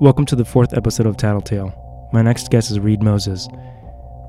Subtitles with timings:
[0.00, 2.08] Welcome to the fourth episode of Tattletale.
[2.10, 3.48] My next guest is Reed Moses.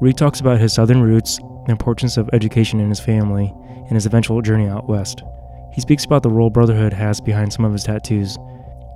[0.01, 3.53] Reed talks about his southern roots, the importance of education in his family,
[3.85, 5.23] and his eventual journey out west.
[5.71, 8.37] He speaks about the role brotherhood has behind some of his tattoos.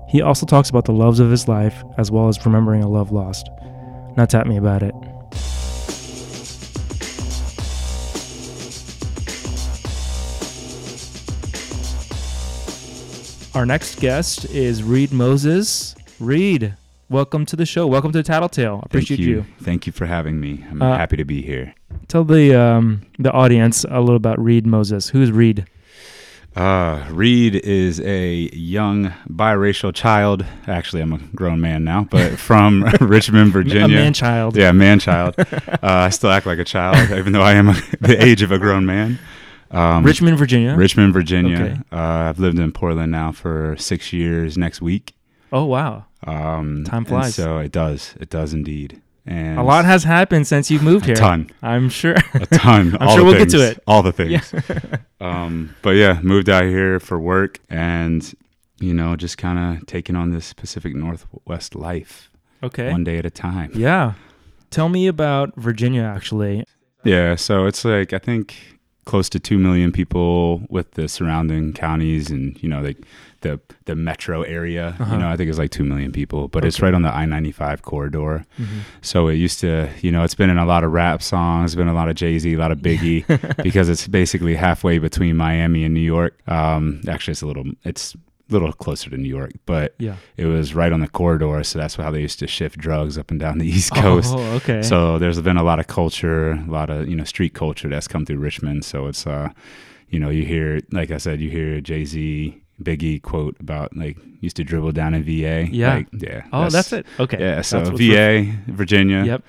[0.09, 3.09] He also talks about the loves of his life, as well as remembering a love
[3.09, 3.49] lost.
[4.17, 4.93] Now tap me about it.
[13.55, 15.95] Our next guest is Reed Moses.
[16.19, 16.73] Reed,
[17.09, 17.87] welcome to the show.
[17.87, 18.81] Welcome to Tattletale.
[18.83, 19.35] Appreciate Thank you.
[19.35, 19.45] you.
[19.61, 20.63] Thank you for having me.
[20.69, 21.73] I'm Uh, happy to be here.
[22.07, 25.09] Tell the um, the audience a little about Reed Moses.
[25.09, 25.65] Who's Reed?
[26.55, 30.45] Uh, Reed is a young biracial child.
[30.67, 33.97] Actually, I'm a grown man now, but from Richmond, Virginia.
[33.97, 34.55] A man child.
[34.55, 35.35] Yeah, man child.
[35.37, 35.45] uh,
[35.81, 37.67] I still act like a child, even though I am
[37.99, 39.19] the age of a grown man.
[39.71, 40.75] Um, Richmond, Virginia.
[40.77, 41.57] Richmond, Virginia.
[41.57, 41.77] Okay.
[41.91, 45.13] Uh, I've lived in Portland now for six years next week.
[45.55, 47.35] Oh wow, Um, Time flies.
[47.35, 48.13] so it does.
[48.19, 49.01] It does indeed.
[49.25, 51.15] And a lot has happened since you've moved here.
[51.15, 51.49] a ton.
[51.63, 52.15] I'm sure.
[52.35, 52.95] a ton.
[52.99, 53.81] I'm all sure we'll get to it.
[53.87, 54.53] All the things.
[55.21, 58.31] um, but yeah, moved out here for work and,
[58.79, 62.29] you know, just kind of taking on this Pacific Northwest life
[62.61, 62.91] okay.
[62.91, 63.71] one day at a time.
[63.73, 64.13] Yeah.
[64.69, 66.03] Tell me about Virginia.
[66.03, 66.65] Actually,
[67.03, 67.35] Yeah.
[67.35, 72.61] So it's like, I think close to 2 million people with the surrounding counties and,
[72.61, 72.97] you know, like
[73.45, 75.13] the, the metro area, Uh-huh.
[75.13, 77.25] you know, I think it's like 2 million people, but it's right on the I
[77.25, 78.43] 95 corridor.
[78.59, 78.79] Mhm.
[79.01, 81.87] So it used to, you know, it's been in a lot of rap songs, been
[81.87, 83.23] a lot of Jay Z, a lot of Biggie,
[83.63, 86.33] because it's basically halfway between Miami and New York.
[86.49, 90.15] Um, actually, it's a little, it's a little closer to New York, but yeah.
[90.37, 93.31] it was right on the corridor, so that's how they used to shift drugs up
[93.31, 94.33] and down the East Coast.
[94.35, 94.81] Oh, okay.
[94.83, 98.07] So there's been a lot of culture, a lot of you know street culture that's
[98.07, 98.85] come through Richmond.
[98.85, 99.49] So it's, uh,
[100.09, 102.61] you know, you hear, like I said, you hear Jay Z.
[102.81, 105.67] Biggie quote about like used to dribble down in VA.
[105.71, 105.95] Yeah.
[105.95, 106.43] Like, yeah.
[106.51, 107.05] oh, that's, it.
[107.19, 107.39] Okay.
[107.39, 109.43] Yeah, so That's VA, Virginia, Yep.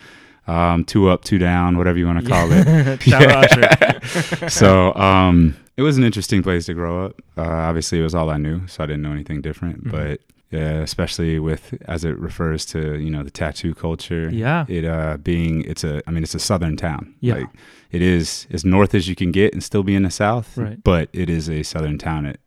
[0.46, 2.66] um, two up, two down, whatever you want to call it.
[2.66, 3.02] it.
[3.10, 4.48] Shout out Usher.
[4.48, 7.20] so um, it was an interesting place to grow up.
[7.36, 9.84] Uh, obviously, it was all I knew, so I didn't know anything different.
[9.84, 9.90] Mhm.
[9.90, 10.20] But
[10.50, 14.30] yeah, especially with as it refers to you know the tattoo culture.
[14.30, 14.64] Yeah.
[14.68, 17.14] It uh, being it's a I mean it's a southern town.
[17.20, 17.34] Yeah.
[17.34, 17.48] Like
[17.90, 20.56] it is as north as you can get and still be in the south.
[20.56, 20.82] Right.
[20.82, 22.38] But it is a southern town at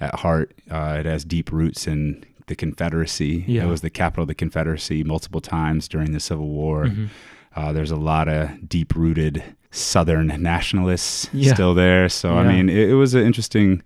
[0.00, 0.54] at heart.
[0.70, 3.44] Uh, it has deep roots in the Confederacy.
[3.46, 3.64] Yeah.
[3.64, 6.84] It was the capital of the Confederacy multiple times during the Civil War.
[6.86, 7.08] Mhm.
[7.56, 11.54] Uh, there's a lot of deep rooted Southern nationalists Yeah.
[11.54, 12.08] still there.
[12.08, 13.82] So, I mean, it, it was an interesting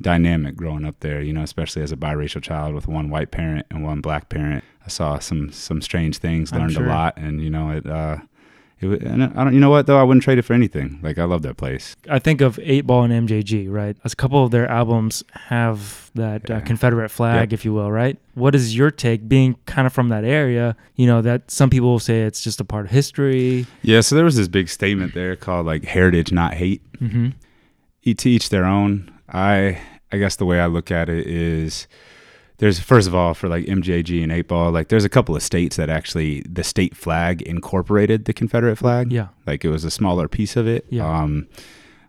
[0.00, 3.66] dynamic growing up there, you know, especially as a biracial child with one white parent
[3.70, 4.64] and one black parent.
[4.84, 6.86] I saw some some strange things, learned sure.
[6.86, 8.16] a lot, and, you know, it, uh,
[8.82, 10.98] it and I don't, you know what though, I wouldn't trade it for anything.
[11.02, 11.94] Like I love that place.
[12.08, 13.96] I think of Eight Ball and MJG, right?
[14.04, 17.58] A couple of their albums have that uh, Confederate flag, Yep.
[17.58, 18.16] if you will, right?
[18.34, 20.76] What is your take, being kind of from that area?
[20.96, 23.66] You know, that some people will say it's just a part of history.
[23.82, 26.82] Yeah, so there was this big statement there called like heritage, not hate.
[26.98, 27.28] hmm
[28.02, 29.10] each to each their own.
[29.28, 29.78] I
[30.10, 31.86] I guess the way I look at it is
[32.60, 35.42] there's first of all for like MJG and eight ball, like there's a couple of
[35.42, 39.12] states that actually the state flag incorporated the Confederate flag.
[39.12, 39.28] Yeah.
[39.46, 40.86] Like it was a smaller piece of it.
[40.90, 41.06] Yeah.
[41.08, 41.48] Um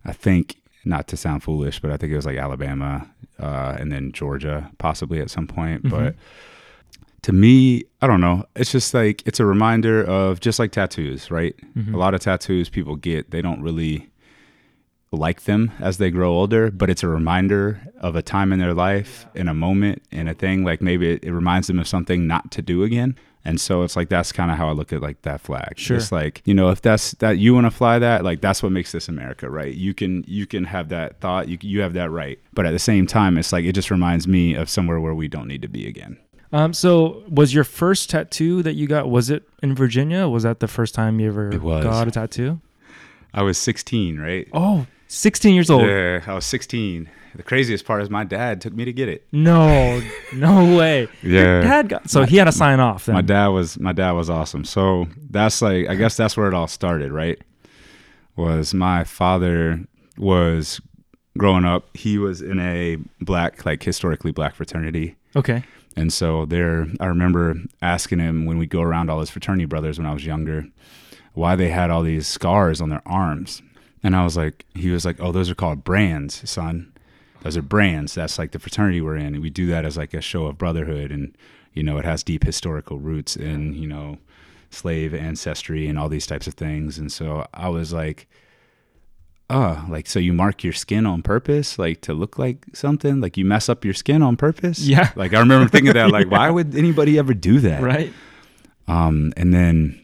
[0.06, 3.08] I think not to sound foolish, but I think it was like Alabama,
[3.40, 5.84] uh, and then Georgia possibly at some point.
[5.84, 5.90] Mhm.
[5.92, 6.16] But
[7.24, 8.46] to me, I don't know.
[8.56, 11.56] It's just like it's a reminder of just like tattoos, right?
[11.78, 11.94] Mhm.
[11.94, 14.10] A lot of tattoos people get, they don't really
[15.12, 18.74] like them as they grow older, but it's a reminder of a time in their
[18.74, 20.64] life, in a moment, in a thing.
[20.64, 23.18] Like maybe it, it reminds them of something not to do again.
[23.44, 25.74] And so it's like that's kind of how I look at like that flag.
[25.78, 25.98] Sure.
[25.98, 28.72] It's like you know if that's that you want to fly that, like that's what
[28.72, 29.74] makes this America, right?
[29.74, 32.80] You can you can have that thought, you you have that right, but at the
[32.80, 35.68] same time, it's like it just reminds me of somewhere where we don't need to
[35.68, 36.18] be again.
[36.54, 40.28] Um, so was your first tattoo that you got, was it in Virginia?
[40.28, 42.60] Was that the first time you ever got a tattoo?
[43.34, 44.48] I was 16, right?
[44.52, 45.84] Oh, 16 years old.
[45.86, 47.10] Yeah, I was 16.
[47.36, 49.26] The craziest part is my dad took me to get it.
[49.32, 50.02] No,
[50.34, 51.08] no way.
[51.22, 51.62] Your Yeah.
[51.62, 53.16] dad got, so he had to sign off then.
[53.16, 54.64] My dad was my dad was awesome.
[54.66, 57.38] So that's like I guess that's where it all started, right?
[58.36, 59.82] Was my father
[60.18, 60.82] was
[61.38, 65.16] growing up, he was in a black like historically black fraternity.
[65.36, 65.64] Okay.
[65.96, 69.98] And so there I remember asking him when we'd go around all his fraternity brothers
[69.98, 70.66] when I was younger,
[71.34, 73.62] why they had all these scars on their arms.
[74.04, 76.92] And I was like he was like, "Oh, those are called brands, son.
[77.42, 78.14] Those are brands.
[78.14, 79.34] That's like the fraternity we're in.
[79.34, 81.36] And we do that as like a show of brotherhood and
[81.74, 84.18] you know, it has deep historical roots in, you know,
[84.70, 86.98] slave ancestry and all these types of things.
[86.98, 88.28] And so I was like
[89.52, 93.38] oh, like so you mark your skin on purpose, like to look like something, like
[93.38, 94.80] you mess up your skin on purpose.
[94.80, 95.12] Yeah.
[95.16, 97.84] Like I remember thinking that, like, why would anybody ever do that?
[97.84, 98.14] Right.
[98.88, 100.04] Um, and then,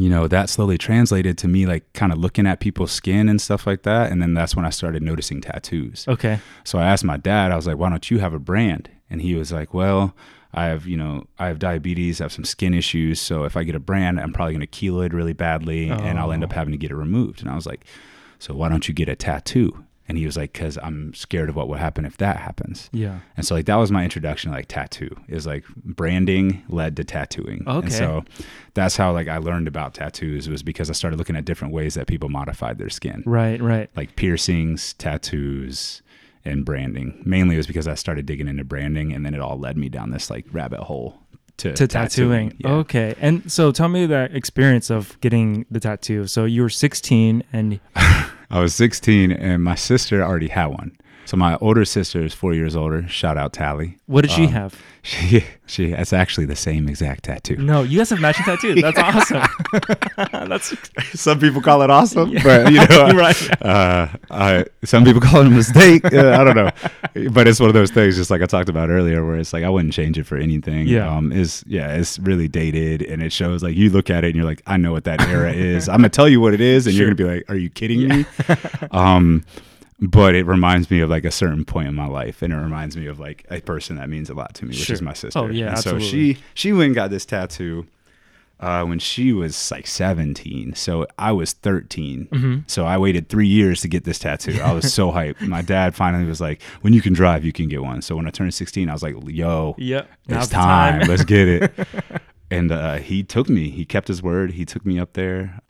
[0.00, 3.40] you know, that slowly translated to me like kind of looking at people's skin and
[3.40, 4.10] stuff like that.
[4.10, 6.06] And then that's when I started noticing tattoos.
[6.08, 6.38] Okay.
[6.64, 8.88] So I asked my dad, I was like, why don't you have a brand?
[9.10, 10.14] And he was like, well,
[10.54, 13.20] I have, you know, I have diabetes, I have some skin issues.
[13.20, 16.32] So if I get a brand, I'm probably going to keloid really badly and I'll
[16.32, 16.54] end up Oh.
[16.56, 17.40] having to get it removed.
[17.42, 17.84] And I was like,
[18.38, 19.84] so why don't you get a tattoo?
[20.10, 22.90] And he was like, because I'm scared of what would happen if that happens.
[22.90, 23.20] Yeah.
[23.36, 27.04] And so like that was my introduction to like tattoo is like branding led to
[27.04, 27.62] tattooing.
[27.64, 27.86] Okay.
[27.86, 28.24] And so
[28.74, 31.94] that's how like I learned about tattoos was because I started looking at different ways
[31.94, 33.22] that people modified their skin.
[33.24, 33.62] Right.
[33.62, 33.88] Right.
[33.94, 36.02] Like piercings, tattoos,
[36.44, 37.22] and branding.
[37.24, 39.88] Mainly it was because I started digging into branding and then it all led me
[39.88, 41.20] down this like rabbit hole
[41.58, 42.56] to, To tattooing.
[42.58, 42.72] Yeah.
[42.72, 43.14] Okay.
[43.20, 46.26] And so tell me that experience of getting the tattoo.
[46.26, 47.78] So you were 16 and
[48.50, 50.96] I was 16 and my sister already had one.
[51.30, 53.06] So my older sister is four years older.
[53.06, 53.98] Shout out Tally.
[54.06, 54.74] what did she Um, have?
[55.02, 57.56] She she it's actually the same exact tattoo.
[57.56, 58.82] No, you guys have matching tattoos.
[58.82, 59.42] That's awesome.
[60.50, 60.74] That's
[61.18, 63.64] Some people call it awesome, but you know, right.
[63.64, 66.04] uh, I, some people call it a mistake.
[66.04, 66.70] Uh, I don't know,
[67.30, 69.64] but it's one of those things, just like I talked about earlier, where it's like
[69.64, 70.86] I wouldn't change it for anything.
[70.86, 71.08] Yeah.
[71.10, 74.36] um, is yeah, it's really dated, and it shows like you look at it and
[74.36, 75.88] you're like, I know what that era is.
[75.88, 77.06] I'm gonna tell you what it is, and Sure.
[77.06, 78.26] you're gonna be like, Are you kidding me?
[78.90, 79.44] um,
[80.00, 82.96] but it reminds me of like a certain point in my life, and it reminds
[82.96, 84.94] me of like a person that means a lot to me, which Sure.
[84.94, 85.38] is my sister.
[85.38, 87.86] Oh, yeah, and so she she went and got this tattoo
[88.60, 90.74] uh, when she was like 17.
[90.74, 92.28] So I was 13.
[92.30, 92.56] Mm-hmm.
[92.66, 94.60] So I waited three years to get this tattoo.
[94.62, 95.40] I was so hyped.
[95.40, 98.02] My dad finally was like, when you can drive, you can get one.
[98.02, 100.10] So when I turned 16, I was like, yo, Yep.
[100.28, 101.08] it's the time.
[101.08, 101.72] Let's get it.
[102.50, 103.70] and uh, he took me.
[103.70, 104.52] He kept his word.
[104.52, 105.60] He took me up there.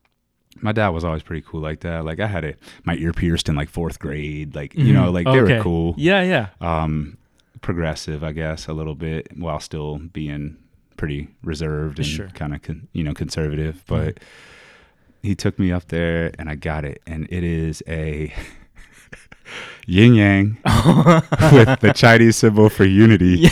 [0.62, 2.04] My dad was always pretty cool like that.
[2.04, 4.54] Like I had it, my ear pierced in like fourth grade.
[4.54, 5.14] Like, you know, Mhm.
[5.14, 5.56] like they Okay.
[5.58, 6.22] were cool Yeah.
[6.22, 6.48] Yeah.
[6.60, 7.16] um,
[7.62, 10.56] progressive, I guess, a little bit, while still being
[10.96, 12.28] pretty reserved and Sure.
[12.34, 13.82] kind of con- you know conservative.
[13.86, 14.18] But
[15.22, 18.32] he took me up there, and I got it, and it is a
[19.86, 20.56] yin yang
[21.52, 23.48] with the Chinese symbol for unity,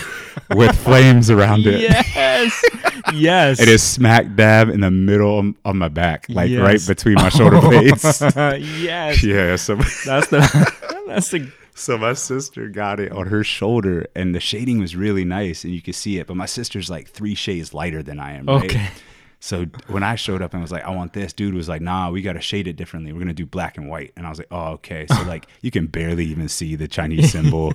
[0.55, 1.91] with flames around it.
[2.39, 2.65] Yes.
[3.15, 3.61] yes.
[3.61, 7.61] It is smack dab in the middle of my back, like right between my shoulder
[7.61, 8.21] blades.
[8.37, 9.23] yes.
[9.23, 10.73] yeah, so That's the.
[11.07, 11.51] That's the.
[11.75, 15.73] So my sister got it on her shoulder, and the shading was really nice, and
[15.73, 16.27] you could see it.
[16.27, 18.47] But my sister's like three shades lighter than I am.
[18.47, 18.65] Right?
[18.65, 18.89] Okay.
[19.41, 22.11] So when I showed up and was like, "I want this," dude was like, "Nah,
[22.11, 23.13] we got to shade it differently.
[23.13, 25.71] We're gonna do black and white." And I was like, "Oh, okay." So like, you
[25.71, 27.73] can barely even see the Chinese symbol.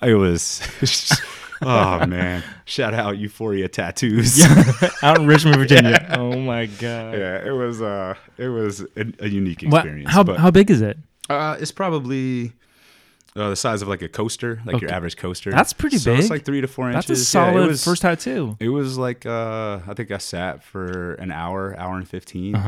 [0.00, 0.62] it was,
[1.62, 2.42] oh man!
[2.64, 4.42] Shout out Euphoria Tattoos.
[5.02, 6.06] Out in Richmond, Virginia.
[6.18, 7.14] Oh my god.
[7.18, 7.80] yeah, it was.
[7.82, 9.78] Uh, it was a, a unique What?
[9.80, 10.10] experience.
[10.10, 10.98] How but- how big is it?
[11.30, 12.52] Uh, it's probably
[13.36, 15.50] uh, the size of like a coaster, like your average coaster.
[15.50, 16.20] That's pretty so big.
[16.20, 17.34] It's like three to four That's inches.
[17.34, 18.56] a Yeah, solid it was, first tattoo.
[18.60, 22.58] It was like uh, I think I sat for an hour, hour and 15 Uh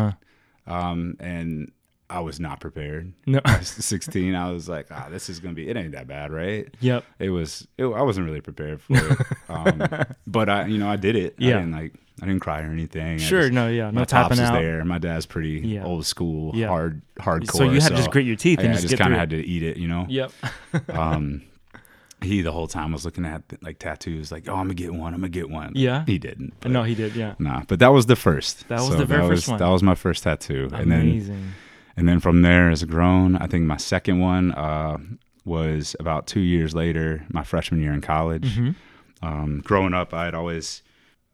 [0.67, 0.73] huh.
[0.73, 1.73] Um, and
[2.15, 3.13] I was not prepared.
[3.27, 3.41] No.
[3.45, 5.69] I was Sixteen, I was like, ah, this is gonna be.
[5.69, 6.73] It ain't that bad, right?
[6.81, 7.05] Yep.
[7.19, 7.67] It was.
[7.77, 9.19] It, I wasn't really prepared for it.
[9.49, 9.83] Um,
[10.27, 11.35] but I, you know, I did it.
[11.39, 11.57] Yeah.
[11.57, 11.95] I didn't like.
[12.23, 13.19] I didn't cry or anything.
[13.19, 13.41] Sure.
[13.43, 13.69] just- no.
[13.69, 13.91] Yeah.
[13.91, 14.53] my No pops is out.
[14.53, 14.85] there.
[14.85, 15.85] My dad's pretty Yeah.
[15.85, 16.69] old school, Yeah.
[16.69, 17.51] hard, hardcore.
[17.57, 19.19] So you had to just grit your teeth yeah, and I just just kind of
[19.19, 20.07] had to eat it, you know.
[20.09, 20.31] Yep.
[20.91, 21.43] Um,
[22.23, 25.13] he the whole time was looking at like tattoos, like, oh, I'm gonna get one,
[25.13, 25.73] I'm gonna get one.
[25.75, 26.05] Yeah.
[26.07, 26.55] he didn't.
[26.61, 27.17] but- no, he did.
[27.17, 27.35] Yeah.
[27.41, 27.63] nah.
[27.67, 28.69] But that was the first.
[28.69, 29.59] That was the very that first was, one.
[29.59, 31.53] That was my first tattoo, and then Amazing.
[31.97, 34.99] And then from there, as grown, I think my second one uh,
[35.45, 38.55] was about two years later, my freshman year in college.
[38.57, 38.71] hmm
[39.23, 40.83] Um, growing up, I had always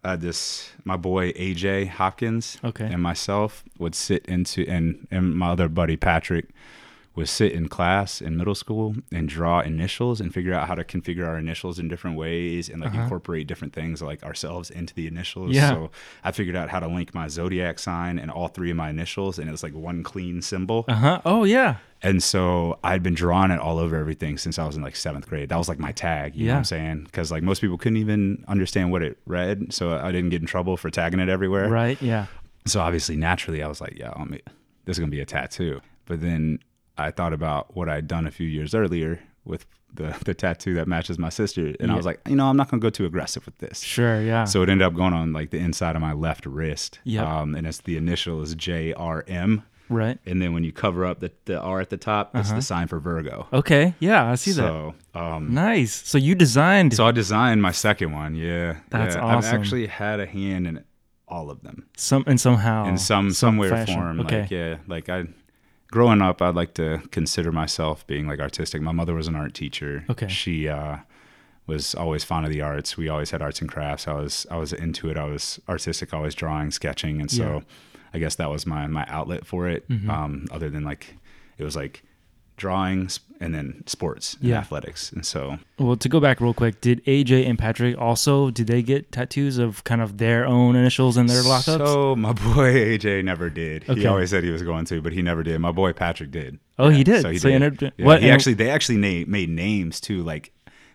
[0.05, 0.71] had this.
[0.85, 2.85] My boy AJ Hopkins Okay.
[2.87, 6.47] and myself would sit into, and and my other buddy Patrick
[7.20, 10.82] would sit in class in middle school and draw initials and figure out how to
[10.84, 13.02] configure our initials in different ways and like Uh-huh.
[13.04, 15.52] incorporate different things like ourselves into the initials.
[15.52, 15.70] Yeah.
[15.70, 15.90] So
[16.24, 19.38] I figured out how to link my zodiac sign and all three of my initials,
[19.38, 20.84] and it was like one clean symbol.
[20.88, 21.20] Uh huh.
[21.24, 21.76] Oh yeah.
[22.02, 25.28] And so I'd been drawing it all over everything since I was in like seventh
[25.28, 25.50] grade.
[25.50, 26.34] That was like my tag.
[26.34, 26.58] You know what Yeah.
[26.58, 27.04] I'm saying?
[27.04, 29.72] Because like most people couldn't even understand what it read.
[29.72, 31.68] So I didn't get in trouble for tagging it everywhere.
[31.68, 32.00] Right.
[32.00, 32.26] Yeah.
[32.66, 34.30] So obviously, naturally, I was like, yeah, I'm,
[34.86, 35.80] this is going to be a tattoo.
[36.06, 36.58] But then
[36.99, 40.87] I thought about what I'd done a few years earlier with the, the tattoo that
[40.87, 41.66] matches my sister.
[41.66, 41.92] And Yeah.
[41.94, 43.80] I was like, you know, I'm not going to go too aggressive with this.
[43.80, 44.20] Sure.
[44.20, 44.44] Yeah.
[44.44, 46.99] So it ended up going on like the inside of my left wrist.
[47.04, 47.26] Yep.
[47.26, 49.62] Um, and it's the initial is JRM.
[49.88, 50.18] right.
[50.26, 52.56] And then when you cover up the, the R at the top, that's Uh-huh.
[52.59, 53.49] the sign for Virgo.
[53.52, 53.94] Okay.
[53.99, 54.30] Yeah.
[54.30, 54.56] I see that.
[54.62, 55.92] so, um, Nice.
[56.09, 58.35] So you designed so I designed my second one.
[58.37, 58.76] Yeah.
[58.90, 59.23] That's yeah.
[59.23, 59.54] awesome.
[59.54, 60.85] I've actually had a hand in
[61.26, 63.94] all of them some and somehow in some some or fashion.
[63.94, 64.20] form.
[64.20, 64.40] Okay.
[64.42, 65.26] Like, yeah, like I,
[65.90, 68.80] growing up, I'd like to consider myself being like artistic.
[68.82, 70.04] My mother was an art teacher.
[70.11, 70.28] Okay.
[70.28, 70.99] She uh,
[71.66, 72.97] was always fond of the arts.
[72.97, 74.06] We always had arts and crafts.
[74.09, 75.16] I was I was into it.
[75.16, 77.61] I was artistic, always drawing, sketching, and so Yeah.
[78.14, 79.88] I guess that was my my outlet for it.
[79.88, 80.09] Mhm.
[80.09, 81.14] Um, other than like
[81.59, 82.02] it was like
[82.61, 83.09] drawing
[83.40, 84.59] and then sports and Yeah.
[84.59, 88.67] athletics, and so Well, to go back real quick, did AJ and Patrick also did
[88.67, 91.79] they get tattoos of kind of their own initials in their lockups?
[91.79, 93.85] So my boy AJ never did.
[93.88, 94.00] Okay.
[94.00, 95.59] He always said he was going to, but he never did.
[95.59, 96.59] My boy Patrick did.
[96.79, 97.23] oh, he did.
[97.23, 97.62] So he So he did.
[97.62, 98.23] ended- Yeah, what?
[98.23, 100.52] he actually they actually na- made names too, like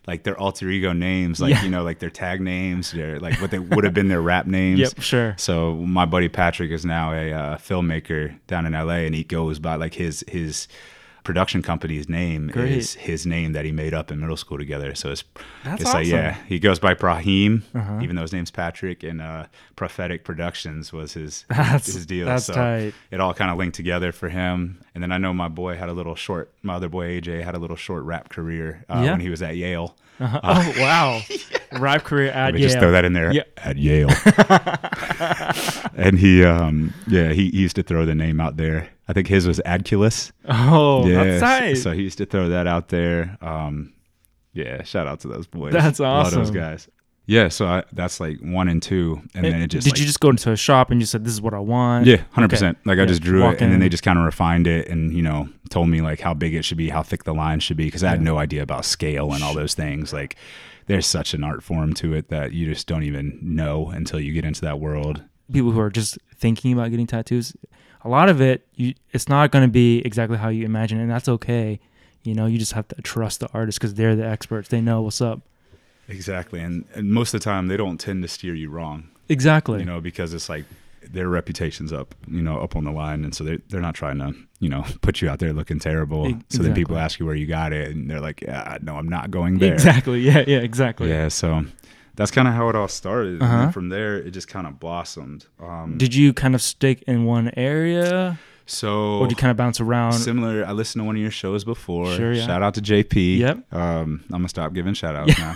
[0.08, 1.64] like their alter ego names, like Yeah.
[1.64, 4.46] you know, like their tag names, their like what they would have been their rap
[4.46, 4.80] names.
[4.82, 5.34] Yep, sure.
[5.40, 9.58] So my buddy Patrick is now a uh, filmmaker down in LA, and he goes
[9.58, 10.68] by like his his
[11.26, 12.72] production company's name Great.
[12.72, 14.96] is his name that he made up in middle school together.
[14.96, 15.26] So it's
[15.66, 16.18] That's it's like awesome.
[16.18, 18.00] yeah, he goes by Brahim, Uh-huh.
[18.02, 22.28] even though his name's Patrick, and uh, Prophetic Productions was his That's his deal.
[22.28, 22.94] That's so tight.
[23.12, 24.80] it all kind of linked together for him.
[24.94, 27.56] And then I know my boy had a little short, my other boy AJ had
[27.56, 29.12] a little short rap career uh, Yeah.
[29.12, 29.96] when he was at Yale.
[30.18, 30.40] Uh-huh.
[30.44, 31.22] oh wow,
[31.80, 32.70] rap career at Let me Yale.
[32.70, 33.44] just throw that in there Yeah.
[33.58, 34.10] at Yale.
[35.96, 38.90] and he, um, yeah, he, he used to throw the name out there.
[39.08, 40.32] I think his was Adculus.
[40.48, 41.74] Oh, yeah, that's tight.
[41.76, 43.38] So he used to throw that out there.
[43.42, 43.94] Um,
[44.54, 45.74] yeah, shout out to those boys.
[45.74, 46.56] That's Love those awesome.
[46.56, 46.88] guys.
[47.28, 50.06] Yeah, so I, that's like one and two, and then it just did like, you
[50.06, 52.06] just go into a shop and you said this is what I want?
[52.06, 52.56] Yeah, hundred Okay.
[52.58, 52.78] percent.
[52.86, 55.24] Like I just drew it, and then they just kind of refined it, and you
[55.24, 57.86] know, told me like how big it should be, how thick the line should be,
[57.86, 58.26] because I had Yeah.
[58.26, 60.14] no idea about scale and all those things.
[60.14, 60.36] Like,
[60.86, 64.32] there's such an art form to it that you just don't even know until you
[64.32, 65.24] get into that world.
[65.52, 67.56] People who are just thinking about getting tattoos,
[68.06, 71.04] a lot of it, you, it's not going to be exactly how you imagine, it,
[71.04, 71.80] and that's okay.
[72.24, 74.70] You know, you just have to trust the artist because they're the experts.
[74.70, 75.42] They know what's up.
[76.08, 79.10] Exactly, and, and most of the time they don't tend to steer you wrong.
[79.28, 79.80] Exactly.
[79.80, 80.66] You know, because it's like
[81.02, 84.20] their reputation's up, you know, up on the line, and so they they're not trying
[84.20, 86.28] to, you know, put you out there looking terrible.
[86.28, 88.98] E- So then people ask you where you got it, and they're like, "Yeah, no,
[88.98, 90.20] I'm not going there." Exactly.
[90.22, 90.44] Yeah.
[90.48, 90.60] Yeah.
[90.60, 91.10] Exactly.
[91.10, 91.66] Yeah, so
[92.16, 93.34] that's kind of how it all started.
[93.36, 93.58] And Uh-huh.
[93.64, 95.46] then from there, it just kind of blossomed.
[95.60, 99.58] Um, Did you kind of stick in one area, so or did you kind of
[99.58, 100.14] bounce around?
[100.14, 100.66] similar.
[100.66, 102.12] I listened to one of your shows before.
[102.16, 102.46] Sure, yeah.
[102.46, 103.38] Shout out to JP.
[103.40, 103.74] Yep.
[103.74, 105.56] Um, I'm gonna stop giving shout outs now.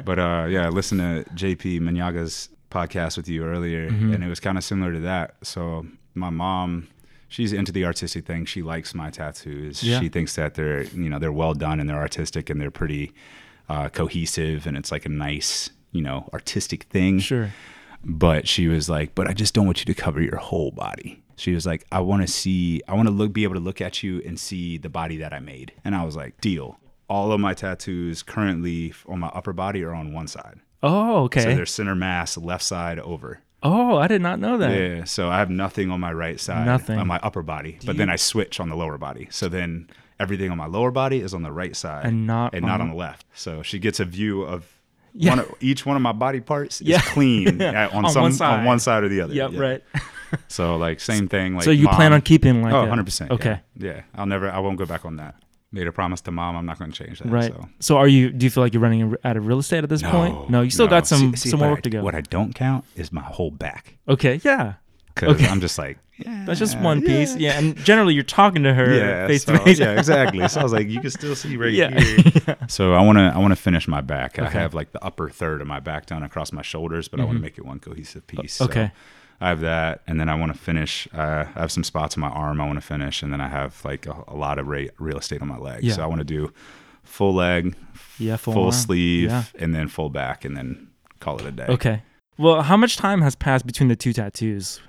[0.04, 4.14] But uh, yeah, I listened to JP Manyaga's podcast with you earlier, Mhm.
[4.14, 5.34] and it was kind of similar to that.
[5.42, 6.88] So my mom.
[7.32, 8.44] She's into the artistic thing.
[8.44, 9.84] She likes my tattoos.
[9.84, 10.00] Yeah.
[10.00, 13.12] She thinks that they're, you know, they're well done and they're artistic and they're pretty
[13.68, 17.50] uh, cohesive and it's like a nice, you know, artistic thing Sure.
[18.04, 21.22] but she was like, "But I just don't want you to cover your whole body."
[21.36, 23.80] She was like, "I want to see, I want to look, be able to look
[23.80, 26.78] at you and see the body that I made." And I was like, "Deal."
[27.08, 31.40] All of my tattoos currently on my upper body are on one side, Oh, okay.
[31.42, 33.40] so they're center mass, left side over.
[33.64, 34.70] oh, I did not know that.
[34.78, 36.98] Yeah, so I have nothing on my right side, Nothing.
[37.00, 39.26] on my upper body, but then I switch on the lower body.
[39.30, 42.64] So then everything on my lower body is on the right side And not and
[42.64, 43.26] on not on the left.
[43.34, 44.79] So she gets a view of.
[45.14, 45.30] Yeah.
[45.30, 46.96] One of, each one of my body parts Yeah.
[46.96, 48.60] is clean uh, on, On some one side.
[48.60, 49.34] on one side or the other.
[49.34, 49.52] Yep.
[49.52, 49.60] Yeah.
[49.60, 49.82] Right.
[50.46, 51.56] So like same thing.
[51.56, 53.32] Like so you plan on keeping like Oh, 100 percent.
[53.32, 53.60] Okay.
[53.76, 53.94] Yeah.
[53.94, 54.02] yeah.
[54.14, 54.48] I'll never.
[54.48, 55.34] I won't go back on that.
[55.72, 56.54] Made a promise to mom.
[56.56, 57.28] I'm not going to change that.
[57.28, 57.52] Right.
[57.52, 57.68] So.
[57.80, 57.96] So.
[57.96, 58.30] are you?
[58.30, 60.48] Do you feel like you're running out of real estate at this point?
[60.48, 60.90] No, you still no.
[60.90, 62.02] got some See- see, some more work I- to go.
[62.04, 64.40] What I don't count is my whole back okay.
[64.44, 64.74] Yeah.
[65.14, 65.46] Because Okay.
[65.48, 67.34] I'm just like, yeah, That's just one piece.
[67.36, 67.58] Yeah.
[67.58, 69.78] And generally, you're talking to her Yeah, face so- to face.
[69.78, 70.46] yeah, exactly.
[70.48, 71.98] So I was like, you can still see right Yeah.
[71.98, 72.56] here.
[72.68, 74.38] So I want to, I want to finish my back.
[74.38, 77.24] I have like the upper third of my back done across my shoulders, but I
[77.24, 78.54] want to make it one cohesive piece.
[78.54, 78.92] So okay.
[79.40, 81.08] I have that, and then I want to finish.
[81.14, 83.48] Uh, I have some spots on my arm I want to finish, and then I
[83.48, 85.82] have like a, a lot of re- real estate on my leg.
[85.82, 85.94] Yeah.
[85.94, 86.52] So I want to do
[87.02, 87.74] full leg,
[88.18, 88.36] Yeah.
[88.36, 89.44] Full, full, sleeve, Yeah.
[89.58, 90.88] and then full back, and then
[91.20, 91.66] call it a day.
[91.70, 92.02] Okay.
[92.36, 94.80] Well, how much time has passed between the two tattoos?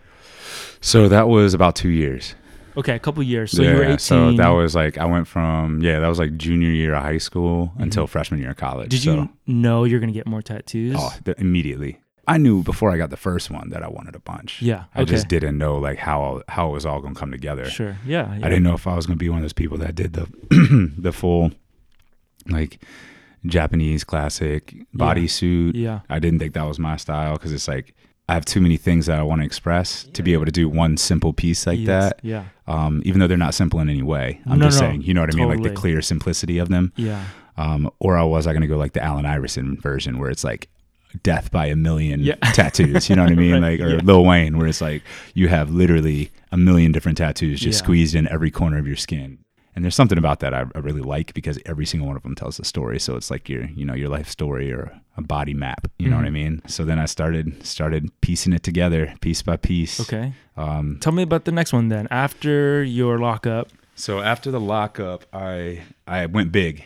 [0.82, 2.36] So that was about two years.
[2.78, 3.52] Okay, a couple years.
[3.52, 4.00] So you were 18.
[4.00, 7.18] So that was like I went from yeah, that was like junior year of high
[7.18, 8.92] school until freshman year of college.
[8.92, 9.12] Mm-hmm.
[9.12, 10.96] Did so, you know you're gonna get more tattoos?
[10.98, 12.00] Oh, immediately.
[12.28, 14.62] I knew before I got the first one that I wanted a bunch.
[14.62, 14.86] Yeah.
[14.96, 17.66] I just didn't know like how how it was all gonna come together.
[17.66, 17.98] Sure.
[18.06, 18.34] Yeah.
[18.36, 18.46] yeah.
[18.46, 20.28] I didn't know if I was gonna be one of those people that did the
[20.98, 21.52] the full
[22.48, 22.82] like
[23.46, 25.72] Japanese classic bodysuit.
[25.76, 26.02] Yeah.
[26.10, 27.96] I didn't think that was my style because it's like
[28.32, 30.70] I have too many things that I want to express to be able to do
[30.70, 32.20] one simple piece like Yes, that.
[32.24, 32.46] Yeah.
[32.68, 34.40] Um, even though they're not simple in any way.
[34.46, 35.50] I'm No, just no, saying, you know what I mean?
[35.50, 36.94] Like the clear simplicity of them.
[36.96, 37.26] Yeah.
[37.58, 40.44] Um, or I was I going to go like the Allen Iverson version where it's
[40.46, 40.70] like
[41.24, 42.36] death by a million Yeah.
[42.54, 43.10] tattoos.
[43.10, 43.62] You know what I mean?
[43.62, 44.02] Right, Like or yeah.
[44.02, 47.84] Lil Wayne where it's like you have literally a million different tattoos just Yeah.
[47.84, 49.40] squeezed in every corner of your skin.
[49.76, 52.36] And there's something about that I, I really like because every single one of them
[52.36, 53.00] tells a story.
[53.00, 55.88] So it's like your, you know, your life story or a body map.
[55.98, 56.34] You know what I Mhm.
[56.34, 56.62] mean?
[56.68, 60.00] So then I started started piecing it together piece by piece.
[60.02, 60.34] Okay.
[60.58, 62.08] Um, Tell me about the next one then.
[62.12, 66.84] After your lockup, So after the lockup, I I went big.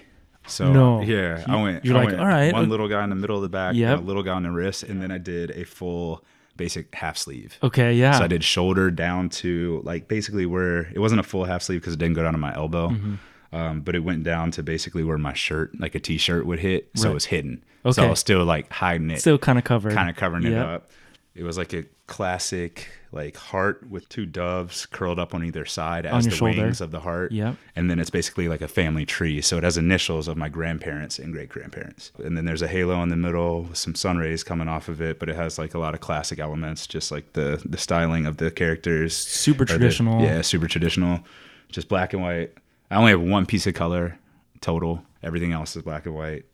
[0.47, 1.01] So No.
[1.01, 1.85] yeah, I went.
[1.85, 3.69] you're I like, went "All right, one little guy in the middle of the back,
[3.71, 3.99] and Yep.
[3.99, 6.23] a little guy on the wrist, and then I did a full
[6.57, 7.57] basic half sleeve.
[7.63, 8.17] Okay, yeah.
[8.17, 11.81] So I did shoulder down to like basically where it wasn't a full half sleeve
[11.81, 13.55] because it didn't go down to my elbow, Mm-hmm.
[13.55, 16.89] um, but it went down to basically where my shirt, like a t-shirt, would hit.
[16.95, 17.11] So Right.
[17.11, 17.63] it was hidden.
[17.85, 17.93] Okay.
[17.93, 18.05] So.
[18.05, 19.93] I was still like hiding it, Still kind of covered.
[19.93, 20.89] kind of covering it up.
[21.35, 26.05] It was like a classic like heart with two doves curled up on either side
[26.05, 26.63] On as the shoulder.
[26.63, 27.31] wings of the heart.
[27.31, 27.55] Yep.
[27.75, 29.41] And then it's basically like a family tree.
[29.41, 32.11] So it has initials of my grandparents and great grandparents.
[32.23, 35.01] And then there's a halo in the middle with some sun rays coming off of
[35.01, 38.25] it, but it has like a lot of classic elements, just like the the styling
[38.25, 39.15] of the characters.
[39.15, 40.21] Super or the- traditional.
[40.21, 41.21] yeah, super traditional.
[41.69, 42.51] Just black and white.
[42.91, 44.19] I only have one piece of color
[44.61, 45.03] total.
[45.23, 46.45] Everything else is black and white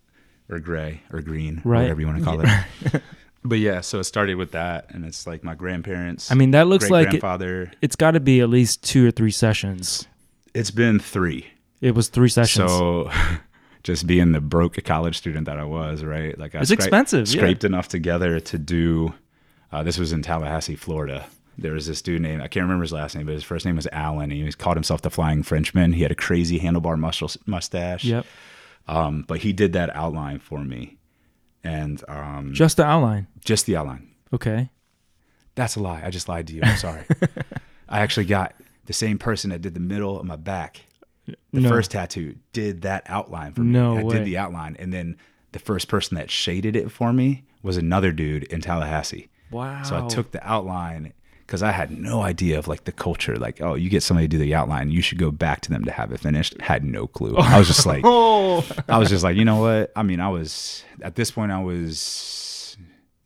[0.49, 1.81] or gray or green, Right.
[1.81, 3.01] whatever you want to call it.
[3.43, 6.31] but yeah, so it started with that, and it's like my grandparents.
[6.31, 7.71] I mean, that looks like it, grandfather.
[7.81, 10.07] it's got to be at least two or three sessions.
[10.53, 11.47] It's been three.
[11.81, 12.71] It was three sessions.
[12.71, 13.09] So
[13.83, 16.37] just being the broke college student that I was, right?
[16.37, 17.41] Like I It's expensive, yeah.
[17.41, 19.13] Scraped enough together to do.
[19.71, 21.25] Uh, this was in Tallahassee, Florida.
[21.57, 23.75] There was this dude named I can't remember his last name, but his first name
[23.75, 24.29] was Alan.
[24.29, 25.93] He was called himself the Flying Frenchman.
[25.93, 28.03] He had a crazy handlebar muscle, mustache.
[28.03, 28.25] yep.
[28.87, 30.97] Um, but he did that outline for me,
[31.63, 33.27] and um, Just the outline.
[33.43, 34.09] just the outline.
[34.33, 34.69] Okay.
[35.55, 36.01] That's a lie.
[36.03, 36.61] I just lied to you.
[36.63, 37.03] I'm sorry.
[37.89, 38.53] I actually got
[38.85, 40.81] the same person that did the middle of my back.
[41.25, 41.69] The No.
[41.69, 43.71] first tattoo did that outline for me.
[43.71, 44.15] No I way.
[44.17, 45.17] did the outline, and then
[45.51, 49.29] the first person that shaded it for me was another dude in Tallahassee.
[49.51, 49.83] Wow.
[49.83, 51.13] So I took the outline
[51.51, 53.35] because I had no idea of like the culture.
[53.35, 55.83] Like, oh, you get somebody to do the outline, you should go back to them
[55.83, 56.55] to have it finished.
[56.61, 57.35] Had no clue.
[57.35, 58.65] I was just like, Oh.
[58.87, 59.91] I was just like, you know what?
[59.93, 62.77] I mean, I was at this point, I was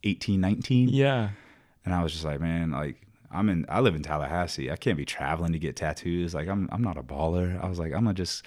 [0.04, 0.90] 18, 19.
[0.90, 1.30] yeah.
[1.86, 2.96] And I was just like, man, like
[3.32, 4.72] I'm in I live in Tallahassee.
[4.72, 6.34] I can't be traveling to get tattoos.
[6.34, 7.64] Like I'm I'm not a baller.
[7.64, 8.44] I was like, I'm gonna just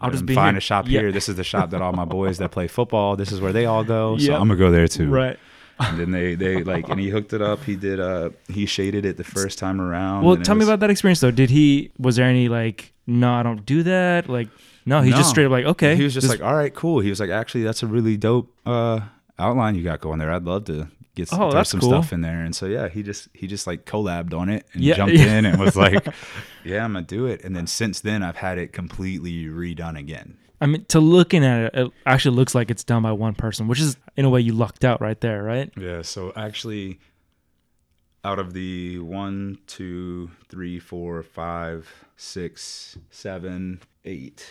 [0.00, 0.58] I'll just be find here.
[0.58, 1.00] a shop Yeah.
[1.00, 1.10] here.
[1.12, 3.66] This is the shop that all my boys that play football, this is where they
[3.66, 4.16] all go.
[4.18, 4.40] So Yep.
[4.40, 5.10] I'm gonna go there too.
[5.10, 5.36] Right.
[5.80, 7.64] And then they they like and he hooked it up.
[7.64, 10.24] He did uh he shaded it the first time around.
[10.24, 11.30] Well, tell me about that experience though.
[11.30, 11.90] Did he?
[11.98, 12.92] Was there any like?
[13.06, 14.28] No, I don't do that.
[14.28, 14.48] Like,
[14.86, 15.96] no, he just straight up like, okay.
[15.96, 17.00] He was just this- like, all right, cool.
[17.00, 19.00] He was like, actually, that's a really dope uh,
[19.38, 20.30] outline you got going there.
[20.30, 21.88] I'd love to get some, Oh, some cool.
[21.90, 22.42] stuff in there.
[22.44, 25.38] And so yeah, he just he just like collabed on it and Yeah, jumped yeah.
[25.38, 26.06] in and was like,
[26.64, 27.42] yeah, I'm gonna do it.
[27.42, 30.36] And then since then, I've had it completely redone again.
[30.60, 33.66] I mean, to looking at it, it actually looks like it's done by one person,
[33.66, 35.72] which is in a way you lucked out right there, right?
[35.76, 36.02] Yeah.
[36.02, 36.98] So actually,
[38.24, 44.46] out of the one, two, three, four, five, six, seven, eight,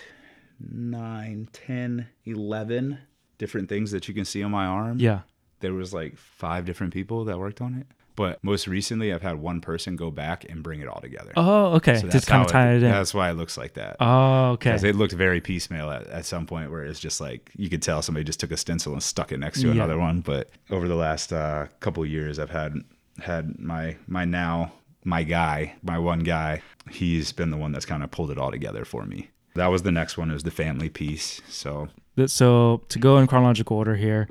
[0.59, 2.99] nine, ten, eleven
[3.37, 4.97] different things that you can see on my arm.
[4.99, 5.21] Yeah.
[5.61, 7.87] there was like five different people that worked on it.
[8.19, 11.31] But most recently, I've had one person go back and bring it all together.
[11.37, 11.95] Oh, okay.
[11.95, 12.91] So that's just kind of tie it in.
[12.91, 13.95] That's why it looks like that.
[14.01, 14.71] Oh, okay.
[14.71, 17.81] Because it looked very piecemeal at, at some point where it's just like you could
[17.81, 19.73] tell somebody just took a stencil and stuck it next to Yeah.
[19.73, 20.19] another one.
[20.19, 22.75] But over the last uh, couple years, I've had
[23.21, 24.73] had my my now
[25.05, 26.61] my guy, my one guy.
[26.91, 29.29] He's been the one that's kind of pulled it all together for me.
[29.55, 30.29] That was the next one.
[30.29, 31.41] It was the family piece.
[31.47, 31.87] So
[32.27, 34.27] So to go in chronological order here,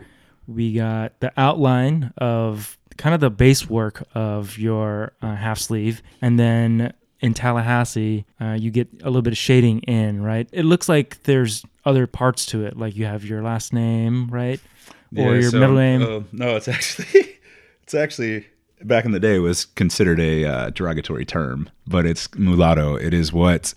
[0.47, 6.03] we got the outline of kind of the base work of your uh, half sleeve,
[6.21, 10.49] and then in Tallahassee, uh, you get a little bit of shading in, right?
[10.53, 14.61] It looks like there's other parts to it, like you have your last name, right,
[15.17, 16.03] or your so, middle name.
[16.03, 17.39] uh, no, it's actually
[17.83, 18.47] it's actually
[18.85, 22.95] back in the day was considered a uh, derogatory term, but it's mulatto.
[22.97, 23.75] It is what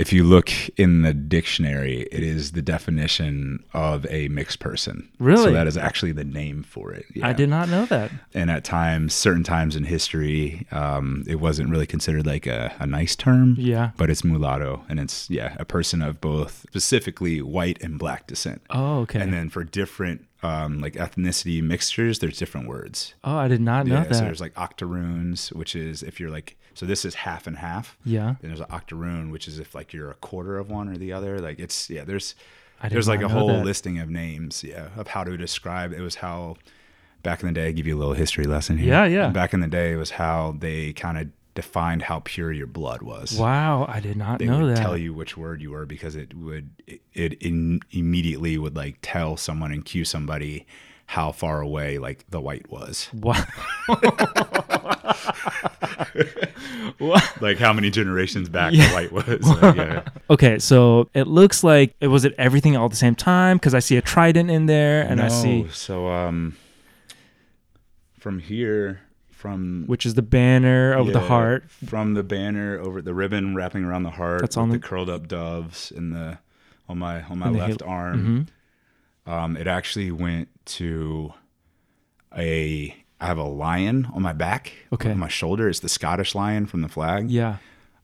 [0.00, 5.08] if you look in the dictionary, it is the definition of a mixed person.
[5.18, 5.44] Really?
[5.44, 7.04] So that is actually the name for it.
[7.22, 8.10] I did not know that.
[8.32, 12.86] And at times, certain times in history, um, it wasn't really considered like a, a
[12.86, 13.56] nice term.
[13.58, 13.90] Yeah.
[13.96, 18.62] But it's mulatto, and it's yeah, a person of both specifically white and black descent.
[18.70, 19.20] Oh, okay.
[19.20, 23.14] And then for different um, like ethnicity mixtures, there's different words.
[23.24, 24.14] oh, I did not know Yeah, that.
[24.14, 27.96] so there's like octoroons, which is if you're like so this is half and half.
[28.04, 28.34] yeah.
[28.40, 31.12] Then there's an octoroon, which is if like you're a quarter of one or the
[31.12, 31.40] other.
[31.40, 32.34] Like it's yeah, there's
[32.88, 33.64] there's like a whole that.
[33.64, 35.92] listing of names, yeah, of how to describe.
[35.92, 36.56] It was how
[37.22, 37.66] back in the day.
[37.68, 38.88] I give you a little history lesson here.
[38.88, 39.28] Yeah, yeah.
[39.28, 43.02] Back in the day, it was how they kind of defined how pure your blood
[43.02, 44.80] was Wow, I did not they know would that.
[44.80, 48.98] tell you which word you were because it would it, it in, immediately would like
[49.02, 50.64] tell someone and cue somebody
[51.10, 53.34] how far away like the white was Wow.
[56.98, 57.24] What?
[57.40, 58.88] like how many generations back Yeah.
[58.88, 60.02] the white was like, yeah.
[60.28, 63.74] Okay, so it looks like it was it everything all at the same time because
[63.74, 66.56] I see a trident in there and I see so um
[68.18, 71.64] from here from which is the banner over the heart.
[71.86, 74.42] from the banner over the ribbon wrapping around the heart.
[74.42, 76.38] That's with on the, the- curled up doves in the
[76.88, 78.46] on my on my left arm.
[79.26, 79.32] Mhm.
[79.32, 81.32] Um, it actually went to
[82.36, 82.94] a.
[83.22, 85.10] I have a lion on my back, Okay.
[85.10, 85.68] on my shoulder.
[85.68, 87.30] It's the Scottish lion from the flag.
[87.30, 87.56] Yeah.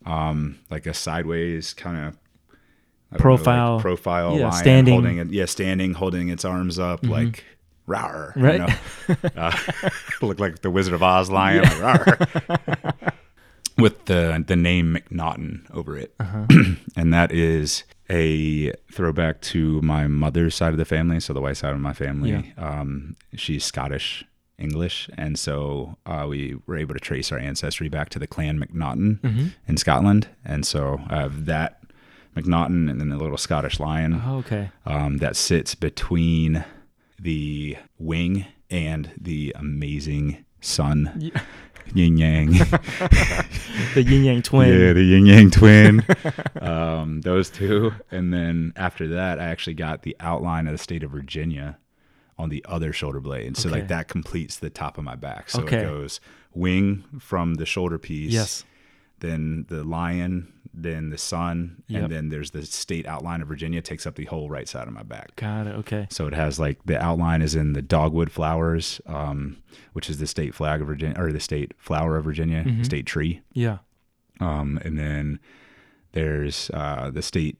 [0.04, 3.80] um, like a sideways kind of Profile.
[3.80, 4.92] profile Yeah, standing.
[4.92, 7.44] holding it, yeah, standing, holding its arms up, like
[7.88, 8.58] rawr, you Right.
[8.60, 9.14] know?
[9.36, 9.56] uh,
[10.22, 12.20] look like the Wizard of Oz lion, like,
[13.78, 16.46] with the the name McNaughton over it, Uh-huh.
[16.96, 21.56] and that is a throwback to my mother's side of the family, so the white
[21.56, 22.52] side of my family.
[22.56, 24.24] Um, she's Scottish.
[24.58, 28.58] English, and so uh, we were able to trace our ancestry back to the clan
[28.58, 29.46] McNaughton Mm-hmm.
[29.68, 31.82] in Scotland, and so I have that
[32.34, 34.70] McNaughton and then the little Scottish lion Oh, okay.
[34.86, 36.64] um, that sits between
[37.20, 41.38] the wing and the amazing sun, Yeah.
[41.94, 42.52] Yin yang.
[43.94, 44.68] The yin yang twin.
[44.78, 46.04] Yeah, the yin yang twin.
[46.60, 51.02] um, those two, and then after that, I actually got the outline of the state
[51.02, 51.78] of Virginia
[52.38, 53.46] on the other shoulder blade.
[53.46, 53.80] And So Okay.
[53.80, 55.48] like that completes the top of my back.
[55.50, 55.78] So Okay.
[55.78, 56.20] it goes
[56.54, 58.32] wing from the shoulder piece.
[58.32, 58.64] Yes.
[59.20, 62.02] Then the lion, then the sun, Yep.
[62.02, 64.92] and then there's the state outline of Virginia takes up the whole right side of
[64.94, 65.34] my back.
[65.36, 65.74] Got it.
[65.76, 66.06] Okay.
[66.10, 69.56] So it has like the outline is in the dogwood flowers, um,
[69.94, 72.84] which is the state flag of Virginia or the state flower of Virginia, Mhm.
[72.84, 73.40] state tree.
[73.54, 73.78] Yeah.
[74.38, 75.40] Um, and then
[76.12, 77.58] there's uh, the state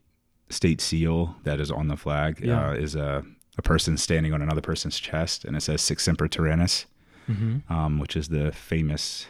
[0.50, 2.68] state seal that is on the flag Yeah.
[2.68, 3.24] uh, is a,
[3.59, 6.85] a person standing on another person's chest, and it says "Sic Semper Tyrannis,"
[7.29, 7.72] Mm-hmm.
[7.72, 9.26] um, which is the famous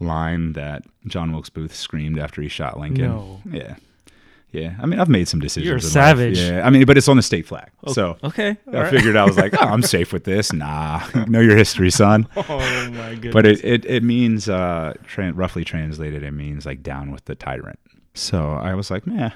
[0.00, 3.06] line that John Wilkes Booth screamed after he shot Lincoln.
[3.06, 3.40] No.
[3.50, 3.76] Yeah,
[4.50, 4.74] yeah.
[4.80, 5.66] I mean, I've made some decisions.
[5.66, 5.92] You're a in life.
[5.92, 6.38] savage.
[6.38, 8.16] Yeah, I mean, but it's on the state flag, so.
[8.22, 8.56] Okay.
[8.72, 10.52] I figured I was like, oh, I'm safe with this.
[10.52, 12.28] Nah, know your history, son.
[12.36, 13.32] Oh my goodness.
[13.32, 17.34] But it, it, it means, uh, tran roughly translated, it means like down with the
[17.34, 17.78] tyrant.
[18.14, 19.32] So I was like, man,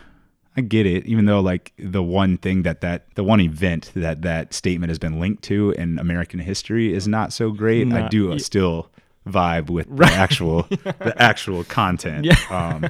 [0.56, 1.06] I get it.
[1.06, 4.98] Even though like the one thing that that, the one event that that statement has
[4.98, 7.92] been linked to in American history is not so great.
[7.92, 8.90] I do y- still
[9.28, 12.24] vibe with the actual, the actual content.
[12.24, 12.36] Yeah.
[12.50, 12.88] Um,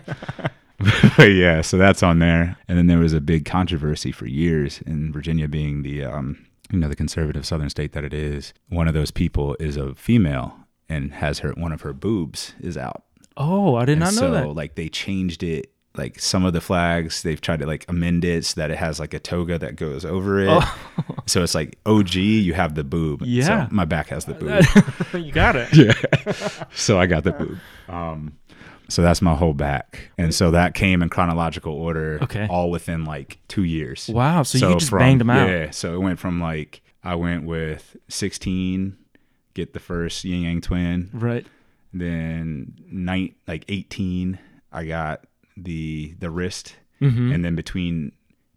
[1.17, 2.57] but yeah, so that's on there.
[2.69, 6.79] And then there was a big controversy for years in Virginia being the um, you
[6.79, 8.53] know, the conservative southern state that it is.
[8.69, 10.55] One of those people is a female
[10.89, 13.05] and has her one of her boobs is out.
[13.37, 14.49] oh, I did And not know so that.
[14.55, 18.45] like they changed it like some of the flags they've tried to like amend it
[18.45, 20.65] so that it has like a toga that goes over it.
[21.27, 23.21] So it's like OG, you have the boob.
[23.23, 23.27] Oh.
[23.27, 23.69] Yeah.
[23.69, 24.65] So my back has the boob.
[25.27, 25.69] you got it.
[25.77, 26.65] yeah.
[26.75, 27.59] so I got the boob.
[27.87, 28.39] Um,
[28.89, 32.19] so that's my whole back, and so that came in chronological order.
[32.23, 32.47] Okay.
[32.49, 34.09] All within like two years.
[34.09, 34.43] Wow.
[34.43, 35.49] So, you just from- banged them out.
[35.51, 35.71] Yeah.
[35.71, 38.97] So it went from like I went with 16,
[39.53, 41.11] get the first yin yang twin.
[41.13, 41.47] Right.
[41.93, 44.39] Then night like 18,
[44.73, 45.25] I got
[45.65, 47.33] the the wrist, Mm-hmm.
[47.33, 48.11] and then between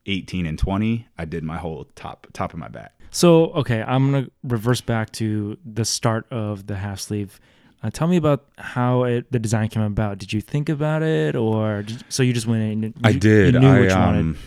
[0.08, 2.94] 18 and 20, I did my whole top top of my back.
[3.12, 7.40] So, okay, I'm gonna reverse back to the start of the half sleeve.
[7.84, 10.18] Uh, tell me about how it, the design came about.
[10.18, 12.84] Did you think about it, or did, so you just went in?
[12.86, 13.54] and I did.
[13.54, 14.20] You knew I what you wanted.
[14.20, 14.38] um,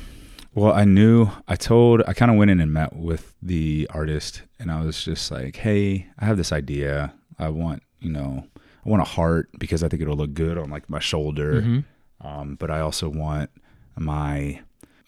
[0.54, 1.28] well, I knew.
[1.48, 2.02] I told.
[2.06, 5.56] I kind of went in and met with the artist, and I was just like,
[5.56, 7.12] "Hey, I have this idea.
[7.38, 8.44] I want, you know,
[8.84, 11.60] I want a heart because I think it'll look good on like my shoulder.
[11.62, 11.84] Mhm.
[12.24, 13.50] Um, but I also want
[13.96, 14.60] my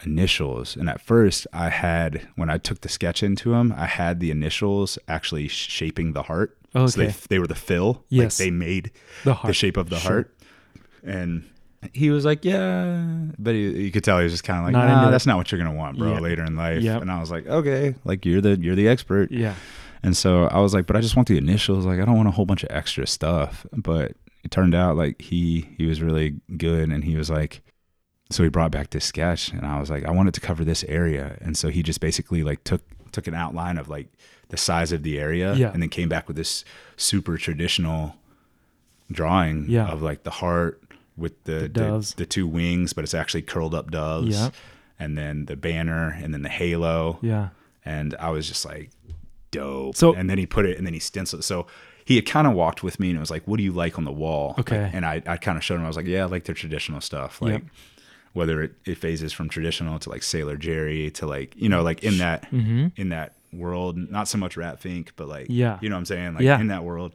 [0.04, 0.76] initials.
[0.76, 4.30] And at first, I had when I took the sketch into him, I had the
[4.30, 6.56] initials actually shaping the heart.
[6.74, 8.04] Oh, So they, they were the fill.
[8.08, 8.38] Yes.
[8.38, 8.90] Like they made
[9.24, 9.48] The heart.
[9.48, 10.10] the shape of the Sure.
[10.12, 10.34] heart.
[11.02, 11.44] And
[11.92, 13.06] he was like, "Yeah,"
[13.38, 15.10] but he, you could tell he was just kind of like, Not "Nah, into it."
[15.12, 16.20] that's not what you're gonna want, bro, Yeah.
[16.20, 17.02] later in life." Yep.
[17.02, 19.54] And I was like, "Okay, like you're the you're the expert." Yeah.
[20.02, 21.86] And so I was like, "But I just want the initials.
[21.86, 24.12] Like I don't want a whole bunch of extra stuff." But
[24.46, 27.62] it turned out like he he was really good, and he was like,
[28.30, 30.84] so he brought back this sketch, and I was like, "I wanted to cover this
[30.84, 32.82] area," and so he just basically like took
[33.12, 34.08] took an outline of like
[34.48, 35.72] the size of the area, Yeah.
[35.72, 36.64] and then came back with this
[36.96, 38.14] super traditional
[39.10, 39.88] drawing Yeah.
[39.88, 40.80] of like the heart
[41.16, 42.14] with the the, doves.
[42.14, 44.36] the, two wings, but it's actually curled up doves.
[44.38, 44.50] Yeah.
[44.98, 47.18] And then the banner and then the halo.
[47.22, 47.48] Yeah.
[47.84, 48.90] And I was just like,
[49.50, 49.96] dope.
[49.96, 51.44] So- and then he put it and then he stenciled.
[51.44, 51.66] So
[52.06, 53.98] he had kind of walked with me and it was like, what do you like
[53.98, 54.54] on the wall?
[54.58, 54.84] Okay.
[54.84, 56.54] Like, and I, I kind of showed him, I was like, yeah, I like their
[56.54, 57.42] traditional stuff.
[57.42, 57.62] Like Yep.
[58.32, 62.02] whether it, it phases from traditional to like Sailor Jerry to like, you know, like
[62.04, 62.88] in that, Mm-hmm.
[62.96, 65.78] in that world, not so much Rat Fink, but like, Yeah.
[65.82, 66.34] you know what I'm saying?
[66.34, 66.60] Like Yeah.
[66.60, 67.12] in that world.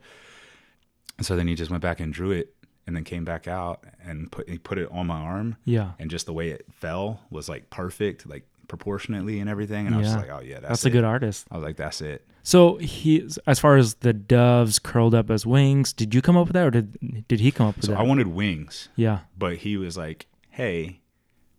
[1.17, 2.54] And so then he just went back and drew it
[2.88, 5.91] and then came back out and put he put it on my arm Yeah.
[5.99, 9.86] and just the way it fell was like perfect, like proportionately and everything.
[9.86, 10.15] And I was Yeah.
[10.17, 10.88] like, oh yeah, that's, That's it.
[10.88, 11.45] a good artist.
[11.51, 12.25] I was like, that's it.
[12.41, 16.47] So he, as far as the doves curled up as wings, did you come up
[16.47, 17.88] with that, or did did he come up with that?
[17.88, 17.99] So that?
[17.99, 19.19] I wanted wings, yeah.
[19.38, 21.01] but he was like, hey,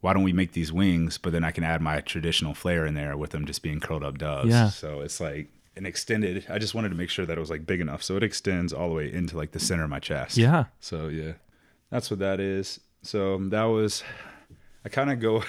[0.01, 1.19] why don't we make these wings?
[1.19, 4.03] But then I can add my traditional flair in there with them just being curled
[4.03, 4.49] up doves.
[4.51, 4.71] Yeah.
[4.71, 6.47] So it's like an extended.
[6.49, 8.73] I just wanted to make sure that it was like big enough, so it extends
[8.73, 10.37] all the way into like the center of my chest.
[10.37, 10.65] Yeah.
[10.81, 11.35] So yeah,
[11.91, 12.81] that's what that is.
[13.03, 14.03] So um, that was.
[14.85, 15.45] I kind of go.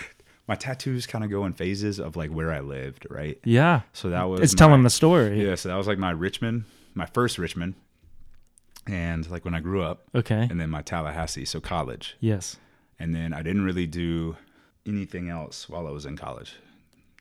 [0.47, 3.39] My tattoos kind of go in phases of like where I lived, right?
[3.45, 3.81] Yeah.
[3.93, 5.45] So that was It's my- telling the story.
[5.45, 7.75] Yeah, so that was like my Richmond, my first Richmond,
[8.87, 10.47] and like when I grew up, Okay.
[10.49, 12.57] and then my Tallahassee, so college, Yes.
[12.99, 14.35] and then I didn't really do
[14.85, 16.55] anything else while I was in college.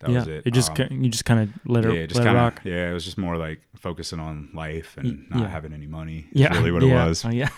[0.00, 0.18] That yeah.
[0.18, 0.50] was it.
[0.52, 2.61] just Um, you just kind of let it yeah, just let it kind rock.
[2.64, 2.90] yeah.
[2.90, 5.48] It was just more like focusing on life and not yeah.
[5.48, 6.26] having any money.
[6.32, 6.52] Is Yeah.
[6.58, 7.04] really what yeah.
[7.04, 7.24] it was.
[7.24, 7.50] Oh, yeah.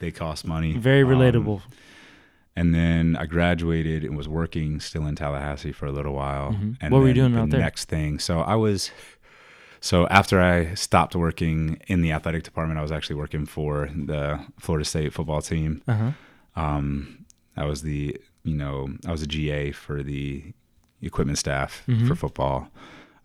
[0.00, 0.72] They cost money.
[0.72, 1.60] Very Um, relatable.
[2.56, 6.52] And then I graduated and was working still in Tallahassee for a little while.
[6.52, 6.76] Mhm.
[6.80, 7.60] And What were you doing the out there?
[7.60, 8.90] Next thing, so I was.
[9.80, 14.38] So after I stopped working in the athletic department, I was actually working for the
[14.60, 15.82] Florida State football team.
[15.88, 16.10] Uh huh.
[16.62, 17.24] Um,
[17.56, 20.44] I was the you know I was a GA for the
[21.00, 22.06] equipment staff Mhm.
[22.06, 22.68] for football.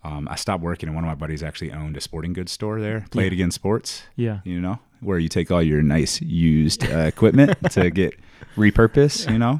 [0.07, 2.79] Um, I stopped working, and one of my buddies actually owned a sporting goods store
[2.79, 3.05] there.
[3.11, 4.39] Play It Again Sports, Yeah.
[4.45, 8.13] you know, where you take all your nice used uh, equipment to get
[8.55, 9.59] repurposed, you know,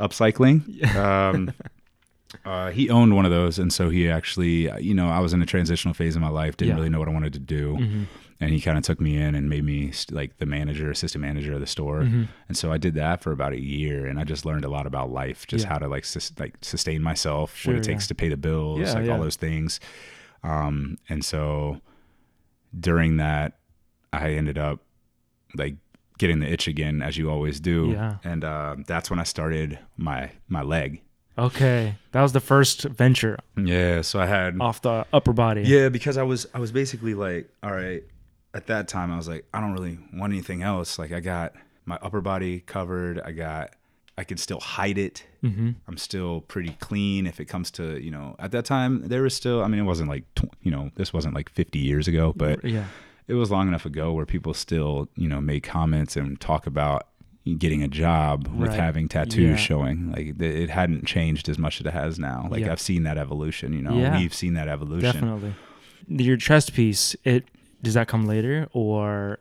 [0.00, 0.82] upcycling.
[0.94, 1.52] Um,
[2.44, 5.32] uh, he owned one of those, and so he actually, uh, you know, I was
[5.32, 6.74] in a transitional phase of my life, didn't Yeah.
[6.76, 8.04] really know what I wanted to do, hmm
[8.40, 11.22] and he kind of took me in and made me st- like the manager, assistant
[11.22, 14.18] manager of the store, hmm and so I did that for about a year, and
[14.20, 15.70] I just learned a lot about life, just Yeah.
[15.72, 18.08] how to like sus- like sustain myself, Sure, what it takes yeah.
[18.08, 19.80] to pay the bills, Yeah, like all those things.
[20.42, 21.80] Um, and so
[22.78, 23.58] during that,
[24.12, 24.80] I ended up
[25.56, 25.76] like
[26.18, 27.90] getting the itch again, as you always do.
[27.92, 28.16] Yeah.
[28.24, 31.02] And uh, that's when I started my my leg.
[31.38, 31.96] Okay.
[32.12, 34.00] That was the first venture Yeah.
[34.02, 35.62] So I had off the upper body.
[35.62, 38.02] Yeah, because I was I was basically like, all right,
[38.56, 40.98] at that time I was like, I don't really want anything else.
[40.98, 41.52] Like I got
[41.84, 43.20] my upper body covered.
[43.20, 43.70] I got
[44.18, 45.24] I can still hide it.
[45.42, 49.22] hmm I'm still pretty clean if it comes to, you know, at that time there
[49.22, 52.08] was still I mean it wasn't like tw- you know, this wasn't like 50 years
[52.08, 52.86] ago, but yeah.
[53.28, 57.08] it was long enough ago where people still, you know, make comments and talk about
[57.58, 58.80] getting a job with Right.
[58.80, 59.56] having tattoos Yeah.
[59.56, 62.72] showing like it hadn't changed as much as it has now like Yeah.
[62.72, 64.18] i've seen that evolution you know Yeah.
[64.18, 65.54] we've seen that evolution Definitely.
[66.08, 67.14] Your chest piece.
[67.24, 67.44] It
[67.82, 69.38] does that come later or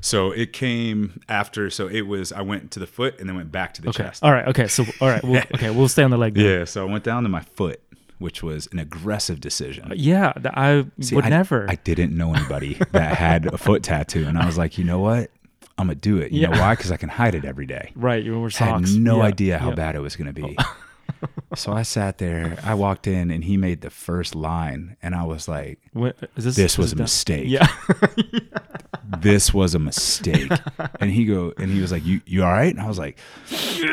[0.00, 1.70] So it came after.
[1.70, 2.32] So it was.
[2.32, 4.04] I went to the foot and then went back to the okay?
[4.04, 4.22] chest.
[4.22, 4.46] All right.
[4.48, 4.68] Okay.
[4.68, 5.22] So all right.
[5.24, 5.70] We'll, okay.
[5.70, 6.34] We'll stay on the leg.
[6.34, 6.44] Then.
[6.44, 6.64] Yeah.
[6.64, 7.80] So I went down to my foot,
[8.18, 9.90] which was an aggressive decision.
[9.92, 10.32] Uh, yeah.
[10.34, 11.66] th- I See, would I, never.
[11.68, 15.00] I didn't know anybody that had a foot tattoo, and I was like, you know
[15.00, 15.30] what?
[15.80, 16.32] I'm gonna do it.
[16.32, 16.60] You know Yeah.
[16.60, 16.72] why?
[16.74, 17.92] Because I can hide it every day.
[17.94, 18.22] right.
[18.22, 19.74] You were I had no Yeah, idea how yeah.
[19.76, 20.56] bad it was gonna be.
[20.58, 20.76] Oh.
[21.54, 22.58] so I sat there.
[22.64, 26.56] I walked in, and he made the first line, and I was like, What, this,
[26.56, 27.44] "This is was a that- mistake.
[27.48, 27.66] Yeah.
[29.20, 30.52] This was a mistake."
[31.00, 33.18] and he go, and he was like, "You, you all right?" And I was like,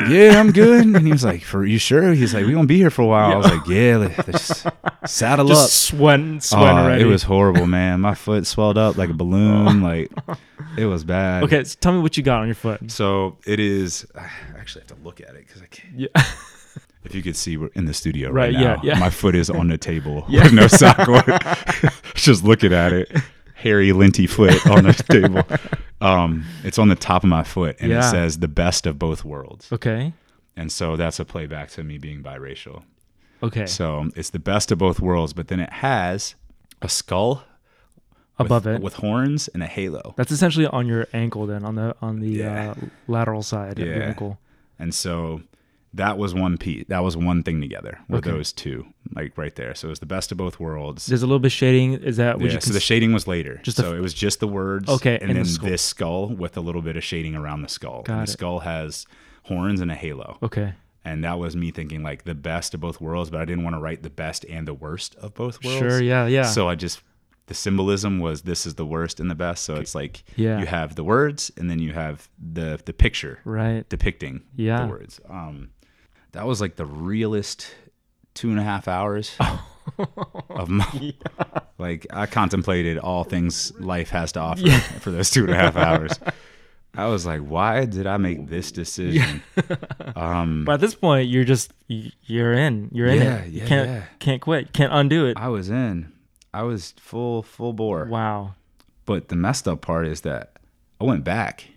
[0.08, 2.76] "Yeah, I'm good." And he was like, "For you sure?" He's like, "We gonna be
[2.76, 4.62] here for a while." I was like, "Yeah, let- let's
[5.06, 8.00] saddle up." Sweating, sweating Oh, it was horrible, man.
[8.02, 9.80] My foot swelled up like a balloon.
[9.82, 10.12] Like
[10.76, 11.44] it was bad.
[11.44, 11.64] okay.
[11.64, 12.90] So tell me what you got on your foot.
[12.90, 14.06] So it is.
[14.14, 15.94] I actually have to look at it because I can't.
[15.98, 16.08] Yeah.
[17.06, 18.80] If you could see, we're in the studio right, Right, yeah, now.
[18.82, 18.98] yeah.
[18.98, 20.44] My foot is on the table Yeah.
[20.44, 21.22] with no sock on.
[22.14, 23.10] Just looking at it,
[23.54, 25.42] hairy, linty foot on the table.
[26.00, 28.00] Um, it's on the top of my foot, and Yeah.
[28.06, 30.12] it says "the best of both worlds." Okay.
[30.56, 32.82] And so that's a playback to me being biracial.
[33.42, 33.66] Okay.
[33.66, 36.34] So it's the best of both worlds, but then it has
[36.82, 37.44] a skull
[38.38, 38.80] with- Above it.
[38.82, 40.14] with horns and a halo.
[40.16, 42.70] That's essentially on your ankle then, on the on the Yeah.
[42.70, 42.74] uh,
[43.06, 44.38] lateral side of your ankle.
[44.78, 45.42] And so
[45.96, 46.84] that was one piece.
[46.88, 47.98] That was one thing together.
[48.08, 48.30] Were Okay.
[48.30, 49.74] those two, like right there.
[49.74, 51.06] So it was the best of both worlds.
[51.06, 51.94] There's a little bit of shading.
[51.94, 53.60] Is that yeah, you so the shading was later.
[53.62, 54.88] Just so f- it was just the words.
[54.88, 55.68] Okay, and, and the then skull.
[55.70, 58.02] this skull with a little bit of shading around the skull.
[58.02, 58.26] Got and it.
[58.26, 59.06] the skull has
[59.44, 60.38] horns and a halo.
[60.42, 60.74] Okay.
[61.04, 63.74] And that was me thinking like the best of both worlds, but I didn't want
[63.76, 65.78] to write the best and the worst of both worlds.
[65.78, 66.02] Sure.
[66.02, 66.26] Yeah.
[66.26, 66.42] Yeah.
[66.42, 67.00] So I just
[67.46, 69.62] the symbolism was this is the worst and the best.
[69.62, 70.58] So it's like Yeah.
[70.58, 73.88] you have the words and then you have the the picture right.
[73.88, 74.82] depicting Yeah.
[74.82, 75.20] the words.
[75.30, 75.70] Um,
[76.36, 77.66] that was like the realest
[78.34, 79.34] two and a half hours
[80.50, 81.14] of my
[81.78, 84.68] like I contemplated all things life has to offer
[85.00, 86.12] for those two and a half hours.
[86.98, 89.42] I was like, why did I make this decision?
[90.16, 92.88] Um, But at this point, you're just you're in.
[92.92, 93.48] You're in Yeah, it.
[93.52, 94.02] You yeah, can't yeah.
[94.18, 94.72] can't quit.
[94.72, 95.36] Can't undo it.
[95.38, 96.12] I was in.
[96.54, 98.06] I was full full bore.
[98.06, 98.54] Wow.
[99.04, 100.52] But the messed up part is that
[101.00, 101.68] I went back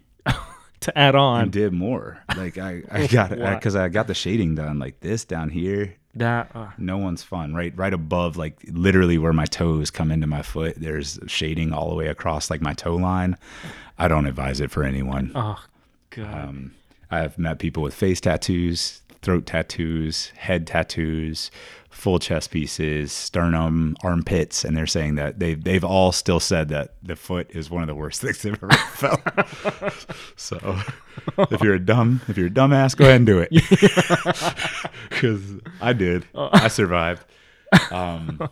[0.83, 1.49] To add and on.
[1.49, 2.19] did more.
[2.37, 5.95] Like I, I got it because I got the shading done like this down here,
[6.15, 7.53] That uh, No one's fun.
[7.53, 10.75] Right, right above, like literally where my toes come into my foot.
[10.77, 13.35] There's shading all the way across like my toe line.
[13.97, 15.31] I don't advise it for anyone.
[15.35, 15.61] oh
[16.11, 16.49] god.
[16.49, 16.71] Um,
[17.11, 21.51] I've met people with face tattoos, throat tattoos, head tattoos,
[21.99, 26.95] full chest pieces, sternum, armpits, and they're saying that they they've all still said that
[27.03, 29.21] the foot is one of the worst things they've ever felt.
[30.35, 30.79] so,
[31.51, 33.49] if you're a dumb if you're a dumbass, go ahead and do it
[35.09, 35.43] because
[35.81, 36.25] I did.
[36.33, 37.25] I survived.
[37.91, 38.49] Um,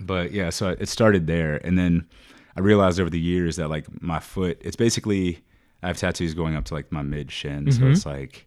[0.00, 2.08] but yeah, so it started there, and then
[2.56, 5.44] I realized over the years that like my foot, it's basically
[5.82, 8.46] I have tattoos going up to like my mid shin, so it's like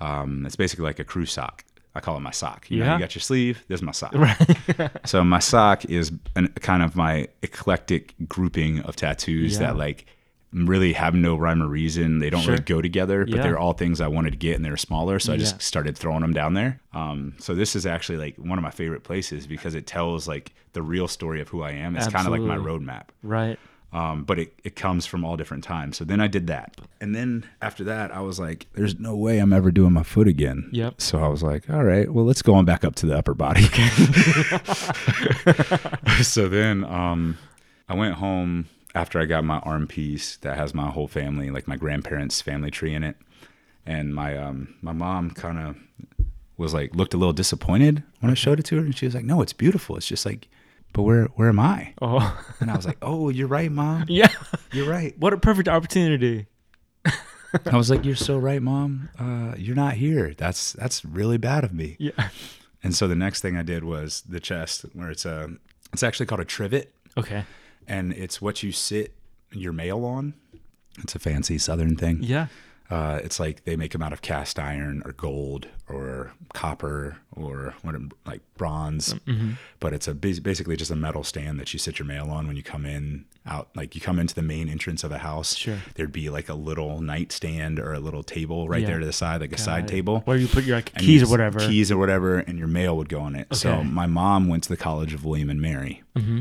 [0.00, 1.64] um, it's basically like a crew sock.
[1.94, 2.70] I call it my sock.
[2.70, 3.62] You know, you got your sleeve.
[3.68, 4.14] There's my sock.
[4.14, 4.90] Right.
[5.04, 9.58] so my sock is an, kind of my eclectic grouping of tattoos Yeah.
[9.68, 10.06] that like
[10.52, 12.18] really have no rhyme or reason.
[12.20, 12.52] They don't Sure.
[12.52, 13.42] really go together, but Yeah.
[13.42, 15.18] they're all things I wanted to get, and they're smaller.
[15.18, 16.80] So I just started throwing them down there.
[16.92, 20.52] Um, so this is actually like one of my favorite places because it tells like
[20.72, 21.96] the real story of who I am.
[21.96, 23.58] It's kind of like my roadmap right.
[23.94, 25.96] Um, but it, it comes from all different times.
[25.96, 26.76] So then I did that.
[27.00, 30.26] And then after that, I was like, there's no way I'm ever doing my foot
[30.26, 30.68] again.
[30.72, 31.00] Yep.
[31.00, 33.34] So I was like, all right, well, let's go on back up to the upper
[33.34, 33.62] body.
[36.24, 37.38] so then um,
[37.88, 41.68] I went home after I got my arm piece that has my whole family, like
[41.68, 43.16] my grandparents' family tree in it.
[43.86, 45.76] And my um, my mom kind of
[46.56, 49.14] was like looked a little disappointed when I showed it to her, and she was
[49.14, 49.98] like, "No, it's beautiful.
[49.98, 50.48] It's just like,
[50.94, 54.06] but where where am I?" Oh And I was like, "Oh, you're right, mom.
[54.08, 54.28] yeah.
[54.72, 56.46] You're right." What a perfect opportunity.
[57.70, 59.10] I was like, "You're so right, mom.
[59.18, 60.34] Uh, you're not here.
[60.36, 62.30] That's that's really bad of me." Yeah.
[62.82, 65.50] And so the next thing I did was the chest, where it's a
[65.92, 67.44] it's actually called a trivet, Okay.
[67.86, 69.14] and it's what you sit
[69.52, 70.34] your mail on.
[71.02, 72.18] It's a fancy Southern thing.
[72.22, 72.46] Yeah.
[72.90, 77.74] Uh, it's like they make them out of cast iron or gold or copper or
[77.82, 77.94] what
[78.26, 79.14] like bronze,
[79.80, 82.56] but it's a basically just a metal stand that you sit your mail on when
[82.56, 85.56] you come in out like you come into the main entrance of a house.
[85.56, 85.78] Sure.
[85.94, 88.88] There'd be like a little nightstand or a little table right Yeah.
[88.88, 90.20] there to the side, like a side table.
[90.26, 91.60] Where you put your like, keys or whatever.
[91.60, 93.54] keys or whatever, and your mail would go on it.
[93.54, 96.40] So my mom went to the College of William and Mary, Mm-hmm.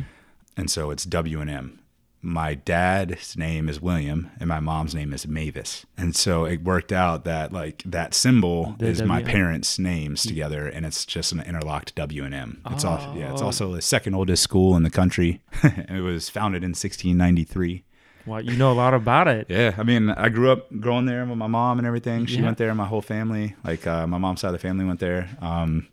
[0.58, 1.80] and so it's W and M.
[2.26, 6.94] My dad's name is William, and my mom's name is Mavis, and so it worked
[6.94, 11.42] out that like that symbol The is my parents' names together, and it's just an
[11.42, 12.62] interlocked W and M.
[12.72, 13.46] It's also yeah, it's Oh.
[13.48, 15.42] also the second oldest school in the country.
[15.64, 17.84] it was founded in 1693.
[18.26, 19.48] Wow, you know a lot about it.
[19.50, 22.26] Yeah, I mean, I grew up growing there with my mom and everything.
[22.26, 22.44] She Yeah.
[22.46, 25.28] went there, my whole family, like uh, my mom's side of the family went there.
[25.42, 25.88] Um,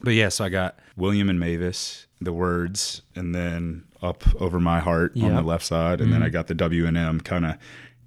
[0.00, 4.80] but yeah, so I got William and Mavis, the words, and then up over my
[4.80, 5.36] heart on Mm-hmm.
[5.36, 7.56] the left side, and then I got the W and M kind of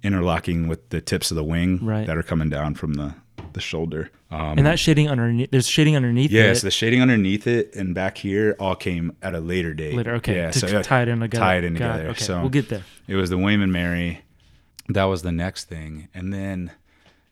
[0.02, 2.06] interlocking with the tips of the wing Right.
[2.06, 3.14] that are coming down from the
[3.52, 4.10] the shoulder.
[4.30, 6.56] Um, And that shading underneath, there's shading underneath yeah, it.
[6.56, 9.94] so the shading underneath it and back here all came at a later date.
[9.94, 10.36] Later, okay.
[10.36, 11.40] Yeah, to so t- yeah, tie it in together.
[11.44, 12.08] tie it in Got together.
[12.10, 12.84] Okay, So we'll get there.
[13.08, 14.20] it was the Wayman Mary.
[14.88, 16.08] That was the next thing.
[16.14, 16.70] And then,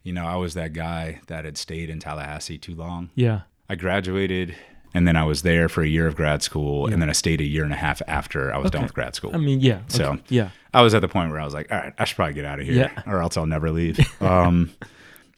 [0.03, 3.11] you know, I was that guy that had stayed in Tallahassee too long.
[3.15, 3.43] Yeah.
[3.69, 4.57] I graduated
[4.95, 6.87] and then I was there for a year of grad school.
[6.87, 9.15] And then I stayed a year and a half after I was done with grad
[9.15, 9.31] school.
[9.35, 9.81] I mean, yeah.
[9.89, 10.51] So- okay, yeah.
[10.75, 12.45] I was at the point where I was like, all right, I should probably get
[12.45, 13.03] out of here Yeah.
[13.11, 13.99] or else I'll never leave.
[14.23, 14.71] um,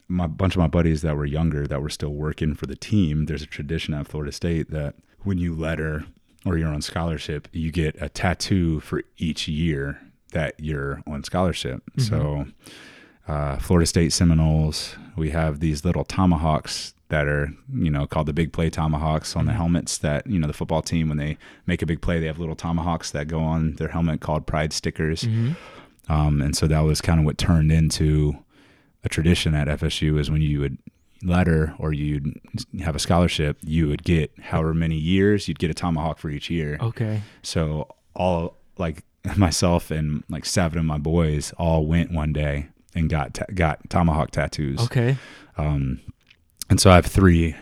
[0.08, 3.26] my bunch of my buddies that were younger that were still working for the team,
[3.26, 6.04] there's a tradition at Florida State that when you letter
[6.44, 10.00] or you're on scholarship, you get a tattoo for each year
[10.32, 11.82] that you're on scholarship.
[11.98, 12.46] So,
[13.28, 18.32] uh, Florida State Seminoles, we have these little tomahawks that are, you know, called the
[18.32, 21.82] big play tomahawks on the helmets that, you know, the football team, when they make
[21.82, 25.24] a big play, they have little tomahawks that go on their helmet called pride stickers.
[26.08, 28.36] Um, and so that was kind of what turned into
[29.04, 30.78] a tradition at FSU is when you would
[31.22, 32.40] letter or you'd
[32.82, 36.50] have a scholarship, you would get however many years, you'd get a tomahawk for each
[36.50, 36.78] year.
[36.80, 37.22] Okay.
[37.42, 39.04] So all like
[39.36, 43.78] myself and like seven of my boys all went one day and got ta- got
[43.90, 44.80] tomahawk tattoos.
[44.80, 45.16] Okay.
[45.56, 46.00] Um,
[46.70, 47.54] and so I have three,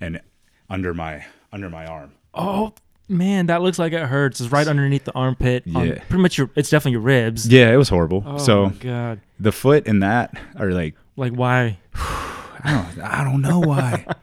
[0.00, 0.20] and
[0.68, 2.12] under my under my arm.
[2.34, 2.74] Oh
[3.08, 4.40] man, that looks like it hurts.
[4.40, 5.62] It's right underneath the armpit.
[5.74, 6.02] on Yeah.
[6.08, 6.50] pretty much your.
[6.56, 7.46] It's definitely your ribs.
[7.46, 8.24] Yeah, it was horrible.
[8.26, 9.20] Oh so my god.
[9.38, 11.78] the foot and that are like Like why?
[11.94, 14.06] I don't I don't know why.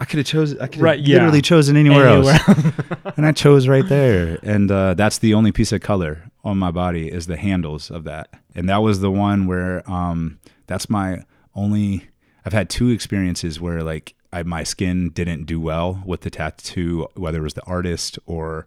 [0.00, 0.58] I could have chosen.
[0.60, 1.16] I could have Right, yeah.
[1.18, 2.34] literally chosen anywhere, Anywhere.
[2.48, 2.72] else,
[3.16, 4.36] and I chose right there.
[4.42, 8.02] And uh, that's the only piece of color on my body is the handles of
[8.04, 8.28] that.
[8.56, 11.22] And that was the one where um, that's my
[11.54, 12.08] only.
[12.44, 17.06] I've had two experiences where like I, my skin didn't do well with the tattoo,
[17.14, 18.66] whether it was the artist or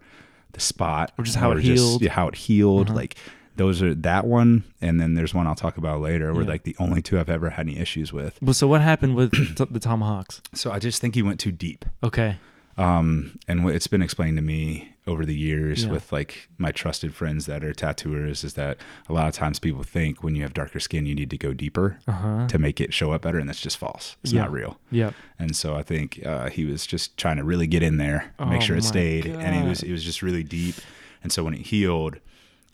[0.53, 2.01] the spot Or just how it healed.
[2.01, 2.89] yeah, how it healed.
[2.89, 3.15] Like
[3.57, 6.33] those are that one, and then there's one I'll talk about later.
[6.33, 6.47] Were Yeah.
[6.49, 8.37] like the only two I've ever had any issues with.
[8.41, 10.41] Well, so what happened with t- the tomahawks?
[10.53, 11.83] So I just think he went too deep.
[12.03, 12.37] Okay.
[12.77, 15.91] Um, and what it's been explained to me over the years Yeah.
[15.91, 18.77] with like my trusted friends that are tattooers is that
[19.07, 21.53] a lot of times people think when you have darker skin you need to go
[21.53, 22.47] deeper Uh huh.
[22.47, 24.15] to make it show up better, and that's just false.
[24.23, 24.41] It's Yeah.
[24.41, 24.79] not real.
[24.91, 25.13] Yep.
[25.37, 28.57] And so I think uh, he was just trying to really get in there, make
[28.57, 30.75] Oh sure it stayed, and it was it was just really deep.
[31.21, 32.17] And so when it healed,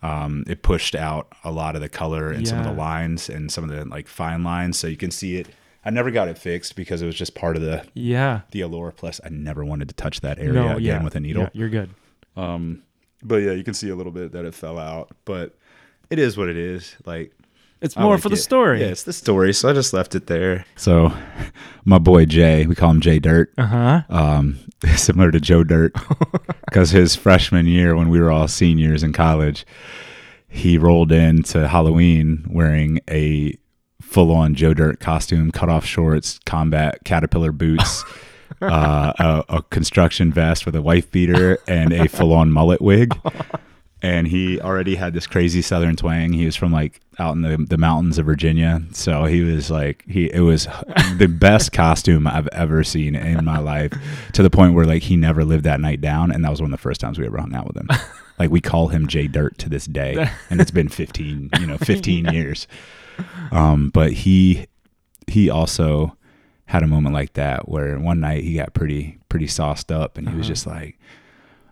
[0.02, 3.52] um, it pushed out a lot of the color and some of the lines and
[3.52, 5.50] some of the like fine lines, so you can see it.
[5.84, 8.42] I never got it fixed because it was just part of the Yeah.
[8.52, 8.92] the allure.
[8.92, 10.68] Plus, I never wanted to touch that area No.
[10.78, 11.04] again Yeah.
[11.04, 11.44] with a needle.
[11.44, 11.90] Yeah, you're good.
[12.36, 12.84] Um,
[13.24, 15.56] but yeah, you can see a little bit that it fell out, but
[16.10, 16.96] it is what it is.
[17.06, 17.34] Like
[17.82, 18.40] It's more like for the it.
[18.40, 18.82] story.
[18.82, 19.54] Yeah, it's the story.
[19.54, 20.66] So I just left it there.
[20.76, 21.12] So
[21.86, 23.54] my boy Jay, we call him Jay Dirt.
[23.58, 24.02] Uh huh.
[24.10, 24.60] Um,
[24.96, 25.94] similar to Joe Dirt,
[26.66, 29.66] because his freshman year when we were all seniors in college,
[30.48, 33.56] he rolled into Halloween wearing a
[34.02, 38.04] full-on Joe Dirt costume, cut-off shorts, combat caterpillar boots.
[38.62, 43.14] Uh, a, a construction vest with a wife beater and a full-on mullet wig
[44.02, 46.34] and he already had this crazy southern twang.
[46.34, 50.04] He was from like out in the, the mountains of Virginia, so he was like
[50.08, 50.68] he it was
[51.18, 53.94] the best costume I've ever seen in my life.
[54.34, 56.74] To the point where like he never lived that night down, and that was one
[56.74, 57.88] of the first times we ever hung out with him.
[58.40, 61.78] Like we call him Jay Dirt to this day, and it's been fifteen you know
[61.78, 62.66] fifteen years.
[63.52, 64.66] Um, but he
[65.28, 66.18] he also
[66.72, 70.28] had a moment like that where one night he got pretty pretty sauced up, and
[70.30, 70.54] he was Uh-huh.
[70.54, 70.98] just like,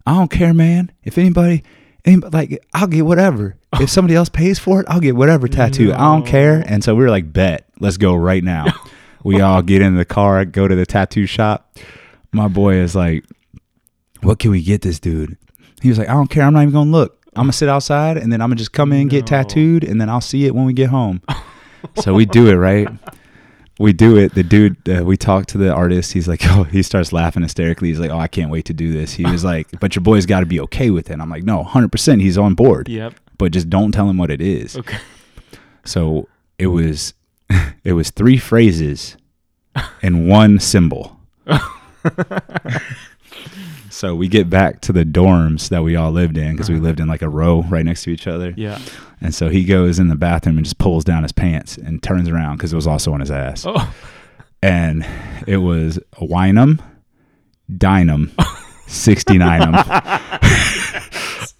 [0.06, 0.92] "I don't care, man.
[1.04, 1.64] If anybody."
[2.06, 3.56] Anybody, like I'll get whatever.
[3.82, 5.92] If somebody else pays for it, I'll get whatever tattoo.
[5.94, 6.64] I don't care.
[6.66, 8.66] And so we were like, bet, let's go right now.
[9.24, 11.78] we all get in the car, go to the tattoo shop.
[12.32, 13.26] My boy is like,
[14.22, 15.38] what can we get this dude?
[15.82, 16.44] He was like, I don't care.
[16.44, 17.22] I'm not even gonna look.
[17.36, 20.10] I'm gonna sit outside and then I'm gonna just come in, get tattooed, and then
[20.10, 21.22] I'll see it when we get home.
[22.02, 22.88] so we do it, right?
[23.80, 24.36] We do it.
[24.36, 26.12] The dude, uh, we talk to the artist.
[26.14, 27.88] He's like, oh, he starts laughing hysterically.
[27.88, 29.14] He's like, oh, I can't wait to do this.
[29.14, 31.20] He was like, but your boy's got to be okay with it.
[31.20, 32.22] I'm like, no, 100%.
[32.22, 33.16] He's on board, Yep.
[33.38, 34.78] but just don't tell him what it is.
[34.78, 34.98] Okay.
[35.86, 36.28] So
[36.60, 37.14] it was,
[37.84, 39.16] it was three phrases
[40.04, 41.18] and one symbol.
[43.90, 47.00] So we get back to the dorms that we all lived in because we lived
[47.00, 48.54] in like a row right next to each other.
[48.56, 48.80] Yeah.
[49.22, 52.30] And so he goes in the bathroom and just pulls down his pants and turns
[52.30, 53.66] around because it was also on his ass.
[53.66, 53.94] Oh.
[54.62, 55.06] And
[55.48, 56.82] it was Wynum,
[57.72, 58.32] Dynam,
[58.88, 59.62] 69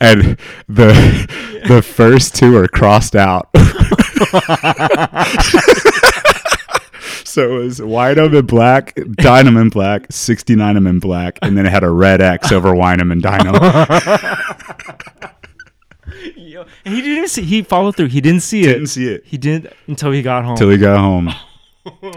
[0.02, 3.50] and the the first two are crossed out.
[7.30, 11.70] so it was Wynum in black, Dynam in black, 69 in black, and then it
[11.72, 13.56] had a red X over Wynum and Dynam.
[16.36, 17.44] Yo, and he didn't see.
[17.44, 18.08] He followed through.
[18.08, 18.88] He didn't see Didn't it.
[18.88, 19.24] see it.
[19.26, 20.58] He didn't until he got home.
[20.58, 21.30] Till he got home.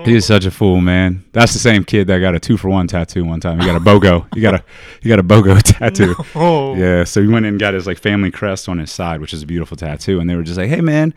[0.04, 1.24] He was such a fool, man.
[1.32, 3.58] That's the same kid that got a two for one tattoo one time.
[3.58, 4.26] He got a BOGO.
[4.34, 4.64] He got a
[5.00, 6.14] he got a BOGO tattoo.
[6.34, 6.74] oh.
[6.74, 9.32] Yeah, so he went in and got his like family crest on his side, which
[9.32, 10.20] is a beautiful tattoo.
[10.20, 11.14] And they were just like, "Hey, man,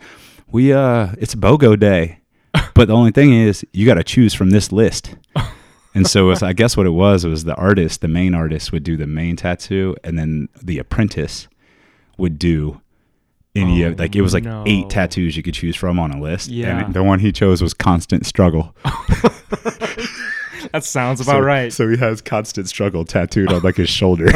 [0.50, 2.20] we uh, it's BOGO day,
[2.74, 5.14] but the only thing is, you got to choose from this list."
[5.94, 8.82] And so it's, I guess what it was was the artist, the main artist, would
[8.84, 11.48] do the main tattoo, and then the apprentice
[12.18, 12.82] would do
[13.54, 14.64] any Oh, of like it was like oh, no.
[14.66, 16.50] eight tattoos you could choose from on a list.
[16.50, 16.84] Yeah.
[16.84, 18.76] and the one he chose was constant struggle.
[20.72, 21.72] That sounds about so, right.
[21.72, 24.26] So he has constant struggle tattooed on like his shoulder.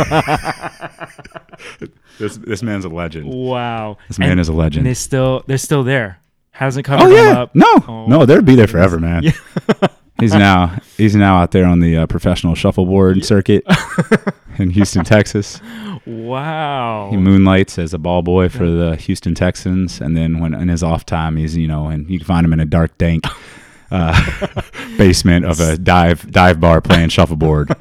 [2.19, 3.33] this this man's a legend.
[3.33, 3.97] wow.
[4.09, 4.79] This man And- is a legend.
[4.79, 6.19] And they still they're still there.
[6.61, 7.55] Hasn't covered Oh yeah, up.
[7.55, 9.23] no, Oh, no, they'll be there forever, man.
[9.23, 9.33] Yeah.
[10.21, 13.65] he's now he's now out there on the uh, professional shuffleboard circuit
[14.59, 15.59] in Houston, Texas.
[16.05, 17.09] Wow.
[17.11, 20.83] He moonlights as a ball boy for the Houston Texans, and then when in his
[20.83, 23.25] off time, he's you know, and you can find him in a dark, dank
[23.91, 24.63] uh,
[24.99, 27.75] basement of a dive dive bar playing shuffleboard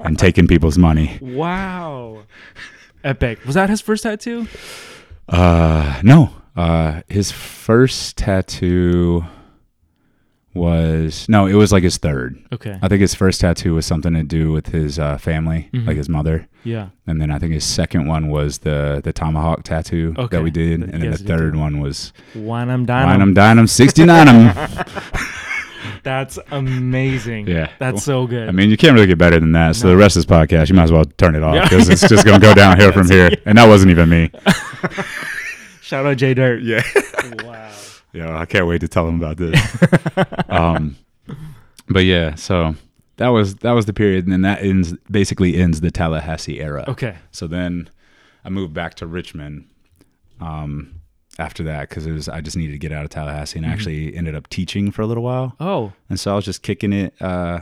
[0.00, 1.18] and taking people's money.
[1.20, 2.22] Wow.
[3.04, 3.44] Epic.
[3.44, 4.46] Was that his first tattoo?
[5.28, 6.30] Uh, no.
[6.56, 9.24] Uh, his first tattoo
[10.54, 12.36] was no, it was like his third.
[12.52, 12.78] Okay.
[12.82, 15.86] I think his first tattoo was something to do with his uh, family, Mhm.
[15.86, 16.88] like his mother, Yeah.
[17.06, 20.36] and then I think his second one was the the tomahawk tattoo Okay.
[20.36, 23.34] that we did, That and then the third one was Wynum Dynam Dynam.
[23.34, 24.54] Dynam sixty nine.
[26.04, 27.46] That's amazing.
[27.46, 27.68] Yeah.
[27.78, 28.48] That's so good.
[28.48, 29.76] I mean, you can't really get better than that.
[29.76, 29.92] So No.
[29.92, 31.62] the rest of this podcast, you might as well turn it off Yeah.
[31.62, 33.30] because it's just gonna go downhill from here.
[33.46, 34.30] And that wasn't even me.
[35.92, 36.62] Shout out Jay Dirt.
[36.62, 36.82] Yeah.
[37.44, 37.70] wow.
[38.14, 39.58] Yeah, I can't wait to tell him about this.
[40.50, 40.96] um,
[41.88, 42.74] but yeah, so
[43.16, 46.84] that was that was the period, and then that ends basically ends the Tallahassee era.
[46.88, 47.16] Okay.
[47.30, 47.88] So then
[48.44, 49.66] I moved back to Richmond,
[50.40, 51.00] um,
[51.38, 53.70] after that because it was I just needed to get out of Tallahassee and I
[53.70, 53.72] Mhm.
[53.72, 55.56] actually ended up teaching for a little while.
[55.60, 57.60] Oh, And so I was just kicking it, uh,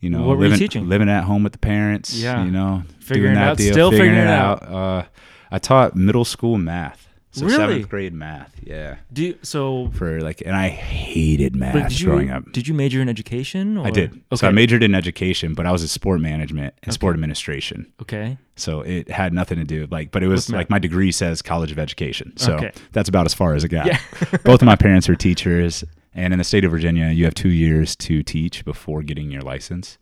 [0.00, 0.88] you know, What were you living, teaching?
[0.88, 2.42] living at home with the parents, Yeah.
[2.44, 4.62] you know, Figuring doing that out, deal, still figuring figuring it it out.
[4.62, 5.02] Uh,
[5.50, 7.05] I taught middle school math.
[7.36, 7.56] So Really?
[7.58, 8.58] seventh grade math.
[8.62, 8.96] Yeah.
[9.12, 9.90] do you, so.
[9.94, 12.50] For like, and I hated math you growing up.
[12.52, 13.76] did you major in education?
[13.76, 13.86] Or?
[13.86, 14.10] I did.
[14.12, 14.20] Okay.
[14.36, 17.92] So I majored in education, but I was in sport management and sport administration.
[18.00, 18.38] okay.
[18.58, 21.72] So it had nothing to do like, but it was like my degree says College
[21.72, 22.34] of Education.
[22.38, 22.72] So Okay.
[22.92, 23.84] that's about as far as it got.
[23.86, 23.98] Yeah.
[24.44, 25.84] Both of my parents are teachers,
[26.14, 29.42] and in the state of Virginia, you have two years to teach before getting your
[29.42, 29.98] license.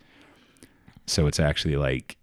[1.07, 2.17] So it's actually like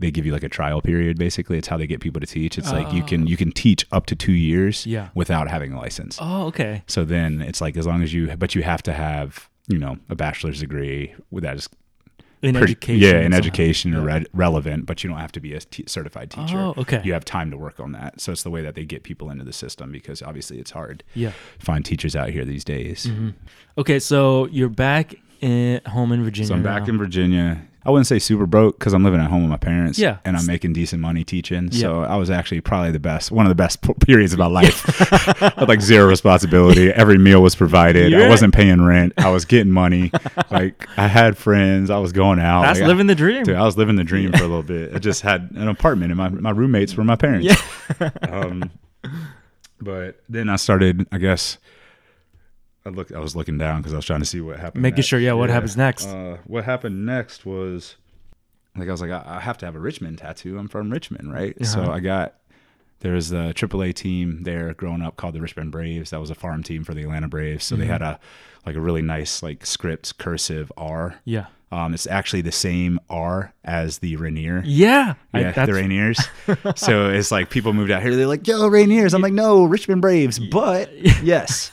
[0.00, 1.18] they give you like a trial period.
[1.18, 2.58] Basically, it's how they get people to teach.
[2.58, 5.08] It's like you can you can teach up to two years Yeah.
[5.14, 6.18] without having a license.
[6.20, 6.82] Oh, okay.
[6.88, 9.98] So then it's like as long as you, but you have to have you know
[10.08, 11.68] a bachelor's degree with that is
[12.42, 13.02] In pretty- education.
[13.02, 13.36] yeah, in somehow.
[13.38, 14.14] education or Yeah.
[14.16, 16.58] re- relevant, but you don't have to be a t- certified teacher.
[16.58, 17.02] Oh, okay.
[17.04, 18.18] You have time to work on that.
[18.20, 21.04] So it's the way that they get people into the system because obviously it's hard
[21.14, 21.32] Yeah.
[21.58, 23.04] to find teachers out here these days.
[23.04, 23.30] hmm
[23.76, 26.48] Okay, so you're back in home in Virginia.
[26.48, 26.94] So I'm back now.
[26.94, 27.62] in Virginia.
[27.84, 29.98] I wouldn't say super broke because I'm living at home with my parents.
[29.98, 30.18] Yeah.
[30.24, 31.70] And I'm making decent money teaching.
[31.72, 31.80] Yeah.
[31.80, 34.84] So I was actually probably the best, one of the best periods of my life.
[35.42, 36.90] I had like zero responsibility.
[36.90, 38.10] Every meal was provided.
[38.12, 39.14] You're- I wasn't paying rent.
[39.16, 40.12] I was getting money.
[40.50, 41.88] like I had friends.
[41.88, 42.62] I was going out.
[42.62, 43.44] That's Like, living the dream.
[43.44, 44.94] Dude, I was living the dream for a little bit.
[44.94, 47.46] I just had an apartment, and my, my roommates were my parents.
[47.46, 48.10] Yeah.
[48.30, 48.70] um,
[49.80, 51.56] but then I started, I guess.
[52.90, 53.12] I look.
[53.12, 54.82] I was looking down because I was trying to see what happened.
[54.82, 55.06] Making next.
[55.08, 56.06] sure, yeah, what happens next.
[56.06, 57.96] Uh, what happened next was,
[58.76, 60.58] like, I was like, I, I have to have a Richmond tattoo.
[60.58, 61.54] I'm from Richmond, right?
[61.66, 61.92] So Uh-huh.
[61.92, 62.34] I got.
[63.00, 66.10] There's a AAA team there growing up called the Richmond Braves.
[66.10, 67.64] That was a farm team for the Atlanta Braves.
[67.64, 67.92] So they Mm-hmm.
[67.92, 68.20] had a
[68.66, 71.14] like a really nice like script cursive R.
[71.24, 71.46] yeah.
[71.72, 74.60] Um, it's actually the same R as the Rainier.
[74.66, 75.14] Yeah.
[75.32, 76.76] Yeah, that's- the Rainiers.
[76.76, 78.16] so it's like people moved out here.
[78.16, 80.92] They're like, "Yo, Rainiers." I'm like, "No, Richmond Braves." But
[81.22, 81.70] yes.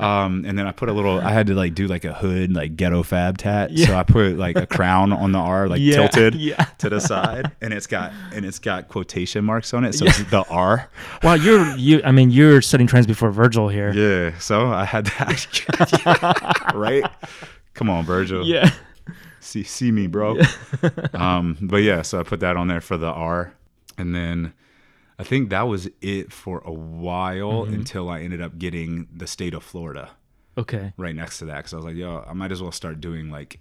[0.00, 1.20] um, and then I put a little.
[1.20, 3.70] I had to like do like a hood, like ghetto fab tat.
[3.78, 6.64] So I put like a crown on the R, like Yeah, tilted yeah.
[6.78, 9.92] to the side, and it's got and it's got quotation marks on it.
[9.94, 10.88] So it's the R.
[11.22, 12.00] Wow, you're you.
[12.04, 13.92] I mean, you're setting trends before Virgil here.
[13.92, 14.36] Yeah.
[14.38, 16.72] So I had that.
[16.74, 17.04] right.
[17.74, 18.44] Come on, Virgil.
[18.44, 18.70] Yeah.
[19.40, 20.38] See see me, bro.
[21.14, 23.52] um, but yeah, so I put that on there for the R,
[23.98, 24.52] and then
[25.18, 27.74] I think that was it for a while Mm-hmm.
[27.74, 30.10] until I ended up getting the state of Florida
[30.56, 30.92] Okay.
[30.96, 33.30] right next to that because I was like, yo, I might as well start doing
[33.30, 33.60] like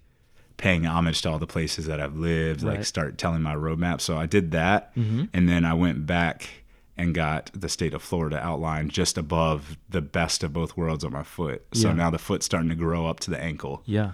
[0.57, 4.01] paying homage to all the places that I've lived, like start telling my roadmap.
[4.01, 5.25] So I did that, Mm-hmm.
[5.33, 6.49] and then I went back
[6.97, 11.13] and got the state of Florida outlined just above the best of both worlds on
[11.13, 11.63] my foot.
[11.73, 11.93] So Yeah.
[11.93, 13.81] now the foot's starting to grow up to the ankle.
[13.85, 14.11] Yeah.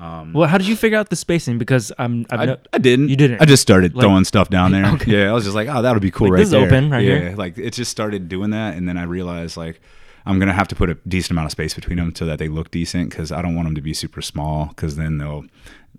[0.00, 1.58] Well, how did you figure out the spacing?
[1.58, 2.26] Because I'm.
[2.30, 3.08] Um, I, no- I didn't.
[3.10, 3.42] You didn't?
[3.42, 4.86] I just started Like- throwing stuff down there.
[4.94, 5.12] Okay.
[5.12, 6.66] Yeah, I was just like, oh, that'll be cool Like, right this is there.
[6.66, 7.34] open right yeah, here.
[7.36, 9.80] like it just started doing that, and then I realized like
[10.26, 12.48] I'm gonna have to put a decent amount of space between them so that they
[12.48, 15.44] look decent because I don't want them to be super small because then they'll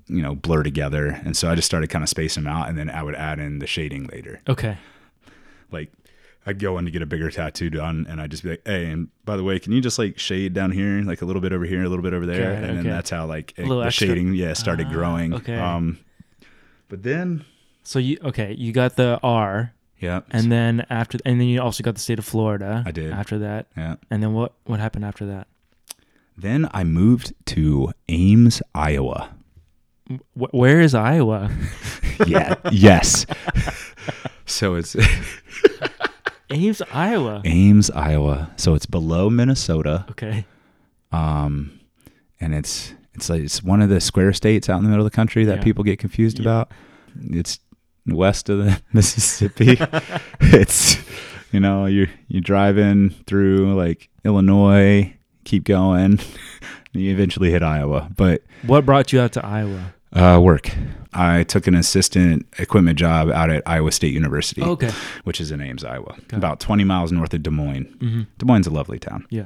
[0.08, 1.08] you know blur together.
[1.24, 3.39] And so I just started kind of spacing them out, and then I would add
[3.39, 4.41] in the shading later.
[4.49, 4.78] okay.
[5.72, 5.91] Like
[6.46, 8.88] I'd go in to get a bigger tattoo done, and I'd just be like, hey,
[8.88, 11.54] and by the way, can you just like shade down here, like a little bit
[11.54, 13.80] over here, a little bit over there, Okay, and then that's how like it, the
[13.82, 15.34] extra- shading yeah started Ah, growing.
[15.36, 15.58] okay.
[15.58, 16.00] Um,
[16.89, 17.46] but then
[17.84, 18.56] So you okay?
[18.58, 22.18] You got the R, yeah, and then after, and then you also got the state
[22.20, 22.84] of Florida.
[22.88, 23.12] I did.
[23.14, 23.96] After that, yeah.
[24.10, 24.54] and then what?
[24.66, 25.48] What happened after that?
[26.38, 29.30] Then I moved to Ames, Iowa.
[30.34, 31.52] Wh- where is Iowa?
[32.28, 32.56] Yeah.
[32.72, 33.26] yes.
[34.46, 34.96] So it's
[36.52, 37.41] Ames, Iowa.
[37.45, 38.52] Ames, Iowa.
[38.58, 40.06] So it's below Minnesota.
[40.12, 40.45] Okay.
[41.12, 41.80] Um,
[42.39, 45.12] and it's it's like it's one of the square states out in the middle of
[45.12, 45.64] the country that Yeah.
[45.64, 46.43] people get confused Yeah.
[46.43, 46.72] about.
[47.30, 47.60] It's
[48.08, 49.78] west of the Mississippi.
[50.41, 50.97] it's
[51.52, 56.04] you know you're you're driving through like Illinois, keep going,
[56.93, 58.10] and you eventually hit Iowa.
[58.16, 59.93] But What brought you out to Iowa?
[60.14, 60.70] Uh, work.
[61.14, 64.91] I took an assistant equipment job out at Iowa State University, Okay.
[65.24, 67.86] which is in Ames, Iowa, Got about 20 miles north of Des Moines.
[67.99, 68.22] Mm-hmm.
[68.38, 69.26] Des Moines is a lovely town.
[69.30, 69.45] Yeah.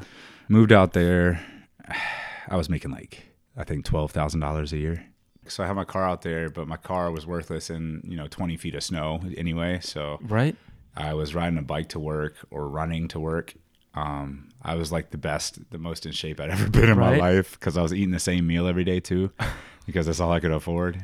[0.50, 1.40] Moved out there.
[2.48, 3.24] I was making like,
[3.58, 5.06] I think $12,000 a year.
[5.48, 8.28] So I had my car out there, but my car was worthless in, you know,
[8.28, 9.80] 20 feet of snow anyway.
[9.82, 10.56] So Right.
[10.98, 13.54] I was riding a bike to work or running to work.
[13.94, 17.20] Um, I was like the best, the most in shape I'd ever been in Right.
[17.20, 19.32] my life because I was eating the same meal every day too,
[19.86, 21.02] because that's all I could afford.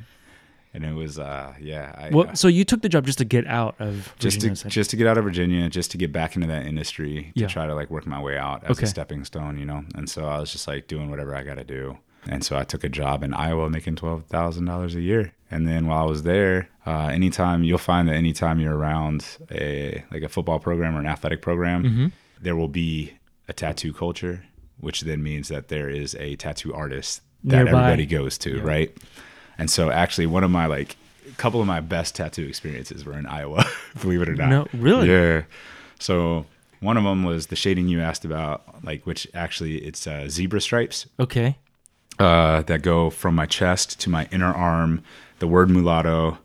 [0.73, 3.45] And it was, uh, yeah, I, Well, so you took the job just to get
[3.45, 4.71] out of just Virginia, to essentially.
[4.71, 7.47] just to get out of Virginia, just to get back into that industry, to Yeah.
[7.47, 8.85] try to like work my way out as Okay.
[8.85, 9.83] a stepping stone, you know.
[9.95, 11.97] And so I was just like doing whatever I got to do.
[12.29, 15.33] And so I took a job in Iowa, making twelve thousand dollars a year.
[15.49, 20.05] And then while I was there, uh, anytime you'll find that anytime you're around a
[20.11, 22.05] like a football program or an athletic program, Mm-hmm.
[22.39, 23.13] there will be
[23.49, 24.45] a tattoo culture,
[24.79, 27.69] which then means that there is a tattoo artist that Nearby.
[27.71, 28.63] everybody goes to, Yeah.
[28.63, 28.97] right?
[29.57, 30.95] And so actually one of my like
[31.27, 33.63] a couple of my best tattoo experiences were in Iowa,
[34.01, 34.49] believe it or not.
[34.49, 35.09] No, really?
[35.09, 35.43] Yeah.
[35.99, 36.45] So
[36.79, 40.61] one of them was the shading you asked about, like which actually it's uh, zebra
[40.61, 41.57] stripes Okay.
[42.19, 45.03] uh, that go from my chest to my inner arm,
[45.39, 46.39] the word mulatto,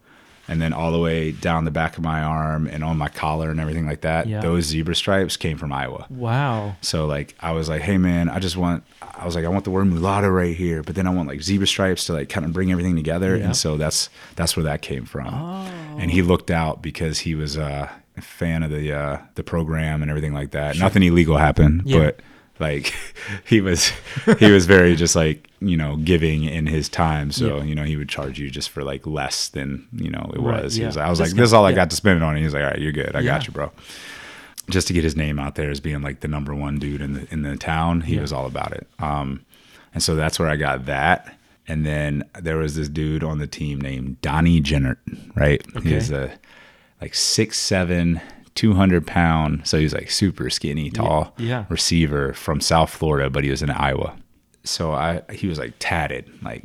[0.49, 3.51] and then all the way down the back of my arm and on my collar
[3.51, 4.27] and everything like that.
[4.27, 4.41] Yeah.
[4.41, 6.07] Those zebra stripes came from Iowa.
[6.11, 6.77] Wow.
[6.81, 9.65] So like I was like, hey man, I just want I was like, I want
[9.65, 12.45] the word mulatto right here, but then I want like zebra stripes to like kind
[12.47, 13.37] of bring everything together.
[13.37, 13.47] Yeah.
[13.47, 15.29] And so that's that's where that came from.
[15.35, 15.97] Oh.
[15.99, 20.03] And he looked out because he was uh, a fan of the uh, the program
[20.03, 20.79] and everything like that.
[20.79, 21.99] Nothing illegal happened, Yeah.
[21.99, 22.21] but
[22.59, 22.95] like
[23.45, 23.93] he was
[24.39, 27.31] he was very just like you know giving in his time.
[27.33, 27.63] So Yeah.
[27.65, 30.65] you know he would charge you just for like less than you know it Right,
[30.65, 30.75] was.
[30.75, 30.89] He yeah.
[30.89, 31.77] was i was That's like this is all i yeah.
[31.77, 32.31] got to spend it on.
[32.31, 33.15] And he was like all right you're good.
[33.17, 33.71] I got you bro.
[34.69, 37.13] Just to get his name out there as being like the number one dude in
[37.13, 38.87] the in the town he was all about it.
[38.99, 39.45] Um
[39.95, 41.37] and so that's where i got that.
[41.69, 44.99] And then there was this dude on the team named donnie jennert
[45.35, 45.65] right?
[45.77, 45.89] Okay.
[45.91, 46.33] he was a
[47.01, 48.21] like six seven
[48.57, 51.65] 200 pound so he was like super skinny tall yeah.
[51.69, 54.17] receiver from south florida but he was in iowa
[54.65, 56.65] so i he was like tatted like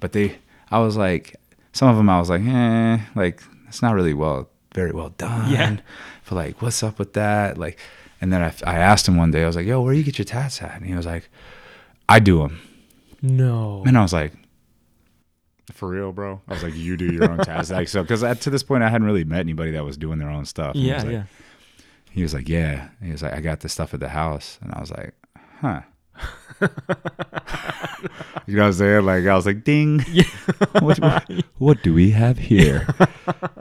[0.00, 0.36] but they
[0.70, 1.36] i was like
[1.72, 5.50] some of them i was like eh like it's not really well very well done
[5.52, 5.76] Yeah.
[6.28, 7.78] but like what's up with that like
[8.20, 10.04] and then I, I asked him one day i was like yo where do you
[10.04, 11.28] get your tats at and he was like
[12.08, 12.60] i do them
[13.20, 13.82] No.
[13.86, 14.32] and i was like
[15.82, 18.50] for real bro i was like you do your own tats like so because to
[18.50, 20.88] this point i hadn't really met anybody that was doing their own stuff And he
[20.90, 21.24] Yeah, was like, yeah.
[22.12, 24.72] he was like, "Yeah." He was like, "I got this stuff at the house," and
[24.72, 25.14] I was like,
[25.60, 25.80] "Huh."
[28.46, 29.04] you know what I'm saying?
[29.04, 30.00] Like I was like, "Ding."
[30.80, 32.86] what, what, what do we have here?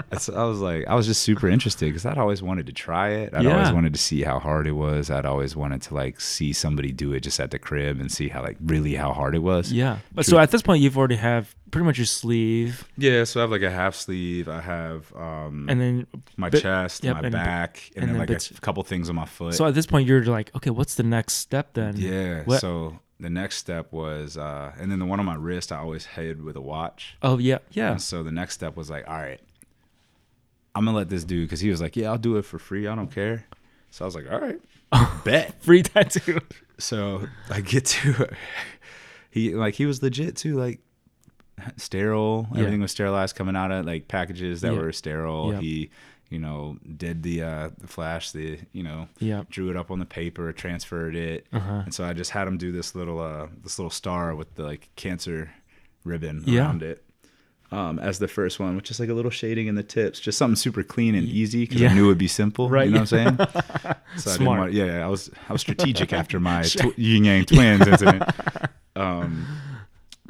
[0.09, 3.09] That's, I was like, I was just super interested because I'd always wanted to try
[3.11, 3.33] it.
[3.33, 5.09] I'd always wanted to see how hard it was.
[5.09, 8.27] I'd always wanted to like see somebody do it just at the crib and see
[8.29, 9.71] how like really how hard it was.
[9.71, 9.99] Yeah.
[10.13, 10.31] But True.
[10.31, 13.23] so at this point, you've already have pretty much your sleeve, Yeah.
[13.23, 14.47] So I have like a half sleeve.
[14.49, 16.07] I have um and then
[16.37, 18.83] my bit- chest, yep, my and back, and, and then then like bits- a couple
[18.83, 19.53] things on my foot.
[19.55, 21.95] so at this point you're like, okay, what's the next step then?
[21.97, 22.43] Yeah.
[22.43, 25.77] What- So the next step was, uh, and then the one on my wrist, I
[25.77, 27.17] always had with a watch.
[27.21, 27.91] Oh yeah, yeah.
[27.91, 29.39] And so the next step was like, all right,
[30.75, 32.87] I'm gonna let this dude because he was like, yeah, I'll do it for free.
[32.87, 33.45] I don't care.
[33.89, 34.59] So I was like, all right,
[35.23, 35.61] bet.
[35.61, 36.39] Free tattoo.
[36.77, 38.29] So I get to
[39.29, 40.79] he like he was legit too, like
[41.77, 42.47] sterile.
[42.53, 42.59] Yeah.
[42.59, 44.79] Everything was sterilized coming out of like packages that Yeah.
[44.79, 45.53] were sterile.
[45.53, 45.59] Yeah.
[45.59, 45.89] He,
[46.29, 49.43] you know, did the uh the flash, the you know, Yeah.
[49.49, 51.81] drew it up on the paper, transferred it, Uh-huh.
[51.85, 54.63] and so I just had him do this little uh this little star with the
[54.63, 55.51] like cancer
[56.05, 57.03] ribbon around it.
[57.73, 60.37] Um, as the first one, which is like a little shading in the tips, just
[60.37, 61.91] something super clean and easy because Yeah.
[61.91, 62.69] I knew it'd be simple.
[62.69, 62.85] Right.
[62.87, 63.37] You know what I'm saying?
[64.17, 64.59] So I Smart.
[64.59, 68.23] want, yeah, yeah, I was I was strategic after my tw- yin yang twins incident.
[68.93, 69.47] Um,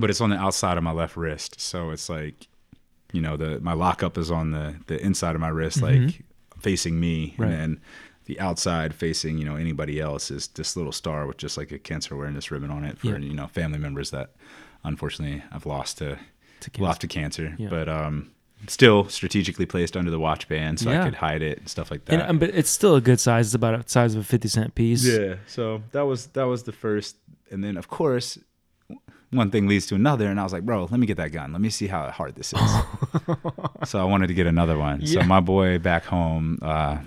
[0.02, 2.48] but it's on the outside of my left wrist, so it's like,
[3.14, 6.24] you know, the my lockup is on the the inside of my wrist, like
[6.60, 7.50] facing me, Right.
[7.52, 7.82] and then
[8.26, 11.80] the outside facing you know anybody else is this little star with just like a
[11.80, 13.18] cancer awareness ribbon on it for Yeah.
[13.18, 14.30] you know family members that
[14.84, 16.18] unfortunately I've lost to
[16.62, 16.84] To cancer.
[16.84, 17.70] lost to cancer, Yeah.
[17.70, 18.32] but um.
[18.68, 21.02] Still strategically placed under the watch band so Yeah.
[21.02, 22.14] I could hide it and stuff like that.
[22.14, 23.48] And, um, but it's still a good size.
[23.48, 25.04] It's about the size of a fifty cent piece.
[25.04, 25.38] Yeah.
[25.48, 27.16] So that was that was the first,
[27.50, 28.38] and then of course,
[29.32, 31.52] one thing leads to another, and I was like, bro, let me get that gun.
[31.52, 32.60] Let me see how hard this is.
[33.90, 35.06] so I wanted to get another one.
[35.06, 36.98] So my boy back home, uh,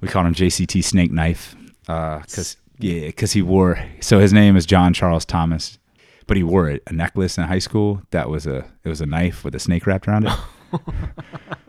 [0.00, 1.56] we called him JCT Snake Knife,
[1.86, 3.82] because yeah, because he wore.
[4.00, 5.78] So his name is John Charles Thomas,
[6.26, 9.06] but he wore it, a necklace in high school that was a it was a
[9.06, 10.32] knife with a snake wrapped around it.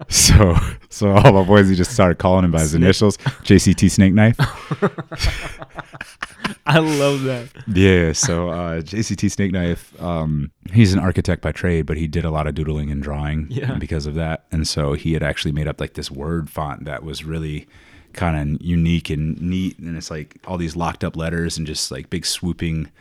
[0.09, 0.55] So,
[0.89, 2.83] so all my boys, he just started calling him by his Snake.
[2.83, 4.35] initials, JCT Snake Knife.
[6.65, 7.47] I love that.
[7.67, 12.25] Yeah, so uh, JCT Snake Knife, um, he's an architect by trade, but he did
[12.25, 13.75] a lot of doodling and drawing Yeah.
[13.75, 14.45] because of that.
[14.51, 17.67] And so he had actually made up like this word font that was really
[18.13, 19.79] kind of unique and neat.
[19.79, 22.91] And it's like all these locked up letters and just like big swooping,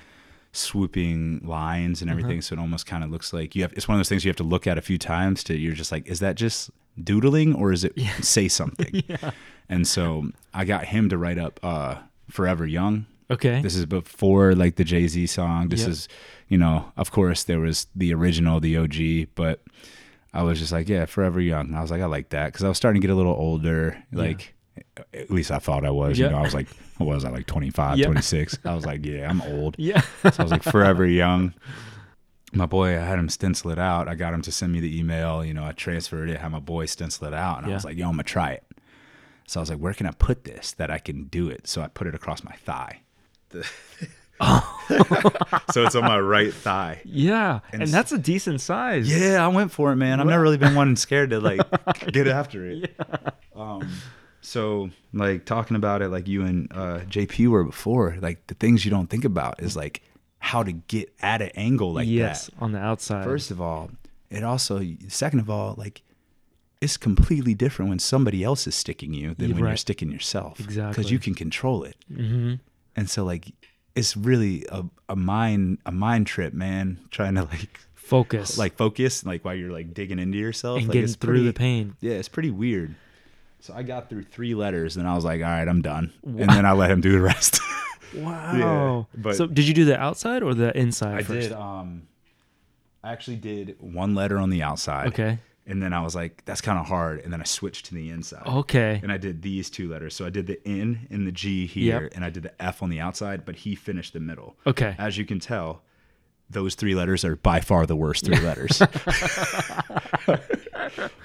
[0.53, 2.40] swooping lines and everything.
[2.42, 3.72] So it almost kind of looks like you have.
[3.72, 5.57] It's one of those things you have to look at a few times to.
[5.57, 6.70] You're just like, is that just
[7.03, 9.03] doodling or is it say something?
[9.68, 11.94] And so I got him to write up uh,
[12.28, 13.62] "Forever Young." Okay.
[13.62, 15.68] This is before like the Jay Z song.
[15.70, 15.88] This Yep.
[15.88, 16.09] is,
[16.48, 19.62] you know, of course there was the original, the OG, but
[20.34, 21.74] I was just like, yeah, Forever Young.
[21.74, 23.96] I was like, I like that because I was starting to get a little older.
[24.12, 24.53] Like,
[25.14, 26.18] at least I thought I was.
[26.18, 26.27] Yeah.
[26.27, 26.68] You know, I was like,
[26.99, 28.07] what was I like 25, Yeah.
[28.07, 28.59] 26?
[28.64, 29.77] I was like, yeah, I'm old.
[29.79, 30.01] yeah.
[30.23, 31.55] So I was like, Forever Young.
[32.55, 34.09] My boy, I had him stencil it out.
[34.09, 35.43] I got him to send me the email.
[35.45, 37.97] You know, I transferred it, had my boy stencil it out, and I was like,
[37.97, 38.64] yo, I'm gonna try it.
[39.47, 41.66] So I was like, where can I put this that I can do it?
[41.66, 43.01] So I put it across my thigh.
[43.49, 43.66] The-
[45.73, 47.01] so it's on my right thigh.
[47.05, 49.09] Yeah, and, And that's a decent size.
[49.11, 50.20] Yeah, I went for it, man.
[50.20, 51.61] I've never really been one scared to like
[52.12, 52.95] get after it.
[53.55, 53.89] Um,
[54.43, 58.84] so like talking about it, like you and uh, JP were before, like the things
[58.84, 60.03] you don't think about is like
[60.40, 62.55] how to get at an angle like yes, that.
[62.61, 63.24] on the outside.
[63.24, 63.90] First of all,
[64.30, 66.03] it also second of all, like
[66.80, 70.59] it's completely different when somebody else is sticking you than when you're sticking yourself.
[70.59, 70.90] Exactly.
[70.90, 72.55] because you can control it, hmm
[72.97, 73.53] and so like
[73.95, 76.99] it's really a, a mind a mind trip, man.
[77.11, 80.95] Trying to like focus, like focus, like while you're like digging into yourself and like,
[80.95, 81.95] getting it's through pretty- the pain.
[82.01, 82.97] Yeah, it's pretty weird.
[83.63, 86.51] So I got through three letters, and I was like, "All right, I'm done." And
[86.51, 87.61] then I let him do the rest.
[88.15, 89.07] Wow.
[89.17, 91.49] but- so did you do the outside or the inside I first?
[91.49, 91.53] did.
[91.53, 92.03] Um,
[93.03, 95.07] I actually did one letter on the outside.
[95.09, 95.39] Okay.
[95.67, 98.11] And then I was like, "That's kind of hard." And then I switched to the
[98.11, 98.43] inside.
[98.47, 99.01] Okay.
[99.03, 100.15] And I did these two letters.
[100.15, 102.13] So I did the N and the G here, Yep.
[102.17, 103.47] and I did the F on the outside.
[103.47, 104.57] But he finished the middle.
[104.67, 104.95] Okay.
[104.99, 105.81] As you can tell,
[106.51, 108.83] those three letters are by far the worst three letters.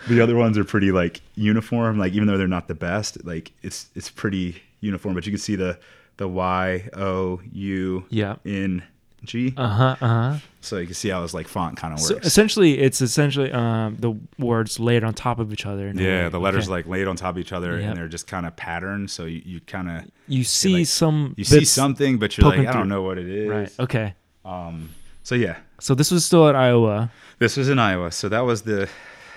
[0.07, 1.97] the other ones are pretty like uniform.
[1.97, 5.15] Like even though they're not the best, like it's it's pretty uniform.
[5.15, 5.77] But you can see the
[6.17, 8.35] the Y O U Yeah.
[8.45, 8.83] N
[9.23, 9.53] G.
[9.57, 9.95] Uh huh.
[10.01, 10.37] Uh huh.
[10.61, 12.07] So you can see how this like font kind of works.
[12.09, 15.91] So essentially, it's essentially um, the words laid on top of each other.
[15.95, 16.29] yeah, way.
[16.29, 16.71] the letters Okay.
[16.71, 17.83] like laid on top of each other, Yep.
[17.89, 19.09] and they're just kind of patterned.
[19.09, 21.33] So you, you kind of you see like, some.
[21.37, 22.85] you see something, but you're like, I don't through.
[22.85, 23.49] know what it is.
[23.49, 23.73] Right.
[23.79, 24.13] Okay.
[24.45, 24.89] Um.
[25.23, 27.11] So yeah, So this was still at Iowa.
[27.39, 28.87] This was in Iowa, so that was the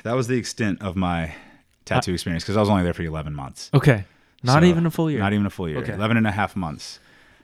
[0.03, 1.35] that was the extent of my
[1.85, 3.71] tattoo uh, experience because I was only there for 11 months.
[3.75, 4.05] Okay.
[4.43, 5.21] Not So, even a full year.
[5.21, 5.79] Not even a full year.
[5.79, 5.93] Okay.
[5.93, 6.99] 11 and a half months.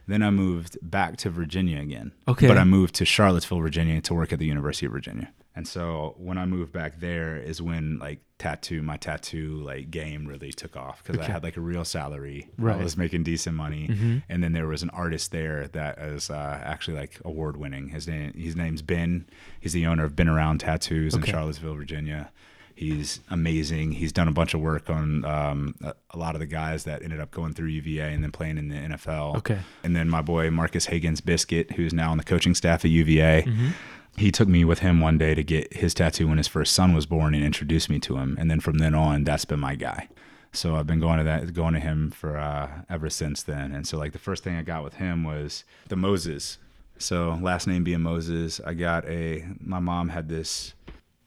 [0.07, 2.13] Then I moved back to Virginia again.
[2.27, 2.47] Okay.
[2.47, 5.31] But I moved to Charlottesville, Virginia to work at the University of Virginia.
[5.57, 10.27] And so when I moved back there is when like tattoo my tattoo like game
[10.27, 12.47] really took off because I had like a real salary.
[12.57, 12.73] Right.
[12.73, 12.81] Mm-hmm.
[12.81, 13.87] I was making decent money.
[14.29, 17.89] And then there was an artist there that is uh, actually like award winning.
[17.89, 19.27] His name his name's Ben.
[19.59, 22.31] He's the owner of Been Around Tattoos in Charlottesville, Virginia.
[22.75, 23.93] He's amazing.
[23.93, 27.01] He's done a bunch of work on um, a, a lot of the guys that
[27.01, 29.37] ended up going through UVA and then playing in the NFL.
[29.37, 29.57] Okay.
[29.83, 33.45] And then my boy Marques Hagans Biscuit, who's now on the coaching staff at UVA.
[33.47, 33.69] Mm-hmm.
[34.17, 36.95] He took me with him one day to get his tattoo when his first son
[36.95, 38.35] was born and introduced me to him.
[38.39, 40.09] And then from then on, that's been my guy.
[40.51, 43.71] So I've been going to that, going to him for uh, ever since then.
[43.71, 46.57] And so like the first thing I got with him was the Moses.
[46.97, 49.45] So last name being Moses, I got a.
[49.59, 50.73] My mom had this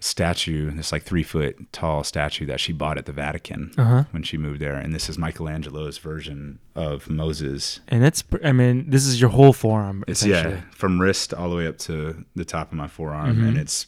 [0.02, 4.04] statue, this like three foot tall statue that she bought at the Vatican Uh-huh.
[4.12, 4.74] when she moved there.
[4.76, 7.80] And this is Michelangelo's version of Moses.
[7.88, 8.24] And it's.
[8.42, 10.02] I mean, this is your whole forearm.
[10.08, 13.48] It's yeah, from wrist all the way up to the top of my forearm, Mhm.
[13.48, 13.86] and it's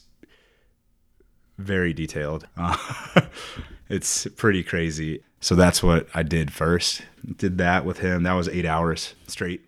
[1.57, 2.47] very detailed.
[2.57, 2.75] Uh,
[3.89, 5.23] it's pretty crazy.
[5.39, 7.01] So that's what I did first.
[7.37, 8.23] Did that with him.
[8.23, 9.61] That was eight hours straight.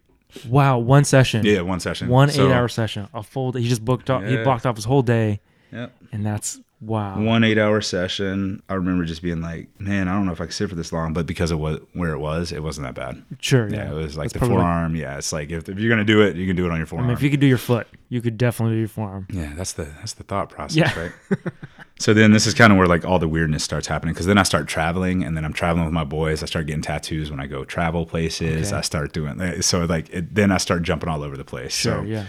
[0.48, 0.80] Wow.
[0.80, 1.46] One session.
[1.46, 2.08] Yeah, one session.
[2.08, 3.08] One So- eight-hour session.
[3.14, 3.52] A full.
[3.52, 3.62] Day.
[3.62, 4.24] He just booked off.
[4.24, 5.40] He blocked off his whole day,
[5.72, 5.94] Yep.
[6.12, 7.20] and that's wow.
[7.20, 8.62] One eight hour session.
[8.70, 10.92] I remember just being like, man, I don't know if I could sit for this
[10.94, 13.24] long, but because of what where it was, it wasn't that bad.
[13.40, 13.68] Sure.
[13.68, 13.92] Yeah, Yeah.
[13.92, 14.96] it was like That's the probably like- forearm.
[14.96, 16.86] yeah, it's like if, if you're gonna do it, you can do it on your
[16.86, 17.08] I forearm.
[17.08, 19.28] mean, if you could do your foot, you could definitely do your forearm.
[19.32, 21.00] Yeah, that's the that's the thought process, Yeah.
[21.00, 21.12] right?
[22.00, 24.38] so then this is kind of where like all the weirdness starts happening because then
[24.38, 26.44] I start traveling and then I'm traveling with my boys.
[26.44, 28.68] I start getting tattoos when I go travel places.
[28.68, 28.78] Okay.
[28.78, 31.74] I start doing eh, so like it, then I start jumping all over the place.
[31.74, 32.00] Sure.
[32.00, 32.26] so yeah.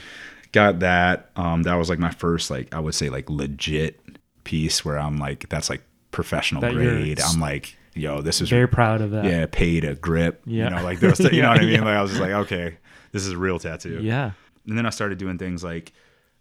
[0.53, 1.31] Got that.
[1.37, 4.01] Um, that was like my first like I would say like legit
[4.45, 7.21] piece where I'm like that's like professional That grade.
[7.21, 9.25] I'm like yo, this is Very proud of that.
[9.25, 10.43] yeah paid a grip.
[10.47, 10.65] Yeah.
[10.65, 11.19] you know like those.
[11.21, 11.73] You Yeah, know what I mean?
[11.75, 11.81] yeah.
[11.85, 12.77] Like I was just like okay,
[13.13, 14.01] this is a real tattoo.
[14.03, 14.33] Yeah.
[14.69, 15.93] And then I started doing things like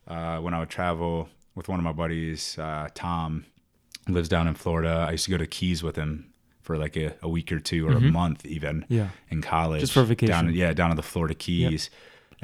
[0.07, 3.45] uh, when I would travel with one of my buddies, uh, Tom,
[4.07, 5.05] lives down in Florida.
[5.07, 6.31] I used to go to Keys with him
[6.61, 8.93] for like a, a week or two or a month even Mm-hmm.
[8.93, 9.07] Yeah.
[9.29, 9.81] in college.
[9.81, 10.33] Just for vacation.
[10.47, 11.89] Down, yeah, down to the Florida Keys.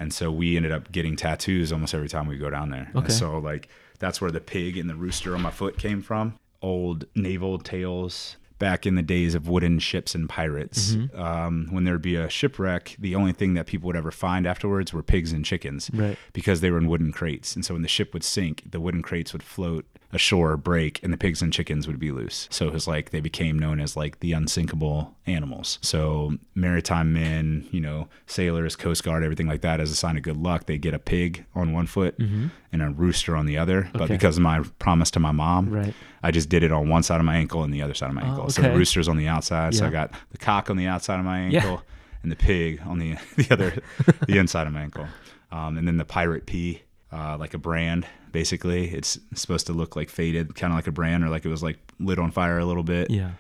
[0.02, 2.90] And so we ended up getting tattoos almost every time we go down there.
[2.96, 3.68] And so like
[4.00, 6.34] that's where the pig and the rooster on my foot came from.
[6.62, 10.92] Old naval tales back in the days of wooden ships and pirates.
[10.92, 11.20] Mm-hmm.
[11.20, 14.94] Um, when there'd be a shipwreck, the only thing that people would ever find afterwards
[14.94, 16.18] were pigs and chickens Right.
[16.34, 17.56] because they were in wooden crates.
[17.56, 21.12] And so when the ship would sink, the wooden crates would float ashore, break, and
[21.14, 22.48] the pigs and chickens would be loose.
[22.52, 25.80] So it was like they became known as like the unsinkable animals.
[25.82, 30.24] So maritime men, you know, sailors, coast guard, everything like that, as a sign of
[30.24, 32.52] good luck, they get a pig on one foot and
[32.82, 33.90] a rooster on the other.
[33.94, 34.14] But Mm-hmm.
[34.14, 35.94] Because of my promise to my mom, Right.
[36.24, 38.16] I just did it on one side of my ankle and the other side of
[38.16, 38.50] my Oh, ankle.
[38.50, 38.78] So the okay.
[38.78, 39.74] rooster's on the outside.
[39.76, 41.60] So I got the cock on the outside of my Yeah.
[41.62, 41.84] ankle
[42.24, 43.82] and the pig on the the other
[44.28, 45.08] the inside of my ankle.
[45.52, 46.82] Um, and then the pirate P,
[47.12, 48.06] uh, like a brand.
[48.32, 51.50] Basically, it's supposed to look like faded, kind of like a brand, or like it
[51.50, 53.10] was like lit on fire a little bit.
[53.10, 53.32] Yeah.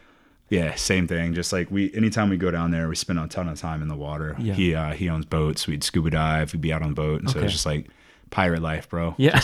[0.49, 1.33] Yeah, same thing.
[1.33, 3.87] Just like we, anytime we go down there, we spend a ton of time in
[3.87, 4.35] the water.
[4.37, 4.53] Yeah.
[4.53, 5.65] He uh, he owns boats.
[5.65, 6.51] We'd scuba dive.
[6.51, 7.87] We'd be out on the boat, and so it's just like
[8.31, 9.15] pirate life, bro.
[9.17, 9.39] Yeah.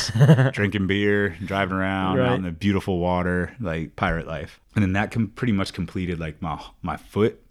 [0.53, 2.27] Drinking beer, driving around Right.
[2.29, 4.59] out in the beautiful water, like pirate life.
[4.75, 7.41] And then that com- pretty much completed like my my foot.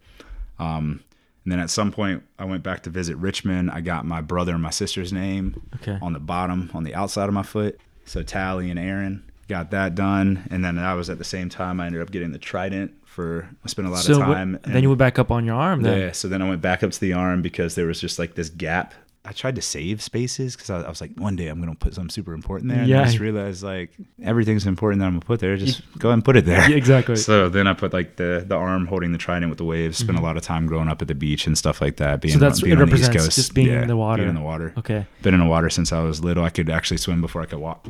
[0.59, 1.01] Um,
[1.45, 3.71] and then at some point, I went back to visit Richmond.
[3.71, 5.97] I got my brother and my sister's name Okay.
[6.03, 7.79] on the bottom, on the outside of my foot.
[8.07, 11.81] So Tally and Aaron got that done, and then I was at the same time
[11.81, 13.49] I ended up getting the trident for.
[13.65, 14.59] I spent a lot so of what- time.
[14.65, 15.83] then you went back up on your arm.
[15.83, 15.99] Then.
[15.99, 18.35] Yeah, so then I went back up to the arm because there was just like
[18.35, 18.95] this gap.
[19.29, 21.95] I tried to save spaces because I, I was like, one day I'm gonna put
[21.95, 22.79] something super important there.
[22.81, 23.03] And Yeah.
[23.03, 23.91] I just realized like
[24.23, 25.57] everything's important that I'm gonna put there.
[25.57, 26.71] Just go ahead and put it there.
[26.71, 27.17] Yeah, exactly.
[27.17, 29.99] So then I put like the the arm holding the trident with the waves.
[29.99, 32.21] Spent a lot of time growing up at the beach and stuff like that.
[32.21, 32.41] Being, Mm-hmm.
[32.41, 34.23] that's- being it on the East represents Coast, just being in the water.
[34.23, 34.73] Being in the water.
[34.79, 35.07] Okay.
[35.23, 36.45] Been in the water since I was little.
[36.45, 37.87] I could actually swim before I could walk.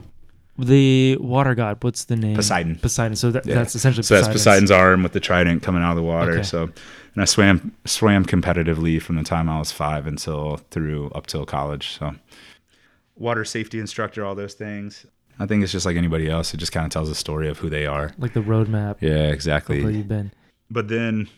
[0.59, 1.85] The water god.
[1.85, 2.35] What's the name?
[2.37, 2.77] Poseidon.
[2.77, 3.15] Poseidon.
[3.17, 3.57] So that, Yeah.
[3.57, 4.03] that's essentially.
[4.05, 6.33] So that's Poseidon's- Poseidon's arm with the trident coming out of the water.
[6.33, 6.43] Okay.
[6.45, 6.71] So,
[7.17, 11.47] and I swam swam competitively from the time I was five until through up till
[11.47, 11.99] college.
[11.99, 12.15] So,
[13.17, 15.07] water safety instructor, all those things.
[15.39, 16.53] I think it's just like anybody else.
[16.55, 18.13] It just kind of tells a story of who they are.
[18.19, 18.99] Like the roadmap.
[19.01, 19.79] Yeah, of where exactly.
[19.79, 20.33] you've been.
[20.71, 21.29] But then,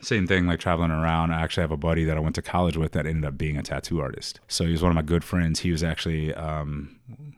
[0.00, 1.32] same thing, like traveling around.
[1.32, 3.56] I actually have a buddy that I went to college with that ended up being
[3.56, 4.38] a tattoo artist.
[4.46, 5.60] So he was one of my good friends.
[5.60, 6.96] He was actually, um,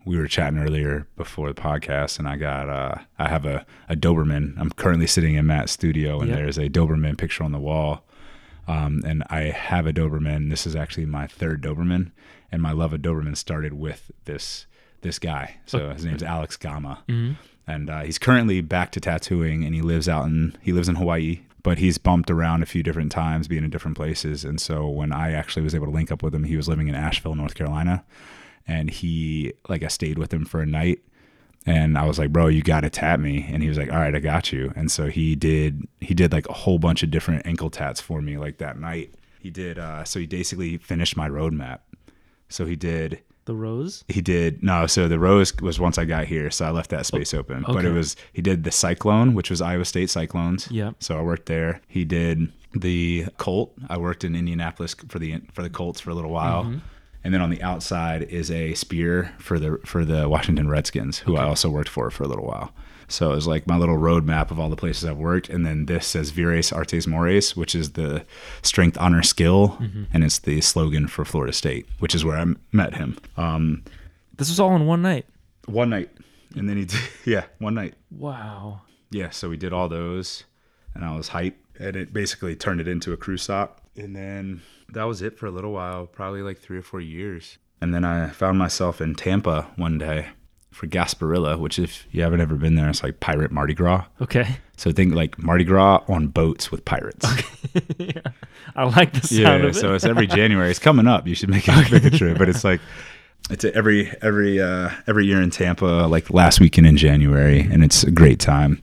[0.08, 3.94] we were chatting earlier before the podcast, and I got, uh, I have a, a
[3.96, 4.58] Doberman.
[4.58, 6.38] I'm currently sitting in Matt's studio, and Yep.
[6.38, 8.04] there's a Doberman picture on the wall.
[8.66, 10.50] Um, and I have a Doberman.
[10.50, 12.10] This is actually my third Doberman,
[12.50, 14.66] and my love of Doberman started with this
[15.02, 15.56] this guy.
[15.66, 17.32] So his name's Alex Gama hmm
[17.70, 20.94] and uh, he's currently back to tattooing and he lives out in he lives in
[20.96, 24.88] hawaii but he's bumped around a few different times being in different places and so
[24.88, 27.34] when i actually was able to link up with him he was living in asheville
[27.34, 28.02] north carolina
[28.68, 31.00] and he like i stayed with him for a night
[31.66, 34.14] and i was like bro you gotta tat me and he was like all right
[34.14, 37.44] i got you and so he did he did like a whole bunch of different
[37.46, 41.28] ankle tats for me like that night he did uh so he basically finished my
[41.28, 41.80] roadmap
[42.48, 44.04] so he did The rose.
[44.08, 44.86] he did no.
[44.86, 47.64] So the rose was once I got here, so I left that space open.
[47.64, 47.72] Okay.
[47.74, 50.66] But it was he did the cyclone, which was Iowa State Cyclones.
[50.70, 50.92] Yeah.
[50.98, 51.80] So I worked there.
[51.88, 53.72] He did the Colt.
[53.90, 56.64] I worked in Indianapolis for the for the Colts for a little while.
[56.64, 56.78] Mm-hmm.
[57.24, 61.36] And then on the outside is a spear for the for the Washington Redskins, who
[61.36, 62.72] I also worked for for a little while.
[63.10, 65.86] So it was like my little roadmap of all the places I've worked, and then
[65.86, 68.24] this says "Vires Artes Mores," which is the
[68.62, 70.04] strength, honor, skill, Mm-hmm.
[70.12, 73.16] and it's the slogan for Florida State, which is where I m- met him.
[73.36, 73.82] Um,
[74.36, 75.24] This was all in one night.
[75.66, 76.10] one night,
[76.54, 78.82] and then he did, yeah, one night, Wow.
[79.10, 79.30] yeah.
[79.30, 80.44] So we did all those,
[80.94, 84.60] and I was hype, and it basically turned it into a crew stop, and then
[84.92, 88.04] that was it for a little while, probably like three or four years, and then
[88.04, 90.28] I found myself in Tampa one day
[90.70, 94.04] for Gasparilla, which if you haven't ever been there, it's like pirate Mardi Gras.
[94.20, 94.56] Okay.
[94.76, 97.26] So think like Mardi Gras on boats with pirates.
[97.98, 98.20] yeah.
[98.76, 99.80] I like the sound yeah, of it.
[99.80, 100.70] so it's every January.
[100.70, 101.26] It's coming up.
[101.26, 102.38] You should make a, make a trip.
[102.38, 102.80] But it's like
[103.50, 108.04] it's every every uh, every year in Tampa, like last weekend in January, and it's
[108.04, 108.82] a great time.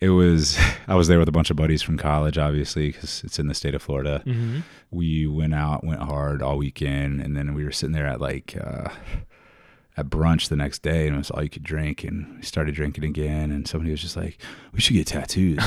[0.00, 0.58] It was.
[0.88, 3.54] I was there with a bunch of buddies from college, obviously, because it's in the
[3.54, 4.20] state of Florida.
[4.24, 8.20] hmm We went out, went hard all weekend, and then we were sitting there at
[8.20, 8.56] like.
[8.60, 8.88] Uh,
[9.98, 12.04] at brunch the next day, and it was all you could drink.
[12.04, 14.36] And we started drinking again, and somebody was just like,
[14.74, 15.58] "We should get tattoos."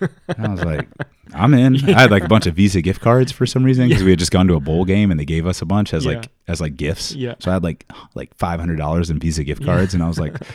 [0.00, 0.88] and I was like,
[1.32, 4.02] "I'm in." I had like a bunch of Visa gift cards for some reason because
[4.02, 6.04] we had just gone to a bowl game, and they gave us a bunch as
[6.04, 6.14] Yeah.
[6.16, 7.14] like as like gifts.
[7.14, 7.36] Yeah.
[7.38, 10.18] So I had like like five hundred dollars in Visa gift cards, and I was
[10.18, 10.34] like.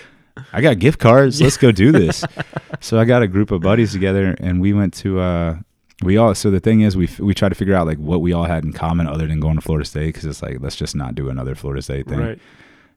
[0.54, 1.42] I got gift cards.
[1.42, 2.24] Let's go do this.
[2.80, 5.20] so I got a group of buddies together, and we went to.
[5.20, 5.56] uh
[6.04, 8.22] we all so the thing is we f- we try to figure out like what
[8.22, 10.76] we all had in common other than going to Florida State because it's like let's
[10.76, 12.20] just not do another Florida State thing.
[12.20, 12.40] Right.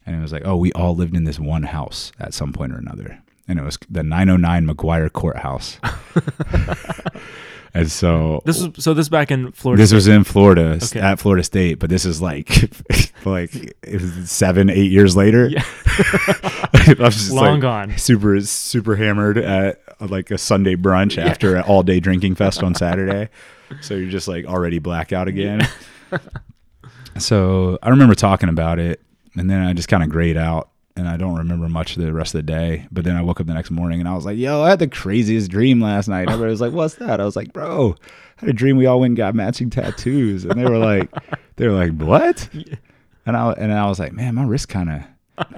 [0.06, 2.72] And it was like, oh, we all lived in this one house at some point
[2.72, 3.22] or another.
[3.46, 5.78] And it was the 909 McGuire Courthouse.
[7.74, 9.82] and so This was so this back in Florida.
[9.82, 11.00] this was in Florida Okay.
[11.00, 12.48] at Florida State, but this is like
[13.26, 15.48] like it was seven, eight years later.
[15.48, 15.64] Yeah.
[15.86, 17.98] I was just long like gone.
[17.98, 21.26] super super hammered at uh, like a Sunday brunch Yeah.
[21.26, 23.28] after an all day drinking fest on Saturday.
[23.80, 25.66] so you're just like already blackout again.
[27.18, 29.00] so I remember talking about it,
[29.36, 32.34] and then I just kind of grayed out, and I don't remember much the rest
[32.34, 32.86] of the day.
[32.92, 34.78] But then I woke up the next morning, and I was like, "Yo, I had
[34.78, 38.40] the craziest dream last night." Everybody was like, "What's that?" I was like, "Bro, I
[38.40, 41.10] had a dream we all went and got matching tattoos," and they were like,
[41.56, 42.48] "They were like, what?"
[43.26, 45.02] And I and I was like, "Man, my wrist kind of."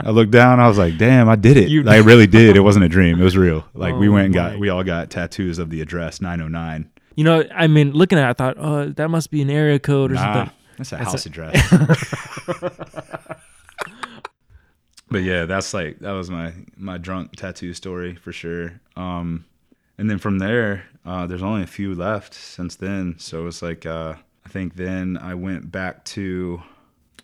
[0.01, 0.59] I looked down.
[0.59, 1.69] I was like, "Damn, I did it!
[1.69, 2.57] You- I really did.
[2.57, 3.21] It wasn't a dream.
[3.21, 3.65] It was real.
[3.75, 4.51] Like we Oh went and oh my.
[4.53, 6.89] got, we all got tattoos of the address 909.
[7.15, 9.79] You know, I mean, looking at it, I thought, oh, that must be an area
[9.79, 10.55] code or Nah, something.
[10.79, 13.15] that's a That's house a- address.
[15.11, 18.81] but yeah, that's like that was my my drunk tattoo story for sure.
[18.97, 19.45] Um,
[19.99, 23.15] and then from there, uh, there's only a few left since then.
[23.19, 26.63] So it's like uh, I think then I went back to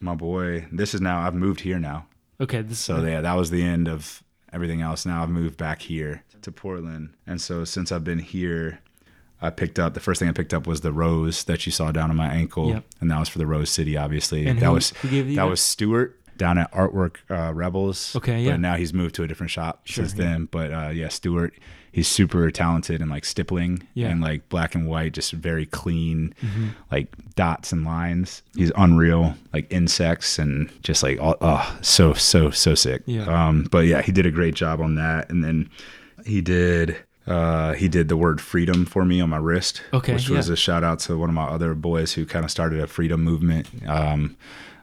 [0.00, 0.66] my boy.
[0.72, 2.06] This is now I've moved here now.
[2.40, 2.62] Okay.
[2.62, 4.22] This So yeah, that was the end of
[4.52, 5.04] everything else.
[5.06, 8.80] Now I've moved back here to Portland, and so since I've been here,
[9.40, 11.92] I picked up the first thing I picked up was the rose that you saw
[11.92, 12.84] down on my ankle, Yep.
[13.00, 14.46] and that was for the Rose City, obviously.
[14.46, 15.50] And that who- was who gave you that that?
[15.50, 18.14] was Stuart down at Artwork uh, Rebels.
[18.16, 18.52] Okay, yeah.
[18.52, 20.24] But now he's moved to a different shop Sure, since yeah.
[20.24, 20.48] then.
[20.50, 21.54] But uh, yeah, Stuart,
[21.92, 24.08] he's super talented in like stippling Yeah.
[24.08, 26.68] and like black and white, just very clean, Mm-hmm.
[26.90, 28.42] like dots and lines.
[28.56, 33.02] He's unreal, like insects and just like all, oh, so so so sick.
[33.06, 33.24] Yeah.
[33.48, 35.70] Um, but yeah, he did a great job on that, and then
[36.26, 36.96] he did.
[37.24, 40.54] Uh, he did the word freedom for me on my wrist, Okay, which was yeah.
[40.54, 43.22] a shout out to one of my other boys who kind of started a freedom
[43.22, 43.68] movement.
[43.86, 44.36] Um,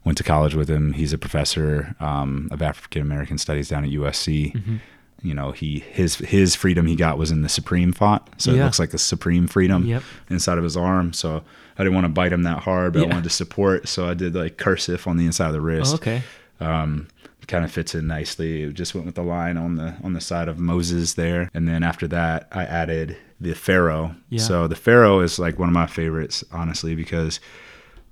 [0.09, 0.93] went to college with him.
[0.93, 4.53] He's a professor um, of African American studies down at USC.
[4.53, 4.75] Mm-hmm.
[5.21, 8.57] You know, he his his freedom he got was in the Supreme font, so it
[8.57, 10.01] looks like a Supreme freedom Yep.
[10.31, 11.13] inside of his arm.
[11.13, 11.43] So
[11.77, 13.05] I didn't want to bite him that hard, but Yeah.
[13.05, 13.87] I wanted to support.
[13.87, 16.23] So I did like cursive on the inside of the wrist Oh, okay.
[16.61, 17.07] um,
[17.47, 18.63] kind of fits in nicely.
[18.63, 21.67] It just went with the line on the on the side of Moses there, and
[21.67, 24.15] then after that, I added the pharaoh.
[24.29, 24.39] Yeah.
[24.41, 27.39] So the pharaoh is like one of my favorites, honestly, because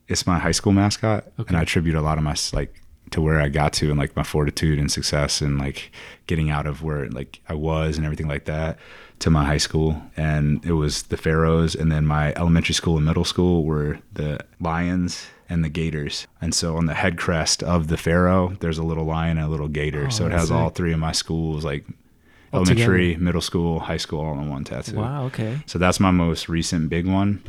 [0.07, 1.47] it's my high school mascot, Okay.
[1.49, 2.81] and I attribute a lot of my like
[3.11, 5.91] to where I got to and like my fortitude and success and like
[6.27, 8.77] getting out of where like I was and everything like that
[9.19, 13.05] to my high school and it was the pharaohs and then my elementary school and
[13.05, 17.87] middle school were the lions and the gators and so on the head crest of
[17.87, 20.69] the pharaoh there's a little lion and a little gator Oh, so it has all
[20.69, 21.85] three of my schools like
[22.51, 23.23] All elementary together.
[23.23, 25.25] middle school high school all in one tattoo Wow.
[25.27, 25.59] Okay.
[25.65, 27.41] so that's my most recent big one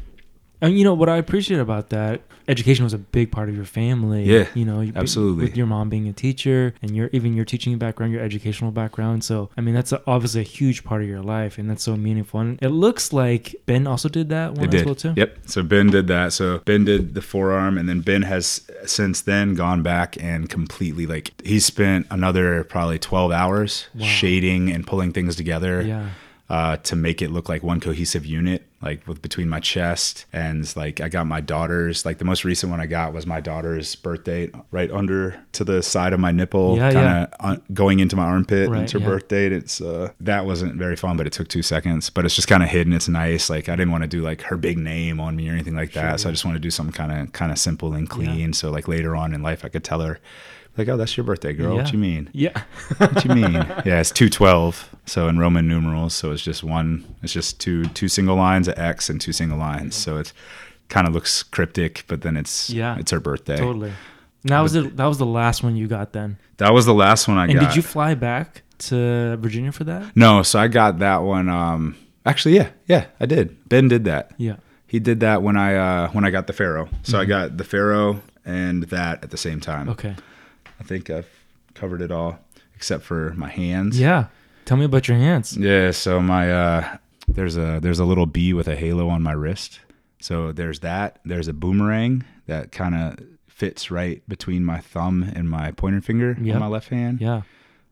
[0.60, 3.64] And you know what I appreciate about that, education was a big part of your
[3.64, 4.24] family.
[4.24, 5.44] Yeah, you know, absolutely.
[5.44, 9.22] With your mom being a teacher and your even your teaching background, your educational background.
[9.22, 11.96] So I mean, that's a, obviously a huge part of your life, and that's so
[11.96, 12.40] meaningful.
[12.40, 14.86] And it looks like Ben also did that one It as did.
[14.86, 15.14] well too.
[15.16, 15.38] Yep.
[15.46, 16.32] So Ben did that.
[16.32, 21.06] So Ben did the forearm, and then Ben has since then gone back and completely
[21.06, 24.06] like he spent another probably twelve hours Wow.
[24.06, 25.82] shading and pulling things together.
[25.82, 26.08] Yeah.
[26.50, 30.74] Uh, to make it look like one cohesive unit, like with between my chest and
[30.76, 32.06] like I got my daughter's.
[32.06, 35.82] Like the most recent one I got was my daughter's birthday, right under to the
[35.82, 38.70] side of my nipple, Yeah, kind of uh, going into my armpit.
[38.70, 39.06] Right, it's her yeah.
[39.06, 39.52] birth date.
[39.52, 42.08] It's uh, that wasn't very fun, but it took two seconds.
[42.08, 42.94] But it's just kind of hidden.
[42.94, 43.50] It's nice.
[43.50, 45.92] Like I didn't want to do like her big name on me or anything like
[45.92, 46.20] that.
[46.20, 48.54] So I just want to do something kind of kind of simple and clean.
[48.54, 50.18] So like later on in life, I could tell her,
[50.78, 51.76] like, oh, that's your birthday, girl.
[51.76, 52.30] What you mean?
[52.32, 52.62] Yeah.
[52.98, 53.52] What you mean?
[53.84, 54.88] yeah, it's two twelve.
[55.06, 57.04] So in Roman numerals, so it's just one.
[57.22, 59.94] It's just two two single lines of X and two single lines.
[59.94, 60.32] So it's
[60.88, 62.96] kind of looks cryptic, but then it's Yeah.
[62.98, 63.56] it's her birthday.
[63.56, 63.92] totally.
[64.44, 66.38] And that was the that was the last one you got then.
[66.58, 67.68] That was the last one I And got.
[67.68, 70.16] did you fly back to Virginia for that?
[70.16, 71.48] No, so I got that one.
[71.48, 73.68] Um, actually, yeah, yeah, I did.
[73.68, 74.30] Ben did that.
[74.38, 74.56] Yeah.
[74.86, 76.88] He did that when I uh, when I got the Pharaoh.
[77.02, 79.88] So I got the Pharaoh and that at the same time.
[79.90, 80.14] Okay.
[80.80, 81.28] I think I've
[81.74, 82.38] covered it all
[82.74, 83.98] except for my hands.
[83.98, 84.26] Yeah.
[84.64, 85.56] Tell me about your hands.
[85.56, 85.90] Yeah.
[85.92, 89.80] So my uh, there's a there's a little bee with a halo on my wrist.
[90.20, 91.18] So there's that.
[91.24, 96.36] There's a boomerang that kind of fits right between my thumb and my pointer finger
[96.40, 96.54] Yep.
[96.54, 97.20] on my left hand.
[97.20, 97.42] Yeah.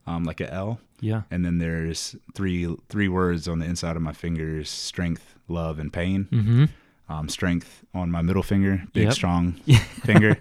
[0.07, 0.81] Um, like a L.
[1.01, 1.23] Yeah.
[1.31, 5.93] and then there's three three words on the inside of my fingers strength love and
[5.93, 6.65] pain Mm-hmm.
[7.13, 9.13] um, strength on my middle finger big Yep.
[9.13, 9.53] strong
[10.07, 10.39] finger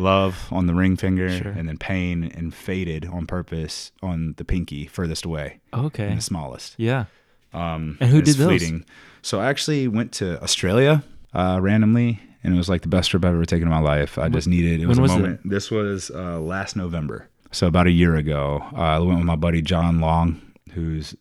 [0.00, 1.50] love on the ring finger Sure.
[1.52, 6.08] and then pain and faded on purpose on the pinky furthest away Okay.
[6.08, 7.04] and the smallest Yeah.
[7.52, 8.62] um, And who did those?
[9.22, 11.02] so i actually went to australia
[11.34, 14.18] uh, randomly and it was like the best trip i've ever taken in my life
[14.18, 15.20] i just needed it was when a was it?
[15.20, 19.26] moment this was uh, last november so about a year ago uh, i went with
[19.26, 20.40] my buddy john long
[20.72, 21.14] who's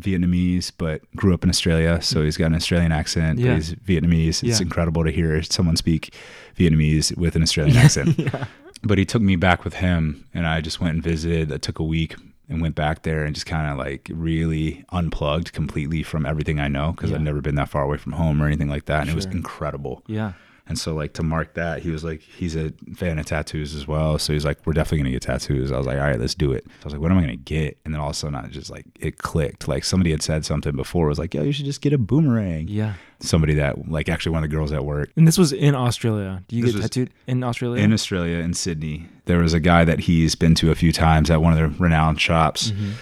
[0.00, 3.48] vietnamese but grew up in australia so he's got an australian accent Yeah.
[3.48, 4.62] but he's vietnamese it's Yeah.
[4.62, 6.14] incredible to hear someone speak
[6.56, 8.46] vietnamese with an australian accent yeah.
[8.82, 11.78] but he took me back with him and i just went and visited i took
[11.78, 12.14] a week
[12.48, 16.68] and went back there and just kind of like really unplugged completely from everything i
[16.68, 19.10] know because i've never been that far away from home or anything like that and
[19.10, 20.32] it was incredible Yeah.
[20.66, 23.86] And so like to mark that he was like he's a fan of tattoos as
[23.86, 24.18] well.
[24.18, 25.70] So he's like we're definitely gonna get tattoos.
[25.70, 26.64] I was like all right let's do it.
[26.64, 27.78] So i was like what am i gonna get?
[27.84, 29.68] And then all of a sudden i just like it clicked.
[29.68, 31.06] Like somebody had said something before.
[31.06, 32.68] Was like yo you should just get a boomerang.
[32.68, 32.94] Yeah.
[33.20, 35.10] somebody that like actually one of the girls at work.
[35.16, 36.42] And this was in Australia.
[36.48, 37.82] Do you This get tattooed in Australia?
[37.82, 41.30] in Australia, in Sydney, there was a guy that he's been to a few times
[41.30, 42.70] at one of the renowned shops.
[42.70, 42.92] Mm-hmm.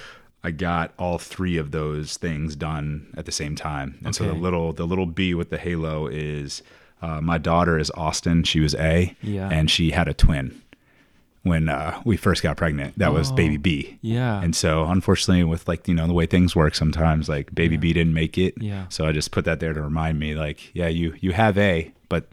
[0.45, 4.33] I got all three of those things done at the same time, and so the
[4.33, 6.65] little the little B with the halo is
[7.03, 8.45] uh, my daughter is Austin.
[8.45, 9.49] She was A, Yeah.
[9.51, 10.59] and she had a twin.
[11.45, 12.97] when uh, we first got pregnant.
[12.99, 13.35] That was Oh.
[13.35, 13.99] baby B.
[14.01, 14.41] Yeah.
[14.41, 17.81] And so, unfortunately, with like you know the way things work, sometimes like baby Yeah.
[17.81, 18.55] B didn't make it.
[18.63, 18.85] yeah.
[18.91, 21.91] So I just put that there to remind me, like, yeah, you you have A,
[22.09, 22.29] but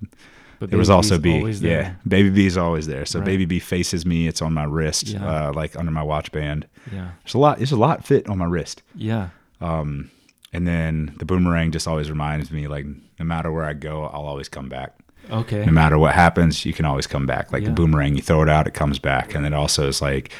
[0.60, 1.70] But there was also B's B.
[1.70, 3.04] Yeah, baby B is always there.
[3.06, 3.26] So Right.
[3.26, 4.28] baby B faces me.
[4.28, 5.26] It's on my wrist, Yeah.
[5.48, 6.68] uh, like under my watch band.
[6.94, 7.08] Yeah.
[7.24, 7.58] There's a lot.
[7.58, 8.84] There's a lot fit on my wrist.
[8.94, 9.30] Yeah.
[9.60, 10.12] Um,
[10.54, 12.86] and then the boomerang just always reminds me, like,
[13.20, 14.94] no matter where I go, I'll always come back.
[15.30, 15.66] Okay.
[15.66, 17.52] No matter what happens, you can always come back.
[17.52, 17.70] Like Yeah.
[17.70, 19.36] the boomerang, you throw it out, it comes back.
[19.36, 20.32] And it also is like,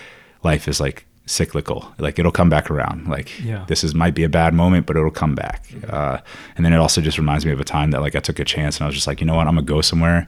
[0.44, 1.94] life is like cyclical.
[2.00, 3.08] Like it'll come back around.
[3.08, 3.66] Like Yeah.
[3.68, 5.66] this is might be a bad moment, but it'll come back.
[5.88, 6.18] Uh,
[6.56, 8.46] and then it also just reminds me of a time that like I took a
[8.46, 10.28] chance and I was just like, you know what, I'm gonna go somewhere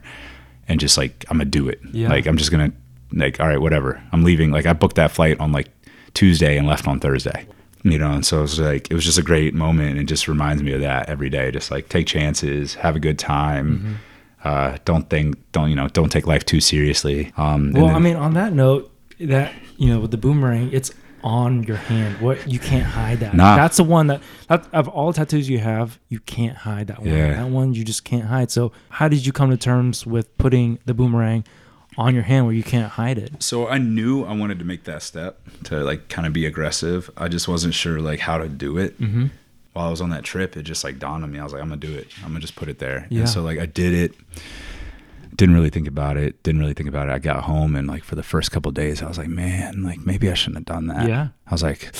[0.68, 1.80] and just like I'm gonna do it.
[1.92, 2.08] Yeah.
[2.08, 2.70] Like I'm just gonna
[3.12, 4.00] like, all right, whatever.
[4.12, 4.52] I'm leaving.
[4.52, 5.70] Like I booked that flight on like
[6.14, 7.46] Tuesday and left on Thursday.
[7.84, 10.04] You know, and so it was like it was just a great moment and it
[10.04, 11.50] just reminds me of that every day.
[11.50, 13.78] Just like take chances, have a good time.
[13.78, 13.92] Mm-hmm.
[14.44, 17.32] Uh, don't think, don't you know, don't take life too seriously.
[17.36, 20.90] Um, Well, then- I mean, on that note, that you know, with the boomerang, it's
[21.24, 22.20] on your hand.
[22.20, 23.34] What you can't hide that.
[23.34, 23.54] Nah.
[23.54, 27.08] That's the one that, that of all tattoos you have, you can't hide that one.
[27.08, 27.34] Yeah.
[27.34, 28.50] That one you just can't hide.
[28.50, 31.44] So, how did you come to terms with putting the boomerang
[31.98, 33.42] on your hand where you can't hide it?
[33.42, 37.10] So I knew I wanted to make that step to like kind of be aggressive.
[37.16, 39.00] I just wasn't sure like how to do it.
[39.00, 39.26] Mm-hmm.
[39.74, 41.38] While I was on that trip, it just like dawned on me.
[41.38, 42.08] I was like, I'm gonna do it.
[42.18, 43.06] I'm gonna just put it there.
[43.10, 43.20] Yeah.
[43.20, 44.14] And so like I did it.
[45.34, 46.42] Didn't really think about it.
[46.42, 47.12] Didn't really think about it.
[47.12, 49.82] I got home and like for the first couple of days, I was like, man,
[49.82, 51.08] like maybe I shouldn't have done that.
[51.08, 51.28] Yeah.
[51.46, 51.90] I was like,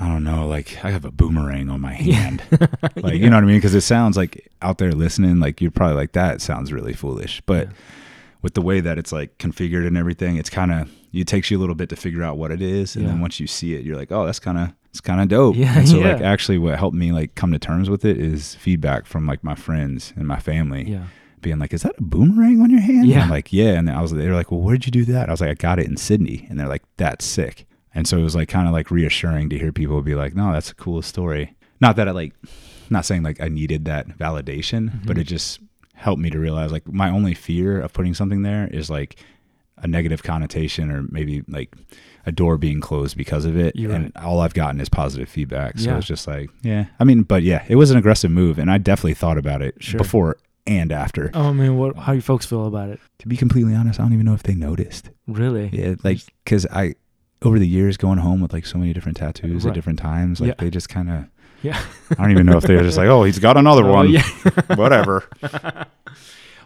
[0.00, 0.46] I don't know.
[0.48, 2.42] Like I have a boomerang on my hand.
[2.96, 3.58] Like you know what I mean?
[3.58, 7.42] Because it sounds like out there listening, like you're probably like that sounds really foolish,
[7.46, 7.72] but Yeah.
[8.42, 11.58] With the way that it's like configured and everything, it's kind of it takes you
[11.58, 13.84] a little bit to figure out what it is, and then once you see it,
[13.84, 15.56] you're like, oh, that's kind of it's kind of dope.
[15.56, 18.54] Yeah, And so like actually, what helped me like come to terms with it is
[18.56, 21.04] feedback from like my friends and my family Yeah.
[21.40, 23.22] being like, "Is that a boomerang on your hand?" Yeah.
[23.22, 25.32] I'm like, "Yeah." And I was, they were like, "Well, where'd you do that?" I
[25.32, 28.22] was like, "I got it in Sydney," and they're like, "That's sick." And so it
[28.22, 31.02] was like kind of like reassuring to hear people be like, "No, that's a cool
[31.02, 32.32] story." Not that I like,
[32.90, 35.20] not saying like I needed that validation, but Mhm.
[35.20, 35.60] it just
[35.98, 39.16] helped me to realize like my only fear of putting something there is like
[39.78, 41.74] a negative connotation or maybe like
[42.26, 43.74] a door being closed because of it.
[43.76, 45.78] You're and all I've gotten is positive feedback.
[45.78, 45.98] So Yeah.
[45.98, 46.86] it's just like, yeah.
[47.00, 49.74] I mean, but yeah, it was an aggressive move, and I definitely thought about it
[49.78, 49.98] Sure.
[49.98, 50.36] before
[50.66, 51.30] and after.
[51.34, 51.96] Oh, I mean, what?
[51.96, 53.00] How do you folks feel about it?
[53.20, 55.10] To be completely honest, I don't even know if they noticed.
[55.26, 55.70] Really?
[55.72, 56.94] Yeah, like because I
[57.42, 59.70] over the years going home with like so many different tattoos Right.
[59.70, 60.54] at different times, like Yeah.
[60.58, 61.24] they just kind of.
[61.62, 61.80] Yeah.
[62.10, 64.10] I don't even know if they're just like, oh, he's got another Oh, one.
[64.10, 64.22] yeah.
[64.74, 65.28] Whatever.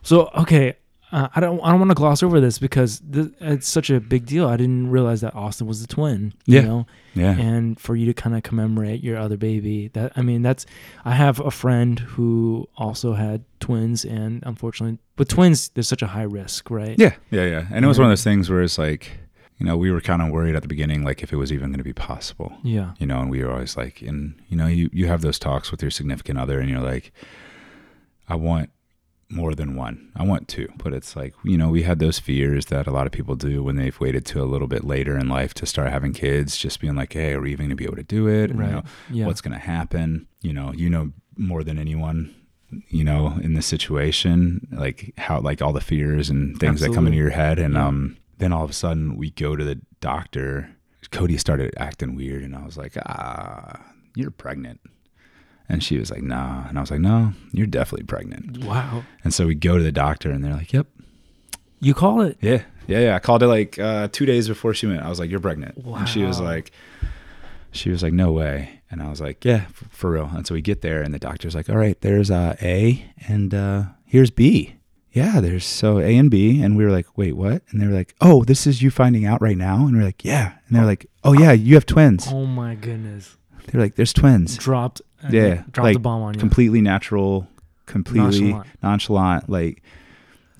[0.04, 0.74] So okay,
[1.12, 4.00] uh, I don't I don't want to gloss over this because th- it's such a
[4.00, 4.48] big deal.
[4.48, 6.34] I didn't realize that Austin was the twin.
[6.44, 6.62] You Yeah.
[6.62, 7.38] know, Yeah.
[7.38, 10.66] and for you to kind of commemorate your other baby, that I mean, that's
[11.04, 16.08] I have a friend who also had twins, and unfortunately, with twins, there's such a
[16.08, 16.98] high risk, right?
[16.98, 17.66] Yeah, yeah, yeah.
[17.70, 19.20] And it was one of those things where it's like,
[19.62, 21.68] you know, we were kind of worried at the beginning, like if it was even
[21.68, 22.94] going to be possible, Yeah.
[22.98, 25.70] you know, and we were always like, and you know, you you have those talks
[25.70, 27.12] with your significant other, and you're like,
[28.28, 28.70] I want
[29.30, 30.10] more than one.
[30.16, 30.68] I want two.
[30.82, 33.62] But it's like, you know, we had those fears that a lot of people do
[33.62, 36.80] when they've waited to a little bit later in life to start having kids, just
[36.80, 38.50] being like, hey, are we even going to be able to do it?
[38.50, 38.72] And, you Right.
[38.72, 38.82] know,
[39.12, 39.26] Yeah.
[39.26, 40.26] what's going to happen?
[40.42, 42.34] You know, you know more than anyone,
[42.88, 47.06] you know, in this situation, like how, like all the fears and things that come
[47.06, 47.58] into your head.
[47.60, 50.70] And, um, then all of a sudden we go to the doctor.
[51.10, 53.80] Cody started acting weird, and I was like, ah,
[54.16, 54.80] you're pregnant.
[55.68, 56.66] And she was like, nah.
[56.68, 58.64] And I was like, no, you're definitely pregnant.
[58.64, 59.04] wow.
[59.24, 60.86] And so we go to the doctor, and they're like, yep.
[61.80, 62.38] You call it?
[62.40, 62.62] Yeah.
[62.86, 63.00] Yeah.
[63.00, 63.16] Yeah.
[63.16, 65.02] I called it like uh, two days before she went.
[65.02, 65.76] I was like, you're pregnant.
[65.84, 66.72] And she was like,
[67.72, 68.80] she was like, no way.
[68.90, 70.30] And I was like, yeah, f- for real.
[70.34, 73.52] And so we get there, and the doctor's like, all right, there's uh, A, and
[73.54, 74.74] uh, here's B.
[75.12, 76.62] Yeah, there's so A and B.
[76.62, 77.62] And we were like, wait, what?
[77.70, 79.86] And they were like, oh, this is you finding out right now?
[79.86, 80.54] And we are like, yeah.
[80.66, 82.26] And they're like, oh, yeah, you have twins.
[82.30, 83.36] Oh my goodness.
[83.66, 84.56] They're like, there's twins.
[84.56, 85.02] Dropped.
[85.22, 86.40] and Yeah, Dropped like, the bomb on you.
[86.40, 87.46] Completely natural,
[87.86, 88.66] completely Nonchalant.
[88.82, 89.48] nonchalant.
[89.50, 89.82] Like,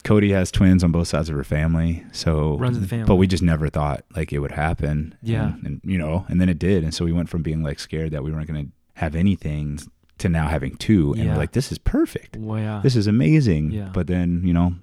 [0.04, 2.04] Cody has twins on both sides of her family.
[2.12, 3.06] So, Runs the family.
[3.06, 5.14] but we just never thought like it would happen.
[5.22, 5.52] Yeah.
[5.54, 6.82] And, and, you know, and then it did.
[6.84, 9.78] And so we went from being like scared that we weren't going to have anything
[10.18, 11.12] to now having two.
[11.14, 11.36] And Yeah.
[11.36, 12.36] like, this is perfect.
[12.36, 12.80] Well, yeah.
[12.82, 13.70] This is amazing.
[13.72, 13.90] Yeah.
[13.92, 14.74] But then, you know,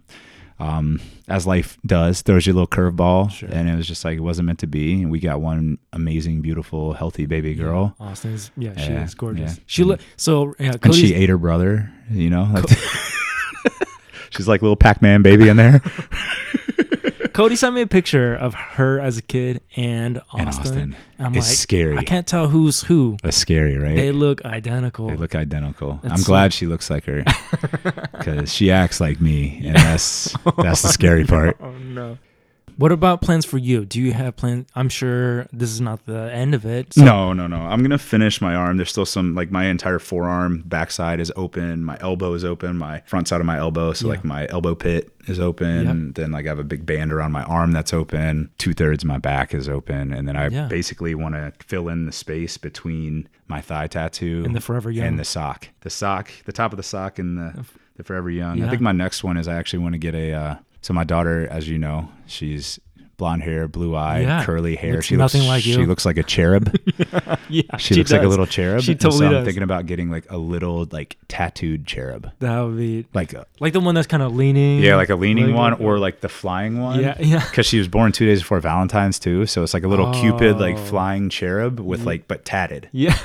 [0.60, 0.99] um,
[1.30, 3.31] as life does, throws you a little curveball.
[3.31, 3.47] Sure.
[3.49, 5.01] And it was just like, it wasn't meant to be.
[5.01, 7.64] And we got one amazing, beautiful, healthy baby Yeah.
[7.64, 7.95] girl.
[7.99, 8.51] Austin's.
[8.57, 9.56] Yeah, she Yeah, is gorgeous.
[9.57, 9.64] yeah.
[9.68, 10.53] She look so.
[10.60, 12.49] Yeah, And she ate her brother, you know?
[12.53, 12.65] Like,
[14.31, 15.81] she's like little Pac Man baby in there.
[17.34, 20.39] Cody sent me a picture of her as a kid and Austin.
[20.39, 20.95] And Austin.
[21.19, 21.97] I'm it's like, scary.
[21.97, 23.18] I can't tell who's who.
[23.23, 23.95] That's scary, right?
[23.95, 25.07] They look identical.
[25.07, 25.99] They look identical.
[26.01, 27.23] That's I'm so- glad she looks like her
[28.18, 31.57] because she acts like me, and that's that's the scary part.
[31.61, 32.18] Oh no.
[32.80, 33.84] What about plans for you?
[33.84, 34.65] Do you have plans?
[34.73, 36.93] I'm sure this is not the end of it.
[36.93, 37.57] so- No, no, no.
[37.57, 38.77] I'm gonna finish my arm.
[38.77, 41.84] There's still some like my entire forearm backside is open.
[41.84, 42.77] My elbow is open.
[42.77, 44.11] My front side of my elbow, so Yeah.
[44.11, 46.14] like my elbow pit is open.
[46.14, 48.49] Then like I have a big band around my arm that's open.
[48.57, 50.68] Two thirds of my back is open, and then I Yeah.
[50.69, 55.06] basically want to fill in the space between my thigh tattoo And the Forever Young.
[55.06, 55.68] and the sock.
[55.81, 57.65] The sock, the top of the sock, and the
[57.97, 58.60] the Forever Young.
[58.60, 58.68] Yeah.
[58.68, 60.31] I think my next one is I actually want to get a.
[60.34, 62.80] Uh, so my daughter, as you know, she's
[63.18, 64.45] blonde hair, blue eye, Yeah.
[64.45, 64.93] curly hair.
[64.93, 65.73] Looks she nothing looks like you.
[65.73, 66.73] She looks like a cherub.
[67.49, 68.81] yeah, She, looks like a little cherub.
[68.81, 69.45] She and so totally I'm does.
[69.45, 73.73] thinking about getting like a little like tattooed cherub, That would be like a, like
[73.73, 74.80] the one that's kind of leaning.
[74.80, 77.01] yeah, like a leaning Like- one or like the flying one.
[77.01, 77.43] Yeah, yeah.
[77.49, 80.57] Because she was born two days before Valentine's too, so it's like a little cupid,
[80.57, 80.85] like Oh.
[80.85, 82.88] flying cherub with like but tatted.
[82.93, 83.18] Yeah.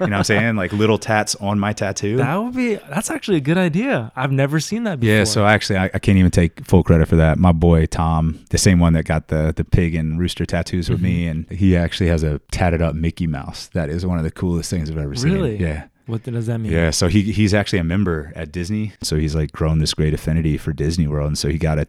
[0.00, 0.56] You know what I'm saying?
[0.56, 2.16] Like little tats on my tattoo.
[2.16, 2.76] That would be.
[2.76, 4.10] That's actually a good idea.
[4.16, 5.14] I've never seen that before.
[5.14, 7.38] Yeah, so actually, I, I can't even take full credit for that.
[7.38, 10.98] My boy Tom, the same one that got the the pig and rooster tattoos with
[11.00, 11.04] Mm-hmm.
[11.04, 13.66] me, and he actually has a tatted up Mickey Mouse.
[13.74, 15.32] That is one of the coolest things I've ever seen.
[15.32, 15.56] Really?
[15.58, 15.88] Yeah.
[16.06, 16.70] What does that mean?
[16.72, 18.92] Yeah, so he he's actually a member at Disney.
[19.02, 21.86] So he's like grown this great affinity for Disney World, and so he got a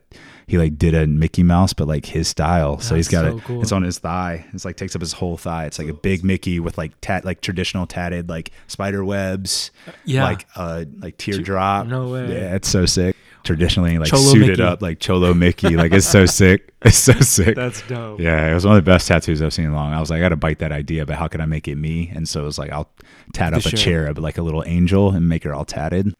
[0.48, 2.80] he like did a Mickey Mouse, but like his style.
[2.80, 3.44] so he's got so it.
[3.44, 3.62] cool.
[3.62, 4.46] It's on his thigh.
[4.54, 5.66] It's like takes up his whole thigh.
[5.66, 9.72] It's like a big Mickey with like tat like traditional tatted like spider webs,
[10.06, 10.24] Yeah.
[10.24, 11.88] like uh like teardrop.
[11.88, 12.32] No way.
[12.32, 13.16] Yeah, it's so sick.
[13.46, 14.62] Traditionally like Cholo suited Mickey.
[14.64, 15.78] up like Cholo Mickey.
[15.78, 16.74] like it's so sick.
[16.82, 17.56] It's so sick.
[17.56, 18.20] That's dope.
[18.20, 19.94] Yeah, it was one of the best tattoos I've seen in long.
[19.94, 21.76] I was like, I got to bite that idea, but how can I make it
[21.76, 22.12] me?
[22.14, 22.90] And so it was like, I'll
[23.34, 23.80] tat The up a cherub.
[23.80, 26.14] cherub, like a little angel, and make her all tatted.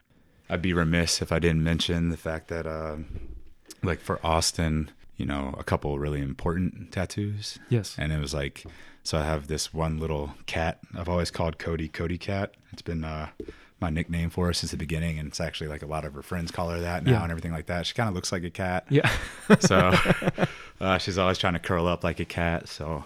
[0.48, 2.96] I'd be remiss if I didn't mention the fact that, uh,
[3.82, 7.58] like for Austin, you know, a couple really important tattoos.
[7.68, 7.96] Yes.
[7.98, 8.64] And it was like,
[9.02, 10.78] so I have this one little cat.
[10.96, 12.54] I've always called Cody Cody Cat.
[12.72, 13.28] It's been uh,
[13.80, 16.22] my nickname for her since the beginning, and it's actually like a lot of her
[16.22, 17.22] friends call her that now Yeah.
[17.22, 17.86] and everything like that.
[17.86, 18.86] She kind of looks like a cat.
[18.88, 19.10] Yeah.
[19.60, 19.92] So
[20.80, 22.68] uh, she's always trying to curl up like a cat.
[22.68, 23.04] So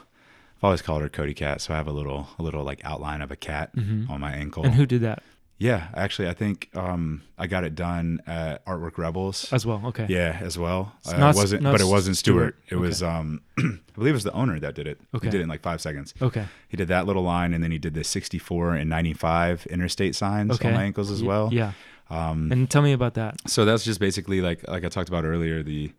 [0.59, 1.60] I've always called her Cody Cat.
[1.60, 4.62] So I have a little a little like outline of a cat on my ankle.
[4.62, 4.70] Mm-hmm.
[4.72, 5.22] and who did that
[5.61, 9.53] yeah, actually, I think um, I got it done at Artwork Rebels.
[9.53, 9.81] as well?
[9.85, 10.07] Okay.
[10.09, 10.95] Yeah, as well.
[11.01, 12.57] It's Uh, not- it wasn't, not but it wasn't Stewart.
[12.66, 12.73] Stewart.
[12.73, 13.62] It was, um, I
[13.95, 14.99] believe it was the owner that did it.
[15.15, 15.27] Okay.
[15.27, 16.15] He did it in like five seconds.
[16.20, 16.47] Okay.
[16.69, 20.53] He did that little line, and then he did the 64 and 95 interstate signs
[20.55, 20.69] Okay.
[20.69, 21.51] on my ankles as well.
[21.53, 21.73] Yeah.
[22.09, 23.37] Um, And tell me about that.
[23.49, 25.62] so that's just basically like like I talked about earlier.
[25.62, 25.93] The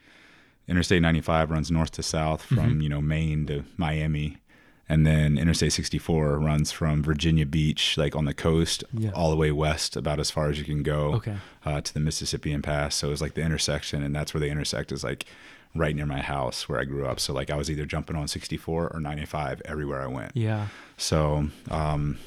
[0.67, 2.81] Interstate 95 runs north to south from Mm-hmm.
[2.81, 4.37] you know Maine to Miami,
[4.91, 9.11] and then Interstate 64 runs from Virginia Beach, like on the coast, Yeah.
[9.11, 11.37] all the way west, about as far as you can go Okay.
[11.65, 12.93] uh, to the Mississippian Pass.
[12.95, 15.25] So it's like the intersection, and that's where they intersect is like
[15.73, 17.19] right near my house where I grew up.
[17.19, 20.31] So like I was either jumping on 64 or 95 everywhere I went.
[20.35, 20.67] Yeah.
[20.97, 22.17] So, um,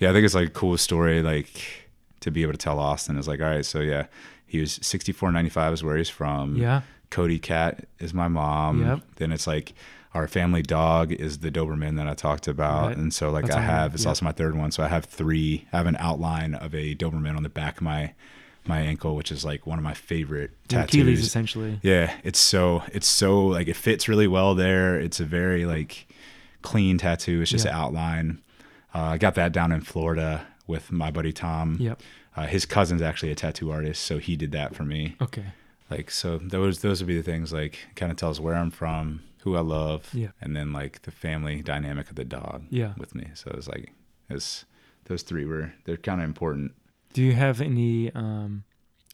[0.00, 1.86] yeah, I think it's like a cool story, like
[2.20, 4.06] to be able to tell Austin is like, all right, so yeah,
[4.46, 6.56] he was 64, 95 is where he's from.
[6.56, 6.80] Yeah.
[7.10, 8.84] Cody Cat is my mom.
[8.84, 9.00] Yep.
[9.16, 9.72] Then it's like
[10.14, 12.88] our family dog is the Doberman that I talked about.
[12.88, 12.96] Right.
[12.96, 14.08] And so like That's I have, it's Yep.
[14.08, 14.72] also my third one.
[14.72, 17.82] So I have three, I have an outline of a Doberman on the back of
[17.82, 18.12] my,
[18.66, 21.00] my ankle, which is like one of my favorite tattoos.
[21.00, 21.78] Achilles, essentially.
[21.82, 24.98] Yeah, it's so it's so like it fits really well there.
[24.98, 26.06] It's a very like
[26.62, 27.40] clean tattoo.
[27.40, 27.70] It's just Yeah.
[27.72, 28.42] an outline.
[28.94, 31.76] Uh, I got that down in Florida with my buddy Tom.
[31.80, 32.02] Yep.
[32.36, 35.16] Uh, his cousin's actually a tattoo artist, so he did that for me.
[35.22, 35.46] Okay.
[35.88, 39.22] Like so, those those would be the things like kind of tells where I'm from,
[39.42, 40.28] who I love, Yeah.
[40.40, 42.64] and then like the family dynamic of the dog.
[42.70, 42.92] Yeah.
[42.98, 43.28] with me.
[43.34, 43.92] So it's like
[44.28, 44.64] it's
[45.04, 46.72] those three were they're kind of important.
[47.12, 48.62] Do you have any um,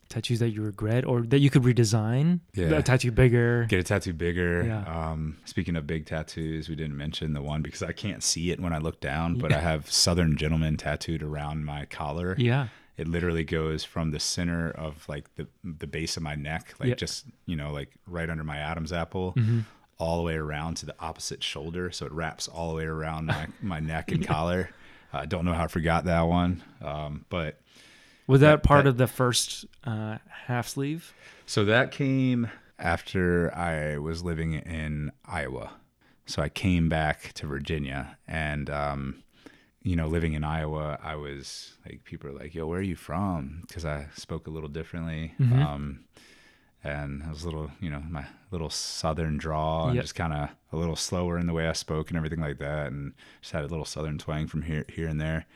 [0.09, 2.40] tattoos that you regret or that you could redesign?
[2.55, 2.66] Yeah.
[2.77, 3.65] A tattoo bigger.
[3.69, 4.65] Get a tattoo bigger.
[4.66, 4.85] Yeah.
[5.11, 8.61] Um, speaking of big tattoos, we didn't mention the one because I can't see it
[8.61, 12.35] when I look down, but I have Southern Gentleman tattooed around my collar.
[12.39, 12.69] Yeah.
[12.98, 16.89] It literally goes from the center of like the the base of my neck, like
[16.90, 16.94] Yeah.
[16.97, 19.61] just you know, like right under my Adam's apple, Mm-hmm.
[19.98, 21.90] All the way around to the opposite shoulder.
[21.90, 24.70] So it wraps all the way around my, my neck and collar.
[25.12, 27.59] I don't know how I forgot that one, um, but
[28.27, 31.14] Was that That- part that- of the first uh, half sleeve?
[31.47, 35.70] So that came after I was living in Iowa.
[36.27, 39.23] So I came back to Virginia and um
[39.82, 42.97] you know, living in Iowa, I was like people are like, "Yo, where are you
[42.97, 45.35] from?" cuz I spoke a little differently.
[45.40, 45.64] Mhm.
[45.64, 46.01] Um
[46.87, 50.05] and I was a little, you know, my little southern draw and Yep.
[50.05, 52.89] just kind of a little slower in the way I spoke and everything like that
[52.93, 55.47] and just had a little southern twang from here here and there.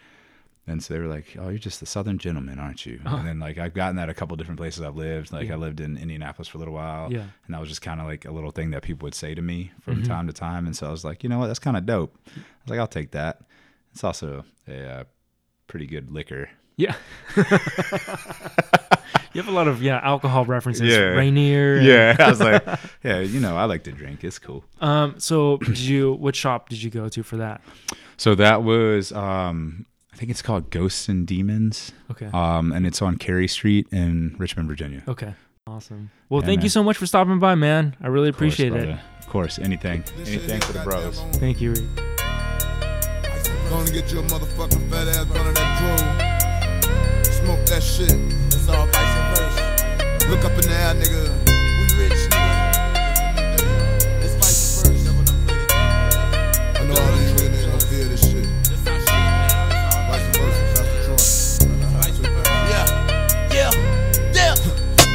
[0.67, 3.17] And so they were like, "Oh, you're just the Southern gentleman, aren't you?" Oh.
[3.17, 5.33] And then like I've gotten that a couple different places I've lived.
[5.33, 5.55] Like Yeah.
[5.55, 7.25] I lived in Indianapolis for a little while, Yeah.
[7.47, 9.43] and that was just kind of like a little thing that people would say to
[9.43, 10.07] me from Mhm.
[10.07, 10.67] time to time.
[10.67, 12.15] And so I was like, you know what, that's kind of dope.
[12.27, 12.31] I
[12.65, 13.41] was like, I'll take that.
[13.93, 15.05] It's also a uh,
[15.67, 16.51] pretty good liquor.
[16.77, 16.95] Yeah.
[19.33, 20.89] You have a lot of yeah alcohol references.
[20.89, 20.99] Yeah.
[21.17, 21.77] Rainier.
[21.77, 22.65] and- yeah, I was like,
[23.05, 24.25] yeah, you know, I like to drink.
[24.25, 24.65] It's cool.
[24.81, 25.15] Um.
[25.19, 26.13] So did you?
[26.15, 27.61] What shop did you go to for that?
[28.17, 32.27] So that was, um, I think it's called Ghosts and Demons, Okay.
[32.35, 35.03] um, and it's on Cary Street in Richmond, Virginia.
[35.09, 35.33] Okay.
[35.67, 36.11] Awesome.
[36.29, 37.97] Well, Yeah, thank you so much for stopping by, man.
[38.03, 38.85] I really Of course, appreciate it.
[38.87, 39.01] brother.
[39.21, 41.21] Of course, anything, anything for the bros.
[41.35, 41.71] Thank you.
[41.71, 41.89] Reed.
[43.71, 45.79] Gonna get your motherfucking fat ass under that
[46.19, 46.30] drool
[47.51, 48.15] smoke that shit.
[48.55, 49.63] It's all vice and versa.
[50.31, 51.23] Look up in the air, nigga.
[51.79, 52.59] We rich, nigga.
[54.23, 54.95] It's vice and.
[56.79, 58.47] I know all these niggas don't this shit.
[58.87, 60.27] Vice.
[62.71, 62.87] Yeah,
[63.53, 63.71] yeah,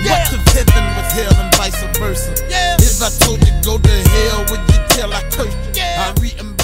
[0.03, 0.25] yeah.
[0.55, 2.33] Heaven was hell and vice versa.
[2.49, 2.75] Yeah.
[2.79, 5.81] If I told you go to hell, would you tell I cursed you?
[5.81, 6.05] Yeah.
[6.05, 6.54] I reimagine